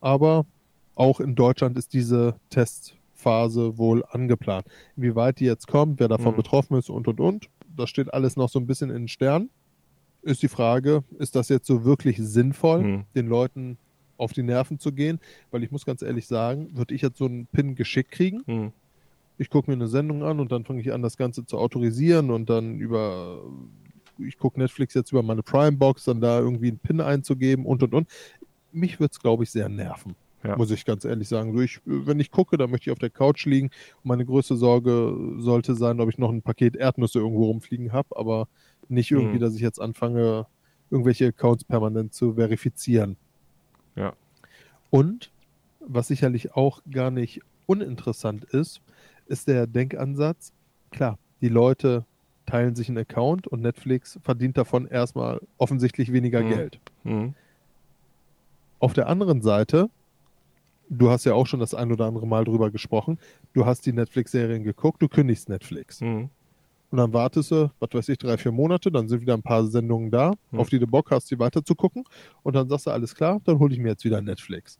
Aber 0.00 0.46
auch 0.94 1.18
in 1.18 1.34
Deutschland 1.34 1.76
ist 1.76 1.94
diese 1.94 2.36
Testphase 2.50 3.76
wohl 3.76 4.04
angeplant. 4.08 4.66
Inwieweit 4.96 5.40
die 5.40 5.44
jetzt 5.46 5.66
kommt, 5.66 5.98
wer 5.98 6.06
davon 6.06 6.34
Mhm. 6.34 6.36
betroffen 6.36 6.76
ist 6.78 6.90
und 6.90 7.08
und 7.08 7.18
und, 7.18 7.48
das 7.76 7.90
steht 7.90 8.14
alles 8.14 8.36
noch 8.36 8.50
so 8.50 8.60
ein 8.60 8.68
bisschen 8.68 8.90
in 8.90 9.02
den 9.02 9.08
Sternen. 9.08 9.50
Ist 10.22 10.44
die 10.44 10.48
Frage, 10.48 11.02
ist 11.18 11.34
das 11.34 11.48
jetzt 11.48 11.66
so 11.66 11.84
wirklich 11.84 12.18
sinnvoll, 12.18 12.82
Mhm. 12.84 13.04
den 13.16 13.26
Leuten 13.26 13.78
auf 14.22 14.32
die 14.32 14.42
Nerven 14.42 14.78
zu 14.78 14.92
gehen? 14.92 15.18
Weil 15.50 15.62
ich 15.62 15.70
muss 15.70 15.84
ganz 15.84 16.02
ehrlich 16.02 16.26
sagen, 16.26 16.70
würde 16.76 16.94
ich 16.94 17.02
jetzt 17.02 17.18
so 17.18 17.26
einen 17.26 17.46
Pin 17.46 17.74
geschickt 17.74 18.10
kriegen, 18.12 18.42
Mhm. 18.46 18.72
ich 19.38 19.50
gucke 19.50 19.70
mir 19.70 19.74
eine 19.76 19.88
Sendung 19.88 20.22
an 20.22 20.40
und 20.40 20.52
dann 20.52 20.64
fange 20.64 20.80
ich 20.80 20.92
an, 20.92 21.02
das 21.02 21.16
Ganze 21.16 21.44
zu 21.44 21.58
autorisieren 21.58 22.30
und 22.30 22.48
dann 22.50 22.78
über, 22.78 23.42
ich 24.18 24.38
gucke 24.38 24.60
Netflix 24.60 24.94
jetzt 24.94 25.10
über 25.12 25.22
meine 25.22 25.42
Prime-Box, 25.42 26.04
dann 26.04 26.20
da 26.20 26.38
irgendwie 26.38 26.68
einen 26.68 26.78
PIN 26.78 27.00
einzugeben 27.00 27.66
und 27.66 27.82
und 27.82 27.94
und. 27.94 28.08
Mich 28.72 29.00
würde 29.00 29.10
es, 29.12 29.20
glaube 29.20 29.42
ich, 29.44 29.50
sehr 29.50 29.68
nerven. 29.68 30.14
Ja. 30.44 30.56
Muss 30.56 30.70
ich 30.72 30.84
ganz 30.84 31.04
ehrlich 31.04 31.28
sagen. 31.28 31.52
So, 31.54 31.60
ich, 31.60 31.80
wenn 31.84 32.18
ich 32.18 32.30
gucke, 32.32 32.56
dann 32.56 32.70
möchte 32.70 32.90
ich 32.90 32.92
auf 32.92 32.98
der 32.98 33.10
Couch 33.10 33.44
liegen. 33.46 33.68
Und 34.02 34.08
meine 34.08 34.24
größte 34.24 34.56
Sorge 34.56 35.16
sollte 35.38 35.74
sein, 35.76 36.00
ob 36.00 36.08
ich 36.08 36.18
noch 36.18 36.30
ein 36.30 36.42
Paket 36.42 36.74
Erdnüsse 36.74 37.20
irgendwo 37.20 37.44
rumfliegen 37.46 37.92
habe, 37.92 38.16
aber 38.16 38.48
nicht 38.88 39.10
irgendwie, 39.12 39.36
Mhm. 39.36 39.40
dass 39.40 39.54
ich 39.54 39.60
jetzt 39.60 39.80
anfange, 39.80 40.46
irgendwelche 40.90 41.28
Accounts 41.28 41.64
permanent 41.64 42.12
zu 42.12 42.34
verifizieren. 42.34 43.16
Ja. 43.96 44.14
Und 44.90 45.30
was 45.80 46.08
sicherlich 46.08 46.54
auch 46.54 46.82
gar 46.90 47.10
nicht 47.10 47.40
uninteressant 47.66 48.44
ist, 48.44 48.80
ist 49.26 49.48
der 49.48 49.66
Denkansatz, 49.66 50.52
klar, 50.90 51.18
die 51.40 51.48
Leute 51.48 52.04
teilen 52.46 52.74
sich 52.74 52.88
einen 52.88 52.98
Account 52.98 53.46
und 53.46 53.62
Netflix 53.62 54.18
verdient 54.22 54.58
davon 54.58 54.86
erstmal 54.86 55.40
offensichtlich 55.58 56.12
weniger 56.12 56.42
Mhm. 56.42 56.48
Geld. 56.48 56.80
Mhm. 57.04 57.34
Auf 58.78 58.92
der 58.94 59.08
anderen 59.08 59.42
Seite, 59.42 59.88
du 60.88 61.10
hast 61.10 61.24
ja 61.24 61.34
auch 61.34 61.46
schon 61.46 61.60
das 61.60 61.74
ein 61.74 61.92
oder 61.92 62.06
andere 62.06 62.26
Mal 62.26 62.44
drüber 62.44 62.70
gesprochen, 62.70 63.18
du 63.52 63.64
hast 63.64 63.86
die 63.86 63.92
Netflix-Serien 63.92 64.64
geguckt, 64.64 65.00
du 65.00 65.08
kündigst 65.08 65.48
Netflix. 65.48 66.00
Mhm. 66.00 66.30
Und 66.92 66.98
dann 66.98 67.12
wartest 67.14 67.50
du, 67.50 67.70
was 67.80 67.88
weiß 67.92 68.08
ich, 68.10 68.18
drei, 68.18 68.36
vier 68.36 68.52
Monate, 68.52 68.92
dann 68.92 69.08
sind 69.08 69.22
wieder 69.22 69.32
ein 69.34 69.42
paar 69.42 69.64
Sendungen 69.66 70.10
da, 70.10 70.32
Mhm. 70.50 70.60
auf 70.60 70.68
die 70.68 70.78
du 70.78 70.86
Bock 70.86 71.10
hast, 71.10 71.30
die 71.30 71.38
weiter 71.38 71.64
zu 71.64 71.74
gucken. 71.74 72.04
Und 72.42 72.54
dann 72.54 72.68
sagst 72.68 72.86
du, 72.86 72.90
alles 72.90 73.14
klar, 73.14 73.40
dann 73.44 73.58
hole 73.58 73.72
ich 73.72 73.80
mir 73.80 73.88
jetzt 73.88 74.04
wieder 74.04 74.20
Netflix. 74.20 74.78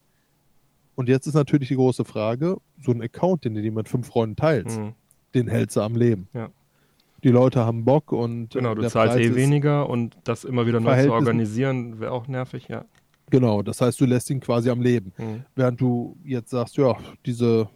Und 0.94 1.08
jetzt 1.08 1.26
ist 1.26 1.32
natürlich 1.34 1.68
die 1.68 1.74
große 1.76 2.04
Frage, 2.04 2.58
so 2.84 2.92
ein 2.92 3.00
Account, 3.02 3.46
den 3.46 3.54
du 3.54 3.62
dir 3.62 3.72
mit 3.72 3.88
fünf 3.88 4.06
Freunden 4.08 4.36
teilst, 4.36 4.78
Mhm. 4.78 4.92
den 5.34 5.48
hältst 5.48 5.76
du 5.76 5.80
am 5.80 5.96
Leben. 5.96 6.28
Ja. 6.34 6.50
Die 7.24 7.30
Leute 7.30 7.60
haben 7.64 7.84
Bock 7.86 8.12
und 8.12 8.50
Genau, 8.50 8.72
äh, 8.72 8.74
du 8.74 8.80
der 8.82 8.90
zahlst 8.90 9.14
Preis 9.16 9.26
eh 9.28 9.34
weniger 9.34 9.88
und 9.88 10.16
das 10.24 10.44
immer 10.44 10.66
wieder 10.66 10.80
neu 10.80 11.02
zu 11.02 11.12
organisieren, 11.12 11.98
wäre 11.98 12.12
auch 12.12 12.28
nervig, 12.28 12.68
ja. 12.68 12.84
Genau, 13.30 13.62
das 13.62 13.80
heißt, 13.80 13.98
du 13.98 14.04
lässt 14.04 14.28
ihn 14.28 14.40
quasi 14.40 14.68
am 14.68 14.82
Leben. 14.82 15.12
Mhm. 15.16 15.44
Während 15.54 15.80
du 15.80 16.14
jetzt 16.24 16.50
sagst, 16.50 16.76
ja, 16.76 16.94
diese, 17.24 17.70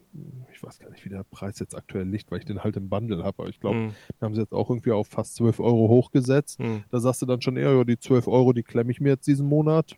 ich 0.57 0.63
weiß 0.63 0.79
gar 0.79 0.91
nicht, 0.91 1.05
wie 1.05 1.11
der 1.11 1.23
Preis 1.25 1.59
jetzt 1.59 1.75
aktuell 1.77 2.09
liegt, 2.09 2.31
weil 2.31 2.39
ich 2.39 2.45
den 2.47 2.65
halt 2.65 2.77
im 2.77 2.89
Bundle 2.89 3.23
habe, 3.23 3.43
aber 3.43 3.49
ich 3.49 3.61
glaube, 3.61 3.77
Mhm. 3.79 3.91
wir 4.19 4.27
haben 4.27 4.35
sie 4.35 4.41
jetzt 4.41 4.53
auch 4.53 4.71
irgendwie 4.71 4.93
auf 4.93 5.07
fast 5.09 5.35
12 5.37 5.61
Euro 5.61 5.89
hochgesetzt. 5.89 6.59
Mhm. 6.61 6.85
Da 6.91 6.99
sagst 6.99 7.21
du 7.23 7.27
dann 7.27 7.43
schon 7.43 7.57
eher, 7.57 7.73
ja, 7.75 7.85
die 7.85 7.99
12 7.99 8.27
Euro, 8.27 8.53
die 8.53 8.63
klemme 8.63 8.91
ich 8.91 9.01
mir 9.01 9.11
jetzt 9.11 9.27
diesen 9.27 9.47
Monat. 9.49 9.97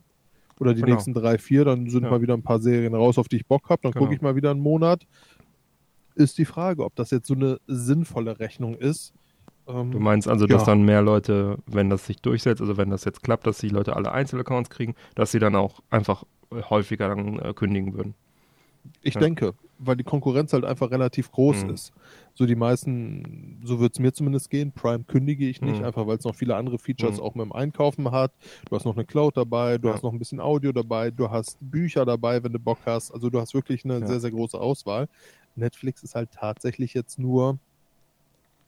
Oder 0.61 0.75
die 0.75 0.81
Genau. 0.81 0.95
nächsten 0.95 1.15
drei, 1.15 1.39
vier, 1.39 1.65
dann 1.65 1.89
sind 1.89 2.03
Ja. 2.03 2.11
mal 2.11 2.21
wieder 2.21 2.35
ein 2.35 2.43
paar 2.43 2.59
Serien 2.59 2.95
raus, 2.95 3.17
auf 3.19 3.29
die 3.29 3.37
ich 3.37 3.47
Bock 3.47 3.69
habe, 3.71 3.81
dann 3.83 3.93
Genau. 3.93 4.05
gucke 4.07 4.17
ich 4.17 4.21
mal 4.21 4.35
wieder 4.35 4.51
einen 4.51 4.61
Monat. 4.61 5.07
Ist 6.17 6.37
die 6.39 6.45
Frage, 6.45 6.85
ob 6.85 6.97
das 6.97 7.13
jetzt 7.13 7.29
so 7.29 7.35
eine 7.35 7.59
sinnvolle 7.69 8.41
Rechnung 8.41 8.75
ist. 8.75 9.13
Ähm, 9.69 9.93
Du 9.93 10.01
meinst 10.01 10.27
also, 10.27 10.47
dass 10.49 10.63
Ja. 10.63 10.67
dann 10.67 10.83
mehr 10.83 11.03
Leute, 11.03 11.59
wenn 11.67 11.89
das 11.91 12.07
sich 12.07 12.17
durchsetzt, 12.21 12.61
also 12.61 12.77
wenn 12.77 12.91
das 12.91 13.05
jetzt 13.05 13.23
klappt, 13.23 13.47
dass 13.47 13.59
die 13.59 13.69
Leute 13.69 13.95
alle 13.95 14.11
Einzelaccounts 14.11 14.71
kriegen, 14.71 14.97
dass 15.15 15.31
sie 15.31 15.39
dann 15.39 15.55
auch 15.55 15.79
einfach 15.91 16.25
häufiger 16.53 17.09
dann 17.09 17.39
äh, 17.39 17.53
kündigen 17.55 17.95
würden. 17.95 18.15
Ich 19.03 19.15
Ja. 19.15 19.21
denke, 19.21 19.53
weil 19.79 19.97
die 19.97 20.05
Konkurrenz 20.05 20.53
halt 20.53 20.65
einfach 20.65 20.91
relativ 20.91 21.31
groß 21.31 21.65
Mhm. 21.65 21.71
ist. 21.71 21.93
So 22.35 22.47
die 22.47 22.55
meisten, 22.57 23.61
so 23.65 23.79
wird 23.81 23.93
es 23.95 23.99
mir 24.01 24.13
zumindest 24.13 24.51
gehen, 24.51 24.73
Prime 24.73 25.05
kündige 25.05 25.49
ich 25.49 25.61
nicht, 25.61 25.81
Mhm. 25.81 25.85
einfach 25.87 26.07
weil 26.07 26.19
es 26.19 26.25
noch 26.25 26.35
viele 26.35 26.57
andere 26.57 26.79
Features 26.79 27.19
Mhm. 27.19 27.23
auch 27.23 27.35
mit 27.35 27.45
dem 27.47 27.53
Einkaufen 27.53 28.11
hat. 28.11 28.33
Du 28.69 28.77
hast 28.77 28.85
noch 28.85 28.97
eine 28.97 29.05
Cloud 29.05 29.37
dabei, 29.37 29.79
du 29.79 29.89
Ja. 29.89 29.95
hast 29.95 30.03
noch 30.03 30.13
ein 30.13 30.19
bisschen 30.19 30.41
Audio 30.41 30.73
dabei, 30.73 31.11
du 31.11 31.31
hast 31.31 31.59
Bücher 31.61 32.05
dabei, 32.05 32.43
wenn 32.43 32.53
du 32.53 32.59
Bock 32.59 32.79
hast. 32.87 33.13
Also 33.13 33.31
du 33.31 33.41
hast 33.41 33.55
wirklich 33.55 33.85
eine 33.85 34.01
Ja. 34.01 34.07
sehr, 34.07 34.21
sehr 34.21 34.31
große 34.31 34.61
Auswahl. 34.61 35.09
Netflix 35.57 36.03
ist 36.03 36.15
halt 36.15 36.31
tatsächlich 36.33 36.95
jetzt 36.95 37.19
nur 37.19 37.59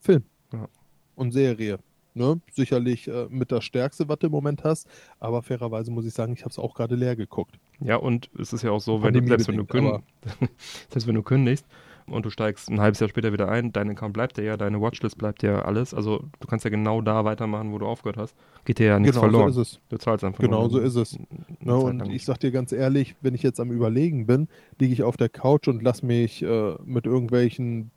Film 0.00 0.24
Ja. 0.52 0.68
und 1.16 1.32
Serie. 1.32 1.78
Ne? 2.20 2.38
Sicherlich 2.52 3.08
äh, 3.08 3.28
mit 3.30 3.50
das 3.50 3.64
Stärkste, 3.64 4.06
was 4.06 4.18
du 4.18 4.26
im 4.26 4.32
Moment 4.32 4.62
hast, 4.62 4.86
aber 5.20 5.42
fairerweise 5.42 5.90
muss 5.90 6.04
ich 6.04 6.12
sagen, 6.12 6.34
ich 6.34 6.40
habe 6.40 6.50
es 6.50 6.58
auch 6.58 6.74
gerade 6.74 6.94
leer 6.94 7.16
geguckt. 7.16 7.58
Ja, 7.80 7.96
und 7.96 8.28
es 8.38 8.52
ist 8.52 8.60
ja 8.62 8.72
auch 8.72 8.82
so, 8.82 9.02
wenn 9.02 9.14
du, 9.14 9.26
selbst 9.26 9.48
wenn 9.48 9.56
du, 9.56 9.64
kündigst, 9.64 10.04
selbst 10.90 11.06
wenn 11.06 11.14
du 11.14 11.22
kündigst 11.22 11.64
und 12.04 12.26
du 12.26 12.30
steigst 12.30 12.68
ein 12.68 12.78
halbes 12.78 13.00
Jahr 13.00 13.08
später 13.08 13.32
wieder 13.32 13.48
ein, 13.48 13.72
dein 13.72 13.88
Account 13.88 14.12
bleibt 14.12 14.36
ja, 14.36 14.58
deine 14.58 14.82
Watchlist 14.82 15.16
bleibt 15.16 15.40
dir 15.40 15.64
alles. 15.64 15.94
Also 15.94 16.24
du 16.40 16.46
kannst 16.46 16.66
ja 16.66 16.70
genau 16.70 17.00
da 17.00 17.24
weitermachen, 17.24 17.72
wo 17.72 17.78
du 17.78 17.86
aufgehört 17.86 18.18
hast. 18.18 18.36
Geht 18.66 18.80
dir 18.80 18.86
ja 18.86 18.98
nichts 18.98 19.16
genau 19.16 19.30
verloren. 19.30 19.52
so 19.54 19.62
ist 19.62 19.72
es. 19.72 19.80
Du 19.88 19.96
zahlst 19.96 20.22
einfach 20.22 20.40
Genau 20.40 20.68
so 20.68 20.78
ist 20.78 20.96
es. 20.96 21.18
Ne, 21.60 21.74
und 21.74 22.06
ich 22.10 22.26
sag 22.26 22.38
dir 22.40 22.50
ganz 22.50 22.72
ehrlich, 22.72 23.16
wenn 23.22 23.34
ich 23.34 23.42
jetzt 23.42 23.60
am 23.60 23.70
Überlegen 23.70 24.26
bin, 24.26 24.48
liege 24.78 24.92
ich 24.92 25.04
auf 25.04 25.16
der 25.16 25.30
Couch 25.30 25.68
und 25.68 25.82
lass 25.82 26.02
mich 26.02 26.42
äh, 26.42 26.74
mit 26.84 27.06
irgendwelchen 27.06 27.90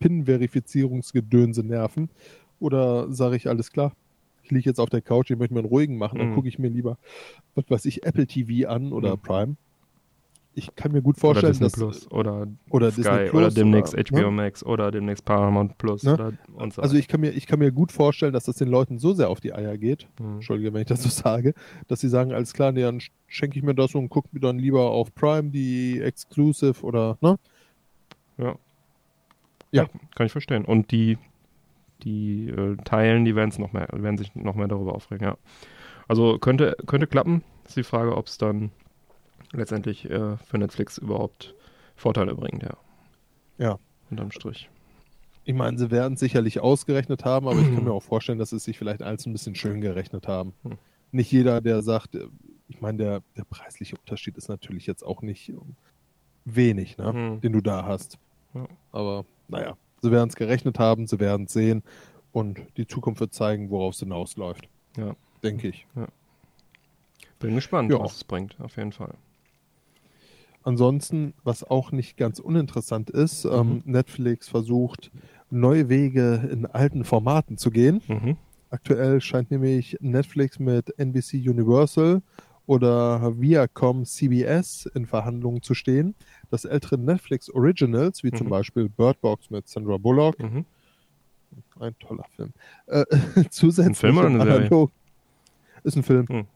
PIN-Verifizierungsgedönse 0.00 1.62
nerven. 1.62 2.10
Oder 2.64 3.12
sage 3.12 3.36
ich, 3.36 3.46
alles 3.46 3.70
klar, 3.70 3.92
ich 4.42 4.50
liege 4.50 4.70
jetzt 4.70 4.80
auf 4.80 4.88
der 4.88 5.02
Couch, 5.02 5.30
ich 5.30 5.36
möchte 5.38 5.52
mir 5.52 5.60
einen 5.60 5.68
ruhigen 5.68 5.98
machen, 5.98 6.18
dann 6.18 6.30
Mhm. 6.30 6.34
gucke 6.34 6.48
ich 6.48 6.58
mir 6.58 6.68
lieber, 6.70 6.96
was 7.54 7.66
weiß 7.68 7.84
ich, 7.84 8.04
Apple 8.06 8.26
TV 8.26 8.66
an 8.70 8.90
oder 8.94 9.16
Mhm. 9.16 9.20
Prime. 9.20 9.56
Ich 10.54 10.74
kann 10.76 10.92
mir 10.92 11.02
gut 11.02 11.16
oder 11.16 11.20
vorstellen, 11.20 11.52
Disney 11.52 11.66
dass 11.66 11.72
Plus 11.74 12.10
oder, 12.10 12.46
oder 12.70 12.90
Sky 12.90 13.02
Disney 13.02 13.18
Plus 13.28 13.34
oder 13.34 13.50
demnächst 13.50 13.92
oder, 13.94 14.02
HBO 14.18 14.24
ne? 14.24 14.30
Max 14.30 14.64
oder 14.64 14.90
demnächst 14.92 15.24
Paramount 15.26 15.76
Plus 15.76 16.04
Ne? 16.04 16.14
oder 16.14 16.32
und 16.54 16.72
so 16.72 16.80
Also 16.80 16.96
ich 16.96 17.06
kann 17.06 17.20
mir, 17.20 17.32
ich 17.32 17.46
kann 17.46 17.58
mir 17.58 17.70
gut 17.70 17.92
vorstellen, 17.92 18.32
dass 18.32 18.44
das 18.44 18.56
den 18.56 18.68
Leuten 18.68 18.98
so 18.98 19.12
sehr 19.12 19.28
auf 19.28 19.40
die 19.40 19.52
Eier 19.52 19.76
geht, 19.76 20.08
Mhm. 20.18 20.36
Entschuldige, 20.36 20.72
wenn 20.72 20.80
ich 20.80 20.86
das 20.88 21.02
so 21.02 21.10
sage, 21.10 21.52
dass 21.88 22.00
sie 22.00 22.08
sagen, 22.08 22.32
alles 22.32 22.54
klar, 22.54 22.72
nee, 22.72 22.80
dann 22.80 23.02
schenke 23.26 23.58
ich 23.58 23.62
mir 23.62 23.74
das 23.74 23.94
und 23.94 24.08
gucke 24.08 24.28
mir 24.32 24.40
dann 24.40 24.58
lieber 24.58 24.90
auf 24.90 25.14
Prime 25.14 25.50
die 25.50 26.00
Exclusive 26.00 26.82
oder, 26.82 27.18
ne? 27.20 27.36
Ja. 28.38 28.56
Ja. 29.70 29.86
Kann 30.14 30.26
ich 30.26 30.32
verstehen. 30.32 30.64
Und 30.64 30.92
die, 30.92 31.18
die 32.04 32.48
äh, 32.48 32.76
Teilen, 32.84 33.24
die 33.24 33.32
noch 33.32 33.72
mehr, 33.72 33.88
werden 33.92 34.18
sich 34.18 34.34
noch 34.34 34.54
mehr 34.54 34.68
darüber 34.68 34.94
aufregen, 34.94 35.26
ja. 35.26 35.36
Also 36.06 36.38
könnte, 36.38 36.76
könnte 36.86 37.06
klappen. 37.06 37.42
Ist 37.66 37.76
die 37.76 37.82
Frage, 37.82 38.16
ob 38.16 38.26
es 38.26 38.36
dann 38.38 38.70
letztendlich 39.52 40.08
äh, 40.10 40.36
für 40.36 40.58
Netflix 40.58 40.98
überhaupt 40.98 41.54
Vorteile 41.96 42.34
bringt, 42.34 42.62
ja. 42.62 42.76
Ja. 43.58 43.78
Unterm 44.10 44.30
Strich. 44.30 44.68
Ich 45.44 45.54
meine, 45.54 45.78
sie 45.78 45.90
werden 45.90 46.14
es 46.14 46.20
sicherlich 46.20 46.60
ausgerechnet 46.60 47.24
haben, 47.24 47.48
aber 47.48 47.58
ich 47.58 47.74
kann 47.74 47.84
mir 47.84 47.92
auch 47.92 48.02
vorstellen, 48.02 48.38
dass 48.38 48.50
sie 48.50 48.56
es 48.56 48.64
sich 48.64 48.78
vielleicht 48.78 49.02
alles 49.02 49.26
ein 49.26 49.32
bisschen 49.32 49.54
schön 49.54 49.80
gerechnet 49.80 50.28
haben. 50.28 50.52
Hm. 50.62 50.78
Nicht 51.12 51.30
jeder, 51.32 51.60
der 51.60 51.82
sagt, 51.82 52.14
äh, 52.14 52.26
ich 52.68 52.80
meine, 52.80 52.98
der, 52.98 53.22
der 53.36 53.44
preisliche 53.44 53.96
Unterschied 53.96 54.36
ist 54.36 54.48
natürlich 54.48 54.86
jetzt 54.86 55.04
auch 55.04 55.22
nicht 55.22 55.52
wenig, 56.44 56.98
ne, 56.98 57.12
Hm. 57.12 57.40
den 57.40 57.52
du 57.52 57.60
da 57.60 57.84
hast. 57.84 58.18
Ja. 58.54 58.66
Aber 58.92 59.24
naja, 59.48 59.76
sie 60.04 60.12
werden 60.12 60.28
es 60.28 60.36
gerechnet 60.36 60.78
haben, 60.78 61.06
sie 61.06 61.18
werden 61.18 61.46
es 61.46 61.52
sehen 61.52 61.82
und 62.32 62.60
die 62.76 62.86
Zukunft 62.86 63.20
wird 63.20 63.32
zeigen, 63.34 63.70
worauf 63.70 63.94
es 63.94 64.00
hinausläuft. 64.00 64.68
Ja. 64.96 65.16
Denke 65.42 65.68
ich. 65.68 65.86
Bin 67.40 67.54
gespannt, 67.54 67.90
Ja. 67.90 67.98
was 68.00 68.16
es 68.16 68.24
bringt, 68.24 68.56
auf 68.60 68.76
jeden 68.76 68.92
Fall. 68.92 69.14
Ansonsten, 70.62 71.34
was 71.44 71.62
auch 71.62 71.92
nicht 71.92 72.16
ganz 72.16 72.38
uninteressant 72.38 73.10
ist, 73.10 73.44
ähm, 73.44 73.82
Mhm. 73.84 73.92
Netflix 73.92 74.48
versucht, 74.48 75.10
neue 75.50 75.88
Wege 75.90 76.48
in 76.50 76.64
alten 76.66 77.04
Formaten 77.04 77.58
zu 77.58 77.70
gehen. 77.70 78.00
Mhm. 78.08 78.36
Aktuell 78.70 79.20
scheint 79.20 79.50
nämlich 79.50 79.98
Netflix 80.00 80.58
mit 80.58 80.98
NBC 80.98 81.34
Universal 81.48 82.22
oder 82.66 83.38
Viacom 83.38 84.06
CBS 84.06 84.86
in 84.94 85.04
Verhandlungen 85.04 85.60
zu 85.62 85.74
stehen, 85.74 86.14
dass 86.54 86.64
ältere 86.64 86.96
Netflix 86.96 87.50
Originals, 87.50 88.22
wie 88.22 88.30
zum 88.30 88.46
Mhm. 88.46 88.50
Beispiel 88.50 88.88
Bird 88.88 89.20
Box 89.20 89.50
mit 89.50 89.66
Sandra 89.68 89.96
Bullock, 89.96 90.38
Mhm. 90.40 90.64
ein 91.80 91.98
toller 91.98 92.24
Film, 92.36 92.52
äh, 92.86 93.04
zusätzlich 93.50 93.98
Film 93.98 94.18
oder 94.18 94.26
eine 94.28 94.36
im 94.38 94.42
Serie? 94.44 94.66
Analog- 94.66 94.92
Ist 95.82 95.96
ein 95.96 96.02
Film. 96.04 96.26
Hm. 96.28 96.46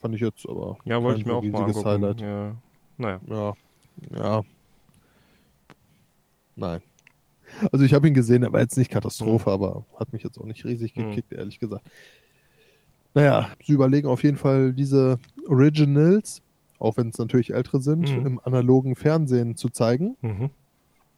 Fand 0.00 0.14
ich 0.14 0.20
jetzt 0.20 0.46
aber 0.48 0.76
Ja, 0.84 1.02
wollte 1.02 1.20
ich 1.20 1.26
mir 1.26 1.34
auch 1.34 1.42
mal 1.42 1.62
angucken. 1.64 1.84
Highlight. 1.88 2.20
Ja. 2.20 2.56
Naja. 2.98 3.20
Ja, 3.28 3.54
ja. 4.14 4.42
Nein. 6.56 6.80
Also 7.72 7.84
ich 7.84 7.94
habe 7.94 8.08
ihn 8.08 8.14
gesehen, 8.14 8.42
er 8.42 8.52
war 8.52 8.60
jetzt 8.60 8.76
nicht 8.76 8.90
Katastrophe, 8.90 9.50
aber 9.50 9.84
hat 9.98 10.12
mich 10.12 10.22
jetzt 10.22 10.38
auch 10.38 10.44
nicht 10.44 10.64
riesig 10.64 10.94
Mhm. 10.96 11.10
gekickt, 11.10 11.32
ehrlich 11.32 11.58
gesagt. 11.60 11.86
Naja, 13.14 13.48
sie 13.64 13.72
überlegen 13.72 14.08
auf 14.08 14.22
jeden 14.24 14.36
Fall 14.36 14.72
diese 14.74 15.18
Originals, 15.48 16.42
auch 16.78 16.96
wenn 16.96 17.08
es 17.08 17.18
natürlich 17.18 17.52
ältere 17.52 17.80
sind, 17.80 18.16
Mhm. 18.16 18.26
im 18.26 18.40
analogen 18.42 18.96
Fernsehen 18.96 19.56
zu 19.56 19.68
zeigen. 19.68 20.16
Mhm. 20.20 20.50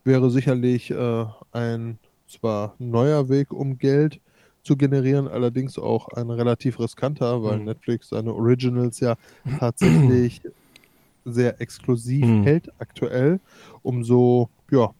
Wäre 0.05 0.31
sicherlich 0.31 0.91
äh, 0.91 1.27
ein 1.53 1.99
zwar 2.27 2.75
neuer 2.79 3.29
Weg, 3.29 3.53
um 3.53 3.79
Geld 3.79 4.21
zu 4.63 4.77
generieren, 4.77 5.29
allerdings 5.29 5.79
auch 5.79 6.09
ein 6.09 6.31
relativ 6.31 6.79
riskanter, 6.79 7.43
weil 7.43 7.59
Mhm. 7.59 7.65
Netflix 7.67 8.09
seine 8.11 8.35
Originals 8.35 9.01
ja 9.01 9.17
tatsächlich 9.59 10.41
sehr 11.25 11.61
exklusiv 11.61 12.27
Mhm. 12.27 12.43
hält 12.45 12.69
aktuell, 12.81 13.41
um 13.83 14.05
so 14.05 14.49
ja, 14.71 14.91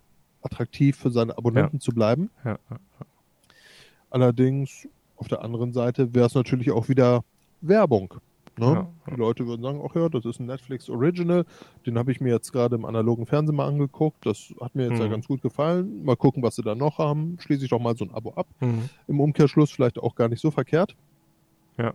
attraktiv 0.43 0.97
für 0.97 1.11
seine 1.11 1.37
Abonnenten 1.37 1.81
zu 1.81 1.93
bleiben. 1.93 2.31
Ja. 2.45 2.59
Allerdings 4.11 4.89
auf 5.17 5.29
der 5.29 5.43
anderen 5.43 5.73
Seite 5.73 6.15
wäre 6.15 6.27
es 6.27 6.35
natürlich 6.35 6.71
auch 6.71 6.89
wieder 6.89 7.25
Werbung. 7.61 8.15
Ne? 8.59 8.67
Ja, 8.67 8.73
ja. 8.75 8.89
Die 9.11 9.15
Leute 9.17 9.47
würden 9.47 9.63
sagen, 9.63 9.81
ach 9.89 9.95
ja, 9.95 10.09
das 10.09 10.25
ist 10.25 10.41
ein 10.41 10.47
Netflix 10.47 10.89
Original, 10.91 11.45
den 11.87 11.99
habe 11.99 12.11
ich 12.13 12.21
mir 12.21 12.33
jetzt 12.33 12.53
gerade 12.53 12.75
im 12.77 12.85
analogen 12.85 13.27
Fernsehen 13.27 13.57
mal 13.57 13.67
angeguckt, 13.67 14.25
das 14.27 14.53
hat 14.61 14.75
mir 14.75 14.89
jetzt 14.89 14.99
ja 14.99 15.07
Mhm. 15.07 15.11
ganz 15.11 15.27
gut 15.29 15.43
gefallen. 15.43 16.05
Mal 16.05 16.17
gucken, 16.17 16.43
was 16.43 16.57
sie 16.57 16.63
da 16.63 16.75
noch 16.75 16.99
haben. 16.99 17.37
Schließe 17.41 17.65
ich 17.65 17.71
doch 17.71 17.81
mal 17.81 17.97
so 17.97 18.05
ein 18.05 18.11
Abo 18.13 18.33
ab. 18.35 18.47
Mhm. 18.61 18.89
Im 19.07 19.21
Umkehrschluss 19.21 19.71
vielleicht 19.71 19.99
auch 19.99 20.15
gar 20.15 20.29
nicht 20.29 20.41
so 20.41 20.51
verkehrt. 20.51 20.97
Ja. 21.79 21.95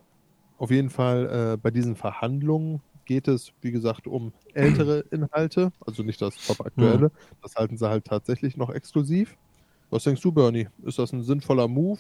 Auf 0.58 0.72
jeden 0.72 0.90
Fall 0.90 1.54
äh, 1.54 1.58
bei 1.58 1.72
diesen 1.72 1.96
Verhandlungen 1.96 2.82
geht 3.06 3.28
es, 3.28 3.52
wie 3.62 3.72
gesagt, 3.72 4.08
um 4.08 4.32
ältere 4.54 5.00
Inhalte, 5.12 5.74
also 5.86 6.04
nicht 6.04 6.22
das 6.22 6.36
top 6.48 6.66
aktuelle. 6.66 7.12
Das 7.42 7.56
halten 7.56 7.76
sie 7.76 7.90
halt 7.90 8.06
tatsächlich 8.06 8.56
noch 8.56 8.70
exklusiv. 8.70 9.38
Was 9.90 10.06
denkst 10.06 10.22
du, 10.22 10.32
Bernie? 10.32 10.70
Ist 10.84 11.00
das 11.00 11.12
ein 11.12 11.22
sinnvoller 11.22 11.68
Move? 11.68 12.00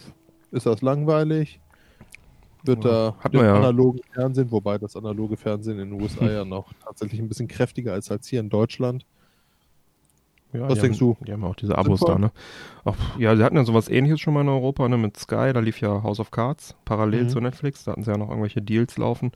Ist 0.52 0.66
das 0.66 0.82
langweilig? 0.82 1.60
Wird 2.64 2.86
Ja, 2.86 3.12
da 3.12 3.16
hat 3.20 3.34
man 3.34 3.46
ja. 3.46 3.56
analogen 3.56 4.00
Fernsehen, 4.14 4.52
wobei 4.52 4.78
das 4.78 4.96
analoge 4.96 5.36
Fernsehen 5.38 5.80
in 5.80 5.90
den 5.92 6.02
USA 6.02 6.30
ja 6.30 6.46
noch 6.46 6.72
tatsächlich 6.84 7.20
ein 7.22 7.28
bisschen 7.28 7.48
kräftiger 7.48 7.96
ist 7.98 8.10
als 8.12 8.28
hier 8.28 8.40
in 8.40 8.50
Deutschland. 8.50 9.06
Ja, 10.54 10.70
Was 10.70 10.80
denkst 10.80 11.02
haben, 11.02 11.16
du? 11.20 11.26
Die 11.26 11.34
haben 11.34 11.44
auch 11.44 11.56
diese 11.56 11.76
Abos 11.78 12.00
Sinnvoll? 12.00 12.16
da, 12.16 12.20
ne? 12.20 12.32
Auch, 12.84 12.96
ja, 13.18 13.36
sie 13.36 13.44
hatten 13.44 13.56
ja 13.58 13.64
sowas 13.66 13.90
ähnliches 13.90 14.20
schon 14.22 14.36
mal 14.36 14.42
in 14.42 14.50
Europa, 14.50 14.88
ne? 14.88 14.98
Mit 14.98 15.18
Sky, 15.18 15.52
da 15.52 15.60
lief 15.60 15.82
ja 15.82 16.04
House 16.04 16.20
of 16.20 16.30
Cards 16.32 16.76
parallel 16.86 17.24
Mhm. 17.24 17.30
zu 17.30 17.40
Netflix. 17.42 17.84
Da 17.86 17.92
hatten 17.94 18.04
sie 18.04 18.12
ja 18.12 18.18
noch 18.18 18.30
irgendwelche 18.30 18.62
Deals 18.62 18.98
laufen. 18.98 19.32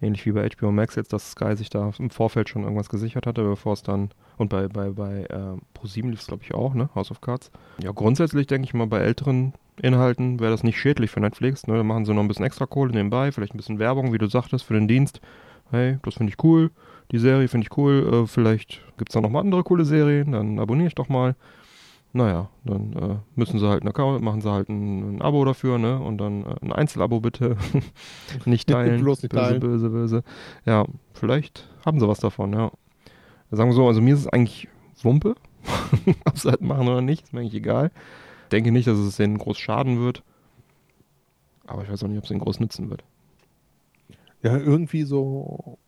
Ähnlich 0.00 0.26
wie 0.26 0.32
bei 0.32 0.48
HBO 0.48 0.70
Max 0.72 0.94
jetzt, 0.96 1.12
dass 1.12 1.30
Sky 1.32 1.56
sich 1.56 1.70
da 1.70 1.90
im 1.98 2.10
Vorfeld 2.10 2.48
schon 2.48 2.62
irgendwas 2.64 2.88
gesichert 2.88 3.26
hatte, 3.26 3.42
bevor 3.44 3.72
es 3.72 3.82
dann. 3.82 4.10
Und 4.36 4.48
bei, 4.48 4.66
bei, 4.68 4.90
bei 4.90 5.22
äh, 5.24 5.56
Pro7 5.78 6.10
lief 6.10 6.20
es, 6.20 6.26
glaube 6.26 6.42
ich, 6.44 6.54
auch, 6.54 6.74
ne? 6.74 6.88
House 6.94 7.10
of 7.12 7.20
Cards. 7.20 7.50
Ja, 7.82 7.92
grundsätzlich 7.92 8.46
denke 8.48 8.64
ich 8.66 8.74
mal, 8.74 8.86
bei 8.88 8.98
älteren 8.98 9.54
Inhalten 9.82 10.40
wäre 10.40 10.50
das 10.50 10.62
nicht 10.62 10.78
schädlich 10.78 11.10
für 11.10 11.20
Netflix. 11.20 11.66
Ne? 11.66 11.76
Da 11.76 11.82
machen 11.82 12.04
sie 12.04 12.14
noch 12.14 12.22
ein 12.22 12.28
bisschen 12.28 12.44
extra 12.44 12.66
Kohle 12.66 12.92
nebenbei, 12.92 13.32
vielleicht 13.32 13.54
ein 13.54 13.58
bisschen 13.58 13.78
Werbung, 13.78 14.12
wie 14.12 14.18
du 14.18 14.26
sagtest, 14.26 14.64
für 14.64 14.74
den 14.74 14.88
Dienst. 14.88 15.20
Hey, 15.70 15.98
das 16.02 16.14
finde 16.14 16.32
ich 16.32 16.42
cool. 16.44 16.70
Die 17.10 17.18
Serie 17.18 17.48
finde 17.48 17.66
ich 17.70 17.76
cool. 17.76 18.24
Äh, 18.24 18.26
vielleicht 18.26 18.82
gibt 18.96 19.10
es 19.10 19.14
da 19.14 19.20
noch 19.20 19.30
mal 19.30 19.40
andere 19.40 19.62
coole 19.62 19.84
Serien. 19.84 20.32
Dann 20.32 20.58
abonniere 20.58 20.88
ich 20.88 20.94
doch 20.94 21.08
mal. 21.08 21.34
Naja, 22.14 22.48
dann 22.64 22.92
äh, 22.94 23.16
müssen 23.36 23.58
sie 23.58 23.68
halt 23.68 23.82
einen 23.82 23.90
Account, 23.90 24.22
machen 24.22 24.40
sie 24.40 24.50
halt 24.50 24.70
ein, 24.70 25.16
ein 25.16 25.22
Abo 25.22 25.44
dafür, 25.44 25.78
ne? 25.78 25.98
Und 26.00 26.18
dann 26.18 26.44
äh, 26.44 26.54
ein 26.62 26.72
Einzelabo 26.72 27.20
bitte. 27.20 27.56
nicht 28.46 28.68
teilen. 28.68 29.00
Bloß 29.02 29.22
nicht 29.22 29.32
böse, 29.32 29.44
teilen. 29.44 29.60
böse, 29.60 29.90
böse. 29.90 30.24
Ja, 30.64 30.86
vielleicht 31.12 31.68
haben 31.84 32.00
sie 32.00 32.08
was 32.08 32.20
davon, 32.20 32.52
ja. 32.54 32.70
Sagen 33.50 33.70
wir 33.70 33.74
so, 33.74 33.86
also 33.86 34.00
mir 34.00 34.14
ist 34.14 34.20
es 34.20 34.28
eigentlich 34.28 34.68
Wumpe, 35.02 35.34
ob 36.24 36.38
sie 36.38 36.48
halt 36.48 36.62
machen 36.62 36.88
oder 36.88 37.02
nicht, 37.02 37.24
ist 37.24 37.32
mir 37.32 37.40
eigentlich 37.40 37.54
egal. 37.54 37.90
Denke 38.52 38.72
nicht, 38.72 38.86
dass 38.88 38.98
es 38.98 39.16
denen 39.16 39.38
groß 39.38 39.58
schaden 39.58 40.00
wird. 40.00 40.22
Aber 41.66 41.82
ich 41.82 41.90
weiß 41.90 42.02
auch 42.04 42.08
nicht, 42.08 42.18
ob 42.18 42.24
es 42.24 42.28
denen 42.28 42.40
groß 42.40 42.60
nützen 42.60 42.90
wird. 42.90 43.04
Ja, 44.42 44.56
irgendwie 44.56 45.02
so 45.02 45.78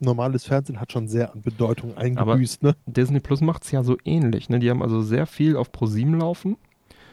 normales 0.00 0.44
Fernsehen 0.44 0.80
hat 0.80 0.90
schon 0.92 1.06
sehr 1.08 1.32
an 1.32 1.42
Bedeutung 1.42 1.96
eingebüßt, 1.96 2.62
ne? 2.62 2.74
Disney 2.86 3.20
Plus 3.20 3.40
macht 3.40 3.62
es 3.64 3.70
ja 3.70 3.84
so 3.84 3.96
ähnlich. 4.04 4.48
Ne? 4.48 4.58
Die 4.58 4.68
haben 4.68 4.82
also 4.82 5.00
sehr 5.00 5.26
viel 5.26 5.56
auf 5.56 5.70
ProSieben 5.70 6.18
laufen. 6.18 6.56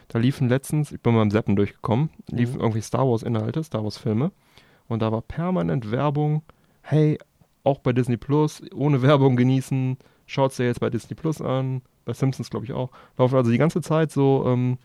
Da 0.08 0.18
liefen 0.18 0.48
letztens, 0.48 0.90
ich 0.90 1.00
bin 1.00 1.14
mal 1.14 1.22
im 1.22 1.30
Seppen 1.30 1.54
durchgekommen, 1.54 2.10
liefen 2.28 2.56
Mhm. 2.56 2.60
irgendwie 2.62 2.80
Star 2.80 3.06
Wars 3.08 3.22
Inhalte, 3.22 3.62
Star 3.62 3.84
Wars 3.84 3.96
Filme. 3.96 4.32
Und 4.88 5.02
da 5.02 5.12
war 5.12 5.22
permanent 5.22 5.92
Werbung. 5.92 6.42
Hey, 6.82 7.18
auch 7.62 7.78
bei 7.78 7.92
Disney 7.92 8.16
Plus, 8.16 8.60
ohne 8.74 9.02
Werbung 9.02 9.36
genießen. 9.36 9.96
Schaut's 10.26 10.56
dir 10.56 10.64
jetzt 10.66 10.80
bei 10.80 10.90
Disney 10.90 11.14
Plus 11.14 11.40
an. 11.40 11.82
Bei 12.10 12.14
Simpsons, 12.14 12.50
glaube 12.50 12.66
ich, 12.66 12.72
auch. 12.72 12.90
Laufen 13.18 13.36
also 13.36 13.52
die 13.52 13.58
ganze 13.58 13.80
Zeit 13.82 14.10
so, 14.10 14.44
ähm, 14.48 14.78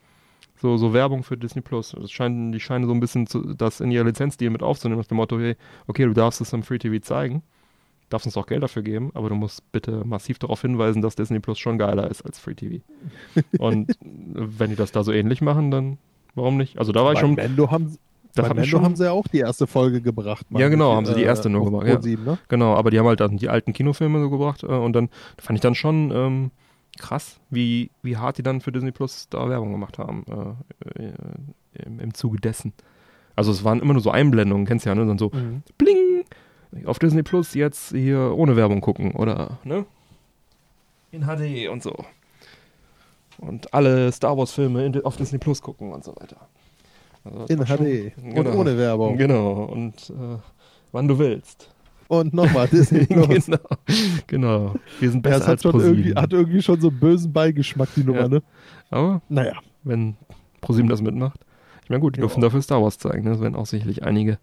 so, 0.61 0.77
so 0.77 0.93
Werbung 0.93 1.23
für 1.23 1.37
Disney 1.37 1.61
Plus. 1.61 1.95
Das 1.99 2.11
scheinen, 2.11 2.51
die 2.51 2.59
scheinen 2.59 2.85
so 2.85 2.93
ein 2.93 2.99
bisschen 2.99 3.25
zu, 3.25 3.55
das 3.55 3.79
in 3.81 3.89
ihr 3.89 4.03
Lizenzdeal 4.03 4.51
mit 4.51 4.61
aufzunehmen, 4.61 4.99
nach 4.99 5.07
dem 5.07 5.17
Motto, 5.17 5.39
hey, 5.39 5.55
okay, 5.87 6.05
du 6.05 6.13
darfst 6.13 6.39
es 6.39 6.53
am 6.53 6.61
Free 6.61 6.77
TV 6.77 6.99
zeigen 7.03 7.41
darfst 8.09 8.27
uns 8.27 8.37
auch 8.37 8.45
Geld 8.45 8.61
dafür 8.61 8.83
geben, 8.83 9.09
aber 9.13 9.29
du 9.29 9.35
musst 9.35 9.71
bitte 9.71 10.03
massiv 10.05 10.39
darauf 10.39 10.61
hinweisen, 10.61 11.01
dass 11.01 11.15
Disney 11.15 11.39
Plus 11.39 11.57
schon 11.57 11.77
geiler 11.77 12.09
ist 12.09 12.21
als 12.21 12.39
Free 12.39 12.53
TV. 12.53 12.83
Und 13.57 13.97
wenn 13.99 14.69
die 14.69 14.75
das 14.75 14.91
da 14.91 15.03
so 15.03 15.11
ähnlich 15.11 15.41
machen, 15.41 15.71
dann 15.71 15.97
warum 16.35 16.57
nicht? 16.57 16.77
Also 16.77 16.91
da 16.91 17.03
war 17.03 17.13
ich 17.13 17.17
bei 17.19 17.21
schon, 17.21 17.33
Mendo 17.33 17.71
haben, 17.71 17.97
das 18.35 18.47
Mendo 18.47 18.65
schon, 18.65 18.83
haben 18.83 18.95
sie 18.95 19.05
ja 19.05 19.11
auch 19.11 19.27
die 19.27 19.39
erste 19.39 19.65
Folge 19.65 20.01
gebracht. 20.01 20.45
Ja, 20.51 20.69
genau, 20.69 20.91
ich, 20.91 20.97
haben 20.97 21.05
sie 21.05 21.15
die 21.15 21.23
erste 21.23 21.49
nur 21.49 21.61
auf 21.61 21.67
gemacht, 21.67 21.87
ja. 21.87 21.95
Pro7, 21.95 22.23
ne? 22.23 22.37
genau, 22.47 22.75
aber 22.75 22.91
die 22.91 22.99
haben 22.99 23.07
halt 23.07 23.19
dann 23.19 23.37
die 23.37 23.49
alten 23.49 23.73
Kinofilme 23.73 24.19
so 24.19 24.29
gebracht 24.29 24.63
äh, 24.63 24.67
und 24.67 24.93
dann 24.93 25.09
fand 25.37 25.57
ich 25.57 25.61
dann 25.61 25.75
schon 25.75 26.11
ähm, 26.11 26.51
krass, 26.97 27.39
wie, 27.49 27.91
wie 28.03 28.17
hart 28.17 28.37
die 28.37 28.43
dann 28.43 28.61
für 28.61 28.71
Disney 28.71 28.91
Plus 28.91 29.27
da 29.29 29.49
Werbung 29.49 29.71
gemacht 29.71 29.97
haben 29.99 30.25
äh, 30.97 31.03
äh, 31.03 31.13
im, 31.85 31.99
im 31.99 32.13
Zuge 32.13 32.39
dessen. 32.39 32.73
Also 33.35 33.51
es 33.51 33.63
waren 33.63 33.81
immer 33.81 33.93
nur 33.93 34.01
so 34.01 34.11
Einblendungen, 34.11 34.65
kennst 34.65 34.85
du 34.85 34.89
ja, 34.89 34.95
ne? 34.95 35.05
Dann 35.05 35.17
so, 35.17 35.29
Mhm. 35.33 35.61
bling, 35.77 36.23
auf 36.85 36.99
Disney 36.99 37.23
Plus 37.23 37.53
jetzt 37.53 37.91
hier 37.91 38.33
ohne 38.35 38.55
Werbung 38.55 38.81
gucken 38.81 39.11
oder 39.11 39.59
ne? 39.63 39.85
In 41.11 41.23
HD 41.25 41.69
und 41.69 41.83
so. 41.83 41.93
Und 43.37 43.73
alle 43.73 44.11
Star 44.11 44.37
Wars 44.37 44.53
Filme 44.53 44.85
in, 44.85 45.03
auf 45.03 45.17
Disney 45.17 45.37
Plus 45.39 45.61
gucken 45.61 45.91
und 45.91 46.03
so 46.03 46.15
weiter. 46.15 46.47
Also 47.25 47.45
In 47.47 47.59
war 47.59 47.65
schon- 47.67 47.77
HD 47.85 48.13
und 48.17 48.33
Genau. 48.35 48.55
ohne 48.55 48.77
Werbung. 48.77 49.17
Genau, 49.17 49.63
und 49.63 50.09
äh, 50.11 50.37
wann 50.91 51.07
du 51.07 51.17
willst. 51.19 51.69
Und 52.07 52.33
nochmal 52.33 52.67
Disney 52.67 53.05
Plus. 53.07 53.45
genau, 53.47 53.57
genau. 54.27 54.75
Wir 54.99 55.09
sind 55.11 55.25
Ja, 55.25 55.31
besser 55.31 55.37
es 55.37 55.43
hat, 55.43 55.49
als 55.53 55.61
schon 55.63 55.71
ProSieben. 55.71 55.97
irgendwie, 55.97 56.15
hat 56.15 56.33
irgendwie 56.33 56.61
schon 56.61 56.79
so 56.79 56.89
einen 56.89 56.99
bösen 56.99 57.33
Beigeschmack, 57.33 57.89
die 57.95 58.03
Nummer, 58.03 58.21
Ja. 58.21 58.27
ne? 58.27 58.43
Aber 58.91 59.21
Naja. 59.29 59.53
wenn 59.83 60.15
ProSieben 60.61 60.89
das 60.89 61.01
mitmacht. 61.01 61.39
Ich 61.83 61.89
meine, 61.89 62.01
gut, 62.01 62.15
die 62.15 62.19
Ja. 62.19 62.27
dürfen 62.27 62.41
dafür 62.41 62.61
Star 62.61 62.81
Wars 62.81 62.97
zeigen. 62.97 63.23
Ne? 63.23 63.31
Das 63.31 63.41
werden 63.41 63.55
auch 63.55 63.65
sicherlich 63.65 64.03
einige 64.03 64.37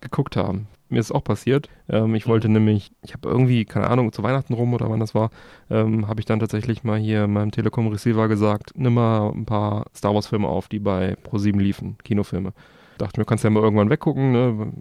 geguckt 0.00 0.36
haben. 0.36 0.66
Mir 0.88 0.98
ist 0.98 1.12
auch 1.12 1.22
passiert. 1.22 1.68
Ähm, 1.88 2.14
ich 2.14 2.26
wollte 2.26 2.48
nämlich, 2.48 2.90
ich 3.02 3.12
habe 3.12 3.28
irgendwie, 3.28 3.64
keine 3.64 3.88
Ahnung, 3.88 4.12
zu 4.12 4.22
Weihnachten 4.22 4.54
rum 4.54 4.72
oder 4.74 4.90
wann 4.90 4.98
das 5.00 5.14
war, 5.14 5.30
ähm, 5.70 6.08
habe 6.08 6.20
ich 6.20 6.26
dann 6.26 6.40
tatsächlich 6.40 6.84
mal 6.84 6.98
hier 6.98 7.26
meinem 7.28 7.50
Telekom-Receiver 7.50 8.26
gesagt, 8.28 8.72
nimm 8.76 8.94
mal 8.94 9.30
ein 9.30 9.44
paar 9.46 9.86
Star 9.94 10.14
Wars-Filme 10.14 10.48
auf, 10.48 10.68
die 10.68 10.78
bei 10.80 11.16
ProSieben 11.22 11.60
liefen, 11.60 11.96
Kinofilme. 12.02 12.52
Dachte 13.00 13.20
mir, 13.20 13.24
kannst 13.24 13.44
ja 13.44 13.50
mal 13.50 13.62
irgendwann 13.62 13.90
weggucken, 13.90 14.32
ne? 14.32 14.72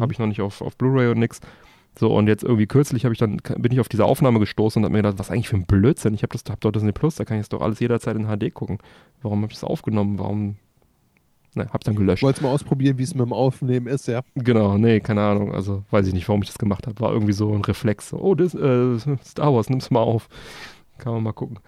Habe 0.00 0.12
ich 0.12 0.18
noch 0.18 0.26
nicht 0.26 0.40
auf, 0.40 0.60
auf 0.60 0.76
Blu-ray 0.76 1.08
und 1.08 1.18
nix. 1.18 1.40
So, 1.98 2.14
und 2.14 2.28
jetzt 2.28 2.44
irgendwie 2.44 2.66
kürzlich 2.66 3.04
habe 3.04 3.12
ich 3.12 3.18
dann, 3.18 3.38
bin 3.56 3.72
ich 3.72 3.80
auf 3.80 3.88
diese 3.88 4.04
Aufnahme 4.04 4.38
gestoßen 4.38 4.80
und 4.80 4.84
habe 4.84 4.92
mir 4.92 4.98
gedacht, 4.98 5.18
was 5.18 5.30
eigentlich 5.30 5.48
für 5.48 5.56
ein 5.56 5.66
Blödsinn. 5.66 6.14
Ich 6.14 6.22
habe 6.22 6.32
das, 6.32 6.44
hab 6.48 6.60
doch 6.60 6.70
Disney 6.70 6.92
Plus, 6.92 7.16
da 7.16 7.24
kann 7.24 7.36
ich 7.36 7.42
jetzt 7.42 7.52
doch 7.52 7.60
alles 7.60 7.80
jederzeit 7.80 8.16
in 8.16 8.26
HD 8.26 8.54
gucken. 8.54 8.78
Warum 9.20 9.42
habe 9.42 9.52
ich 9.52 9.58
das 9.58 9.68
aufgenommen? 9.68 10.18
Warum? 10.18 10.56
Ne, 11.54 11.66
hab's 11.72 11.86
dann 11.86 11.96
gelöscht. 11.96 12.22
wollte 12.22 12.42
mal 12.42 12.50
ausprobieren, 12.50 12.98
wie 12.98 13.02
es 13.02 13.14
mit 13.14 13.26
dem 13.26 13.32
Aufnehmen 13.32 13.88
ist, 13.88 14.06
ja. 14.06 14.20
Genau, 14.36 14.78
nee, 14.78 15.00
keine 15.00 15.22
Ahnung. 15.22 15.52
Also 15.52 15.82
weiß 15.90 16.06
ich 16.06 16.14
nicht, 16.14 16.28
warum 16.28 16.42
ich 16.42 16.48
das 16.48 16.58
gemacht 16.58 16.86
habe. 16.86 17.00
War 17.00 17.12
irgendwie 17.12 17.32
so 17.32 17.52
ein 17.52 17.62
Reflex. 17.62 18.10
So, 18.10 18.18
oh, 18.18 18.34
das, 18.36 18.54
äh, 18.54 18.98
Star 19.24 19.52
Wars, 19.52 19.68
nimm's 19.68 19.90
mal 19.90 20.02
auf. 20.02 20.28
Kann 20.98 21.14
man 21.14 21.22
mal 21.24 21.32
gucken. 21.32 21.58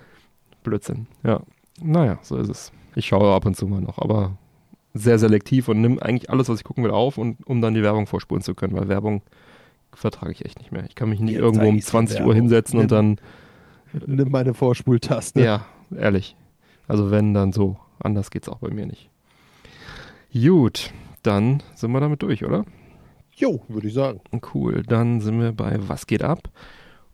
Blödsinn. 0.62 1.08
Ja. 1.24 1.40
Naja, 1.82 2.18
so 2.22 2.36
ist 2.36 2.50
es. 2.50 2.72
Ich 2.94 3.06
schaue 3.06 3.34
ab 3.34 3.46
und 3.46 3.56
zu 3.56 3.66
mal 3.66 3.80
noch, 3.80 3.98
aber 3.98 4.36
sehr 4.94 5.18
selektiv 5.18 5.68
und 5.68 5.80
nimm 5.80 5.98
eigentlich 6.00 6.30
alles, 6.30 6.48
was 6.48 6.58
ich 6.58 6.64
gucken 6.64 6.82
will, 6.84 6.90
auf, 6.90 7.18
und, 7.18 7.46
um 7.46 7.60
dann 7.60 7.74
die 7.74 7.82
Werbung 7.82 8.06
vorspulen 8.06 8.42
zu 8.42 8.54
können, 8.54 8.74
weil 8.76 8.88
Werbung 8.88 9.22
vertrage 9.92 10.32
ich 10.32 10.44
echt 10.44 10.58
nicht 10.58 10.72
mehr. 10.72 10.84
Ich 10.88 10.94
kann 10.94 11.08
mich 11.08 11.20
nicht 11.20 11.32
Jetzt 11.34 11.40
irgendwo 11.42 11.68
um 11.68 11.76
ich's 11.76 11.86
20 11.86 12.16
Uhr 12.16 12.20
Werbung. 12.20 12.34
hinsetzen 12.34 12.78
und 12.80 12.90
dann, 12.92 13.16
Nimm 14.06 14.30
meine 14.30 14.54
Vorspultaste. 14.54 15.42
ja, 15.42 15.66
ehrlich. 15.96 16.36
Also 16.86 17.10
wenn, 17.10 17.34
dann 17.34 17.52
so. 17.52 17.76
Anders 17.98 18.30
geht's 18.30 18.48
auch 18.48 18.58
bei 18.58 18.70
mir 18.70 18.86
nicht. 18.86 19.10
Gut, 20.32 20.92
dann 21.22 21.62
sind 21.74 21.90
wir 21.92 22.00
damit 22.00 22.22
durch, 22.22 22.44
oder? 22.44 22.64
Jo, 23.34 23.62
würde 23.68 23.88
ich 23.88 23.94
sagen. 23.94 24.20
Cool, 24.54 24.82
dann 24.84 25.20
sind 25.20 25.40
wir 25.40 25.52
bei 25.52 25.76
Was 25.88 26.06
geht 26.06 26.22
ab? 26.22 26.48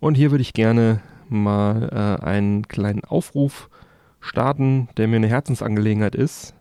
Und 0.00 0.14
hier 0.16 0.30
würde 0.30 0.42
ich 0.42 0.52
gerne 0.52 1.00
mal 1.28 1.88
äh, 2.20 2.24
einen 2.24 2.68
kleinen 2.68 3.04
Aufruf 3.04 3.68
starten, 4.20 4.88
der 4.96 5.08
mir 5.08 5.16
eine 5.16 5.28
Herzensangelegenheit 5.28 6.14
ist. 6.14 6.54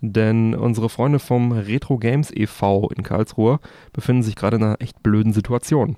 Denn 0.00 0.54
unsere 0.54 0.88
Freunde 0.88 1.18
vom 1.18 1.52
Retro 1.52 1.98
Games 1.98 2.30
e.V. 2.34 2.88
in 2.96 3.02
Karlsruhe 3.02 3.60
befinden 3.92 4.22
sich 4.22 4.34
gerade 4.34 4.56
in 4.56 4.62
einer 4.62 4.80
echt 4.80 5.02
blöden 5.02 5.32
Situation. 5.32 5.96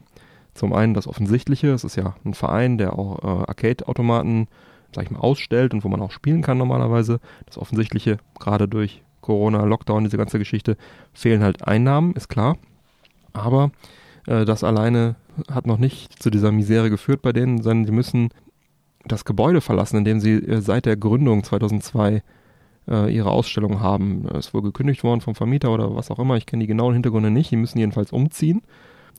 Zum 0.55 0.73
einen 0.73 0.95
das 0.95 1.07
Offensichtliche, 1.07 1.69
es 1.69 1.85
ist 1.85 1.97
ja 1.97 2.15
ein 2.25 2.35
Verein, 2.35 2.79
der 2.79 2.99
auch 2.99 3.23
äh, 3.23 3.45
Arcade-Automaten, 3.49 4.49
sag 4.95 5.05
ich 5.05 5.11
mal, 5.11 5.21
ausstellt 5.21 5.73
und 5.73 5.85
wo 5.85 5.89
man 5.89 6.03
auch 6.03 6.11
spielen 6.11 6.43
kann 6.43 6.59
normalerweise. 6.59 7.21
Das 7.47 7.59
Offensichtliche, 7.59 8.19
gerade 8.39 8.69
durch 8.69 9.03
Corona, 9.21 9.65
Lockdown, 9.65 10.05
diese 10.05 10.19
ganze 10.19 10.39
Geschichte, 10.39 10.77
fehlen 11.13 11.43
halt 11.43 11.67
Einnahmen, 11.67 12.15
ist 12.15 12.29
klar. 12.29 12.59
Aber 13.33 13.71
äh, 14.27 14.45
das 14.45 14.65
alleine 14.65 15.17
hat 15.51 15.67
noch 15.67 15.79
nicht 15.79 16.23
zu 16.23 16.29
dieser 16.29 16.53
Misere 16.53 16.91
geführt 16.91 17.23
bei 17.23 17.33
denen, 17.33 17.63
sondern 17.63 17.87
sie 17.87 17.93
müssen 17.93 18.29
das 19.05 19.25
Gebäude 19.25 19.61
verlassen, 19.61 19.99
in 19.99 20.05
dem 20.05 20.21
sie 20.21 20.35
äh, 20.35 20.61
seit 20.61 20.87
der 20.87 20.97
Gründung 20.97 21.45
2002 21.45 22.23
äh, 22.89 23.15
ihre 23.15 23.31
Ausstellung 23.31 23.81
haben. 23.81 24.27
Es 24.29 24.47
ist 24.47 24.55
wohl 24.55 24.63
gekündigt 24.63 25.05
worden 25.05 25.21
vom 25.21 25.35
Vermieter 25.35 25.73
oder 25.73 25.95
was 25.95 26.11
auch 26.11 26.19
immer. 26.19 26.37
Ich 26.37 26.47
kenne 26.47 26.63
die 26.63 26.69
genauen 26.69 26.95
Hintergründe 26.95 27.31
nicht. 27.31 27.51
Die 27.51 27.57
müssen 27.57 27.79
jedenfalls 27.79 28.13
umziehen. 28.13 28.63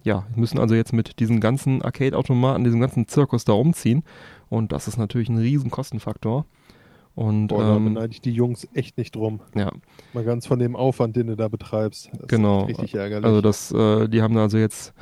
Ja, 0.03 0.25
müssen 0.35 0.59
also 0.59 0.75
jetzt 0.75 0.91
mit 0.91 1.19
diesen 1.19 1.39
ganzen 1.39 1.81
Arcade-Automaten, 1.81 2.63
diesem 2.63 2.81
ganzen 2.81 3.07
Zirkus 3.07 3.45
da 3.45 3.53
umziehen. 3.53 4.03
Und 4.49 4.71
das 4.71 4.87
ist 4.87 4.97
natürlich 4.97 5.29
ein 5.29 5.37
riesen 5.37 5.71
Kostenfaktor. 5.71 6.45
Und, 7.15 7.47
Boah, 7.47 7.59
da 7.63 7.75
ähm, 7.75 7.85
beneide 7.85 8.11
ich 8.11 8.21
die 8.21 8.33
Jungs 8.33 8.67
echt 8.73 8.97
nicht 8.97 9.15
drum. 9.15 9.39
ja, 9.55 9.71
Mal 10.13 10.23
ganz 10.23 10.47
von 10.47 10.59
dem 10.59 10.75
Aufwand, 10.75 11.15
den 11.15 11.27
du 11.27 11.35
da 11.35 11.47
betreibst. 11.47 12.09
Das 12.11 12.27
Genau. 12.27 12.63
Richtig 12.63 12.95
ärgerlich. 12.95 13.25
Also 13.25 13.41
das, 13.41 13.71
äh, 13.71 14.09
die 14.09 14.21
haben 14.21 14.35
also 14.37 14.57
jetzt 14.57 14.93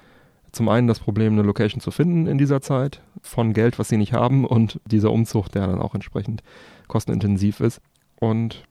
zum 0.51 0.67
einen 0.67 0.87
das 0.87 0.99
Problem, 0.99 1.33
eine 1.33 1.43
Location 1.43 1.79
zu 1.79 1.91
finden 1.91 2.27
in 2.27 2.37
dieser 2.37 2.61
Zeit, 2.61 3.01
von 3.21 3.53
Geld, 3.53 3.79
was 3.79 3.87
sie 3.87 3.97
nicht 3.97 4.11
haben, 4.13 4.45
und 4.45 4.81
dieser 4.85 5.11
Umzug, 5.11 5.49
der 5.49 5.67
dann 5.67 5.81
auch 5.81 5.95
entsprechend 5.95 6.43
kostenintensiv 6.87 7.61
ist. 7.61 7.81
Und 8.21 8.63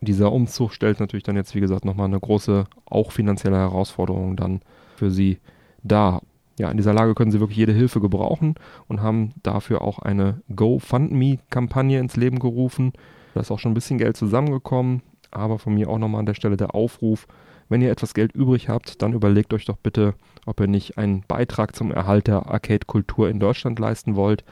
dieser 0.00 0.32
Umzug 0.32 0.72
stellt 0.72 1.00
natürlich 1.00 1.24
dann 1.24 1.36
jetzt, 1.36 1.54
wie 1.56 1.60
gesagt, 1.60 1.84
nochmal 1.84 2.06
eine 2.06 2.20
große, 2.20 2.66
auch 2.86 3.10
finanzielle 3.10 3.56
Herausforderung 3.56 4.36
dann 4.36 4.60
für 4.96 5.10
sie 5.10 5.38
dar. 5.82 6.22
Ja, 6.58 6.70
in 6.70 6.76
dieser 6.76 6.94
Lage 6.94 7.14
können 7.14 7.32
sie 7.32 7.40
wirklich 7.40 7.58
jede 7.58 7.72
Hilfe 7.72 8.00
gebrauchen 8.00 8.54
und 8.86 9.02
haben 9.02 9.32
dafür 9.42 9.82
auch 9.82 9.98
eine 9.98 10.40
GoFundMe-Kampagne 10.54 11.98
ins 11.98 12.16
Leben 12.16 12.38
gerufen. 12.38 12.92
Da 13.34 13.40
ist 13.40 13.50
auch 13.50 13.58
schon 13.58 13.72
ein 13.72 13.74
bisschen 13.74 13.98
Geld 13.98 14.16
zusammengekommen, 14.16 15.02
aber 15.32 15.58
von 15.58 15.74
mir 15.74 15.88
auch 15.90 15.98
nochmal 15.98 16.20
an 16.20 16.26
der 16.26 16.34
Stelle 16.34 16.56
der 16.56 16.74
Aufruf, 16.74 17.26
wenn 17.68 17.80
ihr 17.80 17.90
etwas 17.90 18.14
Geld 18.14 18.32
übrig 18.34 18.68
habt, 18.68 19.02
dann 19.02 19.14
überlegt 19.14 19.52
euch 19.52 19.64
doch 19.64 19.78
bitte, 19.78 20.14
ob 20.46 20.60
ihr 20.60 20.68
nicht 20.68 20.98
einen 20.98 21.24
Beitrag 21.26 21.74
zum 21.74 21.90
Erhalt 21.90 22.28
der 22.28 22.46
Arcade-Kultur 22.46 23.28
in 23.30 23.40
Deutschland 23.40 23.78
leisten 23.78 24.14
wollt. 24.14 24.44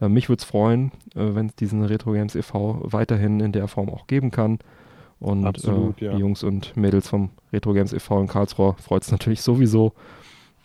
Äh, 0.00 0.08
mich 0.08 0.28
würde 0.28 0.40
es 0.40 0.44
freuen, 0.44 0.92
äh, 1.14 1.34
wenn 1.34 1.46
es 1.46 1.54
diesen 1.54 1.82
Retro 1.82 2.12
Games 2.12 2.34
e.V. 2.34 2.80
weiterhin 2.84 3.40
in 3.40 3.52
der 3.52 3.68
Form 3.68 3.88
auch 3.88 4.06
geben 4.06 4.30
kann. 4.30 4.58
Und 5.20 5.46
Absolut, 5.46 6.00
äh, 6.02 6.06
ja. 6.06 6.14
die 6.14 6.20
Jungs 6.20 6.42
und 6.42 6.76
Mädels 6.76 7.08
vom 7.08 7.30
Retro 7.52 7.72
Games 7.72 7.92
e.V. 7.92 8.20
in 8.20 8.26
Karlsruhe 8.26 8.74
freut 8.78 9.02
es 9.02 9.12
natürlich 9.12 9.42
sowieso. 9.42 9.92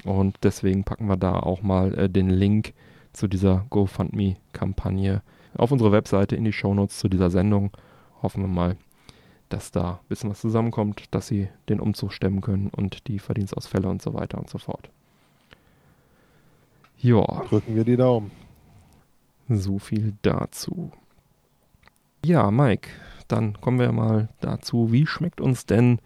Und 0.06 0.38
deswegen 0.44 0.84
packen 0.84 1.08
wir 1.08 1.18
da 1.18 1.34
auch 1.40 1.62
mal 1.62 2.10
den 2.10 2.30
Link 2.30 2.74
zu 3.12 3.28
dieser 3.28 3.66
GoFundMe-Kampagne 3.70 5.22
auf 5.58 5.72
unsere 5.72 5.92
Webseite 5.92 6.36
in 6.36 6.46
die 6.46 6.54
Shownotes 6.54 7.00
zu 7.00 7.10
dieser 7.10 7.30
Sendung. 7.30 7.72
Hoffen 8.22 8.44
wir 8.44 8.48
mal, 8.48 8.78
dass 9.50 9.72
da 9.72 9.94
ein 9.94 10.08
bisschen 10.08 10.30
was 10.30 10.40
zusammenkommt, 10.40 11.04
dass 11.12 11.28
sie 11.28 11.50
den 11.68 11.80
Umzug 11.80 12.14
stemmen 12.14 12.42
können 12.42 12.70
und 12.70 13.08
die 13.08 13.20
Verdienstausfälle 13.20 13.90
und 13.90 14.02
so 14.02 14.14
weiter 14.14 14.38
und 14.38 14.50
so 14.50 14.58
fort. 14.58 14.90
Ja, 17.02 17.24
Drücken 17.50 17.76
wir 17.76 17.84
die 17.84 17.98
Daumen. 17.98 18.32
So 19.50 19.80
viel 19.80 20.14
dazu. 20.22 20.92
Ja, 22.24 22.52
Mike, 22.52 22.90
dann 23.28 23.60
kommen 23.60 23.80
wir 23.80 23.92
mal 23.92 24.30
dazu, 24.42 24.92
wie 24.92 25.08
schmeckt 25.08 25.42
uns 25.42 25.66
denn 25.66 26.00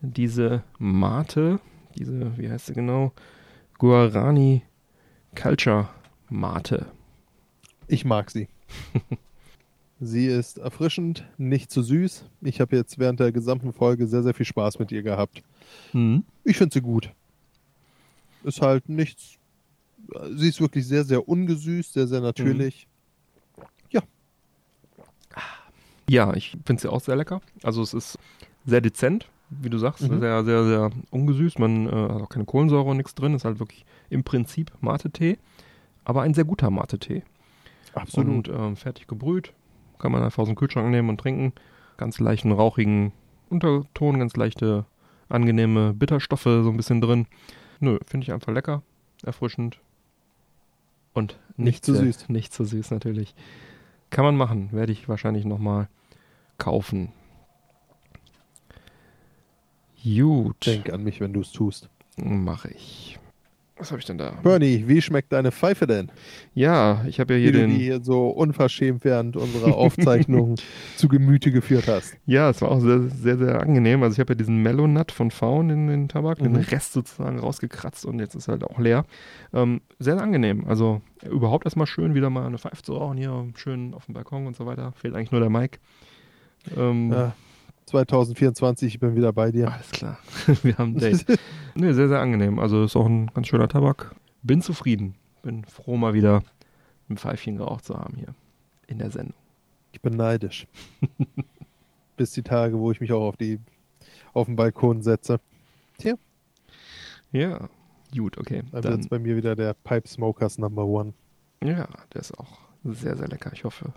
diese 0.00 0.62
Mate, 0.78 1.60
diese, 1.96 2.36
wie 2.38 2.50
heißt 2.50 2.66
sie 2.66 2.74
genau? 2.74 3.12
Guarani 3.78 4.62
Culture 5.34 5.88
Mate. 6.28 6.86
Ich 7.86 8.04
mag 8.04 8.30
sie. 8.30 8.48
sie 10.00 10.26
ist 10.26 10.58
erfrischend, 10.58 11.26
nicht 11.38 11.70
zu 11.70 11.82
süß. 11.82 12.24
Ich 12.42 12.60
habe 12.60 12.76
jetzt 12.76 12.98
während 12.98 13.20
der 13.20 13.32
gesamten 13.32 13.72
Folge 13.72 14.06
sehr, 14.06 14.22
sehr 14.22 14.34
viel 14.34 14.46
Spaß 14.46 14.78
mit 14.78 14.92
ihr 14.92 15.02
gehabt. 15.02 15.42
Mhm. 15.92 16.24
Ich 16.44 16.56
finde 16.56 16.74
sie 16.74 16.80
gut. 16.80 17.10
Ist 18.42 18.60
halt 18.60 18.88
nichts. 18.88 19.38
Sie 20.36 20.48
ist 20.48 20.60
wirklich 20.60 20.86
sehr, 20.86 21.04
sehr 21.04 21.28
ungesüßt, 21.28 21.92
sehr, 21.92 22.06
sehr 22.06 22.20
natürlich. 22.20 22.86
Ja, 26.08 26.34
ich 26.34 26.54
finde 26.66 26.82
sie 26.82 26.92
auch 26.92 27.00
sehr 27.00 27.16
lecker. 27.16 27.40
Also 27.62 27.80
es 27.80 27.94
ist 27.94 28.18
sehr 28.66 28.82
dezent, 28.82 29.26
wie 29.48 29.70
du 29.70 29.78
sagst, 29.78 30.02
Mhm. 30.02 30.20
sehr, 30.20 30.44
sehr, 30.44 30.64
sehr 30.64 30.90
ungesüßt. 31.10 31.58
Man 31.58 31.86
äh, 31.86 31.90
hat 31.90 32.22
auch 32.22 32.28
keine 32.28 32.44
Kohlensäure 32.44 32.90
und 32.90 32.98
nichts 32.98 33.14
drin. 33.14 33.34
Ist 33.34 33.46
halt 33.46 33.58
wirklich 33.58 33.86
im 34.10 34.22
Prinzip 34.22 34.70
Mate-Tee, 34.82 35.38
aber 36.04 36.20
ein 36.20 36.34
sehr 36.34 36.44
guter 36.44 36.70
Mate-Tee. 36.70 37.22
Absolut. 37.94 38.48
Und 38.48 38.54
ähm, 38.54 38.76
fertig 38.76 39.06
gebrüht. 39.06 39.54
Kann 39.98 40.12
man 40.12 40.22
einfach 40.22 40.42
aus 40.42 40.48
dem 40.48 40.56
Kühlschrank 40.56 40.90
nehmen 40.90 41.08
und 41.08 41.18
trinken. 41.20 41.54
Ganz 41.96 42.18
leichten, 42.20 42.52
rauchigen 42.52 43.12
Unterton, 43.48 44.18
ganz 44.18 44.36
leichte, 44.36 44.84
angenehme 45.30 45.94
Bitterstoffe 45.94 46.42
so 46.42 46.68
ein 46.68 46.76
bisschen 46.76 47.00
drin. 47.00 47.26
Nö, 47.80 47.98
finde 48.06 48.24
ich 48.24 48.32
einfach 48.32 48.52
lecker, 48.52 48.82
erfrischend. 49.22 49.78
Und 51.14 51.38
nicht, 51.56 51.66
Nicht 51.66 51.84
zu 51.86 51.94
süß. 51.94 52.28
Nicht 52.28 52.52
zu 52.52 52.64
süß 52.64 52.90
natürlich. 52.90 53.34
Kann 54.10 54.24
man 54.24 54.36
machen, 54.36 54.70
werde 54.72 54.92
ich 54.92 55.08
wahrscheinlich 55.08 55.44
nochmal 55.44 55.88
kaufen. 56.58 57.12
Gut, 60.04 60.66
Denk 60.66 60.92
an 60.92 61.02
mich, 61.02 61.20
wenn 61.20 61.32
du 61.32 61.40
es 61.40 61.52
tust. 61.52 61.88
mache 62.16 62.70
ich. 62.70 63.18
Was 63.76 63.90
habe 63.90 63.98
ich 63.98 64.06
denn 64.06 64.18
da? 64.18 64.34
Bernie, 64.44 64.84
wie 64.86 65.02
schmeckt 65.02 65.32
deine 65.32 65.50
Pfeife 65.50 65.88
denn? 65.88 66.12
Ja, 66.54 67.04
ich 67.08 67.18
habe 67.18 67.34
ja 67.34 67.38
Wie 67.40 67.42
hier 67.42 67.52
du 67.52 67.58
den. 67.58 67.70
die 67.70 67.76
hier 67.82 68.00
so 68.00 68.28
unverschämt 68.28 69.04
während 69.04 69.36
unserer 69.36 69.74
Aufzeichnung 69.74 70.54
zu 70.96 71.08
Gemüte 71.08 71.50
geführt 71.50 71.88
hast. 71.88 72.16
Ja, 72.24 72.50
es 72.50 72.62
war 72.62 72.70
auch 72.70 72.78
sehr, 72.78 73.00
sehr, 73.08 73.36
sehr 73.36 73.60
angenehm. 73.60 74.04
Also 74.04 74.14
ich 74.14 74.20
habe 74.20 74.34
ja 74.34 74.36
diesen 74.36 74.62
Mellow-Nut 74.62 75.10
von 75.10 75.32
Faun 75.32 75.70
in 75.70 75.88
den 75.88 76.08
Tabak, 76.08 76.38
den 76.38 76.52
Mhm. 76.52 76.58
Rest 76.58 76.92
sozusagen 76.92 77.40
rausgekratzt 77.40 78.06
und 78.06 78.20
jetzt 78.20 78.36
ist 78.36 78.46
halt 78.46 78.62
auch 78.62 78.78
leer. 78.78 79.06
Ähm, 79.52 79.80
sehr, 79.98 80.14
sehr 80.14 80.22
angenehm. 80.22 80.66
Also 80.68 81.00
überhaupt 81.28 81.64
erstmal 81.64 81.88
schön, 81.88 82.14
wieder 82.14 82.30
mal 82.30 82.46
eine 82.46 82.58
Pfeife 82.58 82.82
zu 82.84 82.94
rauchen 82.94 83.16
hier, 83.18 83.44
schön 83.56 83.92
auf 83.92 84.06
dem 84.06 84.14
Balkon 84.14 84.46
und 84.46 84.54
so 84.54 84.66
weiter. 84.66 84.92
Fehlt 84.92 85.16
eigentlich 85.16 85.32
nur 85.32 85.40
der 85.40 85.50
Mike. 85.50 85.78
Ähm, 86.76 87.10
Ja, 87.12 87.34
2024, 87.86 88.94
ich 88.94 89.00
bin 89.00 89.14
wieder 89.14 89.32
bei 89.32 89.50
dir. 89.50 89.72
Alles 89.72 89.90
klar. 89.90 90.18
Wir 90.62 90.78
haben 90.78 90.96
ein 90.96 90.98
Date. 90.98 91.24
nee, 91.74 91.92
sehr, 91.92 92.08
sehr 92.08 92.20
angenehm. 92.20 92.58
Also 92.58 92.84
ist 92.84 92.96
auch 92.96 93.06
ein 93.06 93.28
ganz 93.28 93.48
schöner 93.48 93.68
Tabak. 93.68 94.14
Bin 94.42 94.62
zufrieden. 94.62 95.14
Bin 95.42 95.64
froh, 95.64 95.96
mal 95.96 96.14
wieder 96.14 96.42
ein 97.08 97.16
Pfeifchen 97.18 97.56
geraucht 97.56 97.84
zu 97.84 97.94
haben 97.96 98.16
hier 98.16 98.34
in 98.86 98.98
der 98.98 99.10
Sendung. 99.10 99.34
Ich 99.92 100.00
bin 100.00 100.16
neidisch. 100.16 100.66
Bis 102.16 102.32
die 102.32 102.42
Tage, 102.42 102.78
wo 102.78 102.90
ich 102.90 103.00
mich 103.00 103.12
auch 103.12 103.22
auf 103.28 103.36
die 103.36 103.60
auf 104.32 104.46
den 104.46 104.56
Balkon 104.56 105.02
setze. 105.02 105.40
Ja, 107.34 107.68
gut, 108.16 108.38
okay. 108.38 108.62
Dann, 108.70 108.82
Dann, 108.82 108.92
wird's 108.92 109.08
bei 109.08 109.18
mir 109.18 109.36
wieder 109.36 109.56
der 109.56 109.74
Pipe 109.74 110.06
Smokers 110.06 110.56
Number 110.58 110.84
One. 110.84 111.14
ja, 111.64 111.88
der 112.12 112.20
ist 112.20 112.38
auch 112.38 112.58
sehr, 112.84 113.16
sehr 113.16 113.26
lecker. 113.26 113.50
Ich 113.52 113.64
hoffe. 113.64 113.92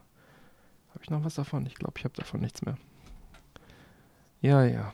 Habe 0.89 1.03
ich 1.03 1.09
noch 1.11 1.23
was 1.23 1.35
davon? 1.35 1.67
Ich 1.67 1.75
glaube, 1.75 1.93
ich 1.97 2.03
habe 2.03 2.15
davon 2.15 2.41
nichts 2.41 2.63
mehr. 2.63 2.77
Ja, 4.47 4.63
ja. 4.63 4.93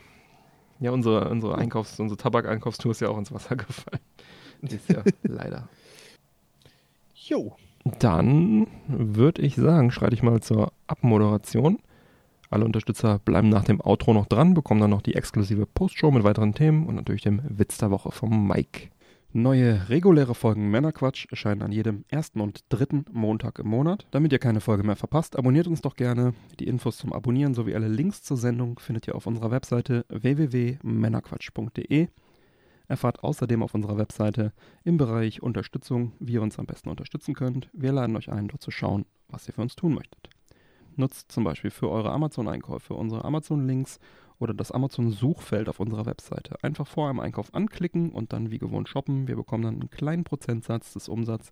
Ja, 0.79 0.89
unsere, 0.89 1.29
unsere 1.29 1.59
Einkaufs-, 1.59 1.99
unsere 1.99 2.17
Tabakeinkaufstour 2.17 2.91
ist 2.91 3.01
ja 3.01 3.09
auch 3.09 3.19
ins 3.19 3.31
Wasser 3.31 3.55
gefallen. 3.55 4.01
Ist 4.63 4.89
ja 4.89 5.03
leider. 5.23 5.69
Jo. 7.13 7.55
Dann 7.99 8.65
würde 8.87 9.43
ich 9.43 9.55
sagen, 9.55 9.91
schreite 9.91 10.15
ich 10.15 10.23
mal 10.23 10.41
zur 10.41 10.71
Abmoderation. 10.87 11.77
Alle 12.49 12.65
Unterstützer 12.65 13.19
bleiben 13.19 13.49
nach 13.49 13.63
dem 13.63 13.79
Outro 13.79 14.13
noch 14.13 14.25
dran, 14.25 14.55
bekommen 14.55 14.81
dann 14.81 14.89
noch 14.89 15.01
die 15.03 15.15
exklusive 15.15 15.67
Postshow 15.67 16.09
mit 16.09 16.23
weiteren 16.23 16.55
Themen 16.55 16.87
und 16.87 16.95
natürlich 16.95 17.21
dem 17.21 17.41
Witz 17.47 17.77
der 17.77 17.91
Woche 17.91 18.11
vom 18.11 18.47
Mike. 18.47 18.89
Neue 19.35 19.89
reguläre 19.89 20.35
Folgen 20.35 20.69
Männerquatsch 20.69 21.25
erscheinen 21.31 21.63
an 21.63 21.71
jedem 21.71 22.05
ersten 22.07 22.39
und 22.39 22.65
dritten 22.69 23.03
Montag 23.11 23.57
im 23.57 23.67
Monat. 23.67 24.05
Damit 24.11 24.31
ihr 24.31 24.37
keine 24.37 24.61
Folge 24.61 24.83
mehr 24.83 24.95
verpasst, 24.95 25.39
abonniert 25.39 25.65
uns 25.65 25.81
doch 25.81 25.95
gerne. 25.95 26.35
Die 26.59 26.67
Infos 26.67 26.97
zum 26.97 27.11
Abonnieren 27.11 27.55
sowie 27.55 27.73
alle 27.73 27.87
Links 27.87 28.21
zur 28.21 28.37
Sendung 28.37 28.77
findet 28.77 29.07
ihr 29.07 29.15
auf 29.15 29.25
unserer 29.25 29.49
Webseite 29.49 30.05
www.männerquatsch.de. 30.09 32.09
Erfahrt 32.87 33.23
außerdem 33.23 33.63
auf 33.63 33.73
unserer 33.73 33.97
Webseite 33.97 34.53
im 34.83 34.97
Bereich 34.97 35.41
Unterstützung, 35.41 36.11
wie 36.19 36.33
ihr 36.33 36.43
uns 36.43 36.59
am 36.59 36.67
besten 36.67 36.89
unterstützen 36.89 37.33
könnt. 37.33 37.71
Wir 37.73 37.91
laden 37.91 38.15
euch 38.15 38.31
ein, 38.31 38.49
dort 38.49 38.61
zu 38.61 38.69
schauen, 38.69 39.07
was 39.29 39.47
ihr 39.47 39.55
für 39.55 39.63
uns 39.63 39.75
tun 39.75 39.95
möchtet. 39.95 40.29
Nutzt 40.95 41.31
zum 41.31 41.43
Beispiel 41.43 41.71
für 41.71 41.89
eure 41.89 42.11
Amazon-Einkäufe 42.11 42.93
unsere 42.93 43.25
Amazon-Links 43.25 43.99
oder 44.39 44.53
das 44.53 44.71
Amazon-Suchfeld 44.71 45.69
auf 45.69 45.79
unserer 45.79 46.05
Webseite. 46.05 46.55
Einfach 46.63 46.87
vor 46.87 47.09
einem 47.09 47.19
Einkauf 47.19 47.53
anklicken 47.53 48.11
und 48.11 48.33
dann 48.33 48.51
wie 48.51 48.59
gewohnt 48.59 48.89
shoppen. 48.89 49.27
Wir 49.27 49.35
bekommen 49.35 49.63
dann 49.63 49.75
einen 49.75 49.89
kleinen 49.89 50.23
Prozentsatz 50.23 50.93
des 50.93 51.09
Umsatzes. 51.09 51.51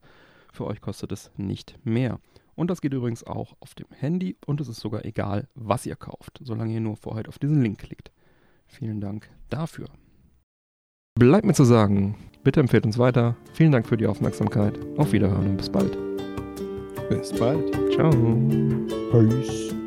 Für 0.52 0.66
euch 0.66 0.82
kostet 0.82 1.12
es 1.12 1.32
nicht 1.38 1.78
mehr. 1.84 2.20
Und 2.56 2.70
das 2.70 2.82
geht 2.82 2.94
übrigens 2.94 3.24
auch 3.24 3.56
auf 3.60 3.74
dem 3.74 3.88
Handy 3.92 4.38
und 4.46 4.62
es 4.62 4.68
ist 4.68 4.82
sogar 4.82 5.06
egal, 5.06 5.48
was 5.56 5.86
ihr 5.86 5.96
kauft, 5.96 6.40
solange 6.44 6.74
ihr 6.74 6.82
nur 6.82 6.98
vorher 6.98 7.28
auf 7.28 7.40
diesen 7.40 7.62
Link 7.62 7.80
klickt. 7.80 8.12
Vielen 8.68 9.02
Dank 9.02 9.30
dafür. 9.50 9.88
Bleibt 11.18 11.46
mir 11.46 11.54
zu 11.54 11.66
sagen, 11.66 12.16
bitte 12.44 12.60
empfehlt 12.60 12.86
uns 12.86 12.98
weiter. 12.98 13.36
Vielen 13.54 13.72
Dank 13.72 13.88
für 13.88 13.98
die 13.98 14.08
Aufmerksamkeit. 14.08 14.80
Auf 14.98 15.12
Wiederhören 15.12 15.50
und 15.50 15.58
bis 15.58 15.70
bald. 15.70 15.98
Bis 17.10 17.34
bald. 17.34 17.74
Ciao. 17.94 18.12
Peace. 19.12 19.81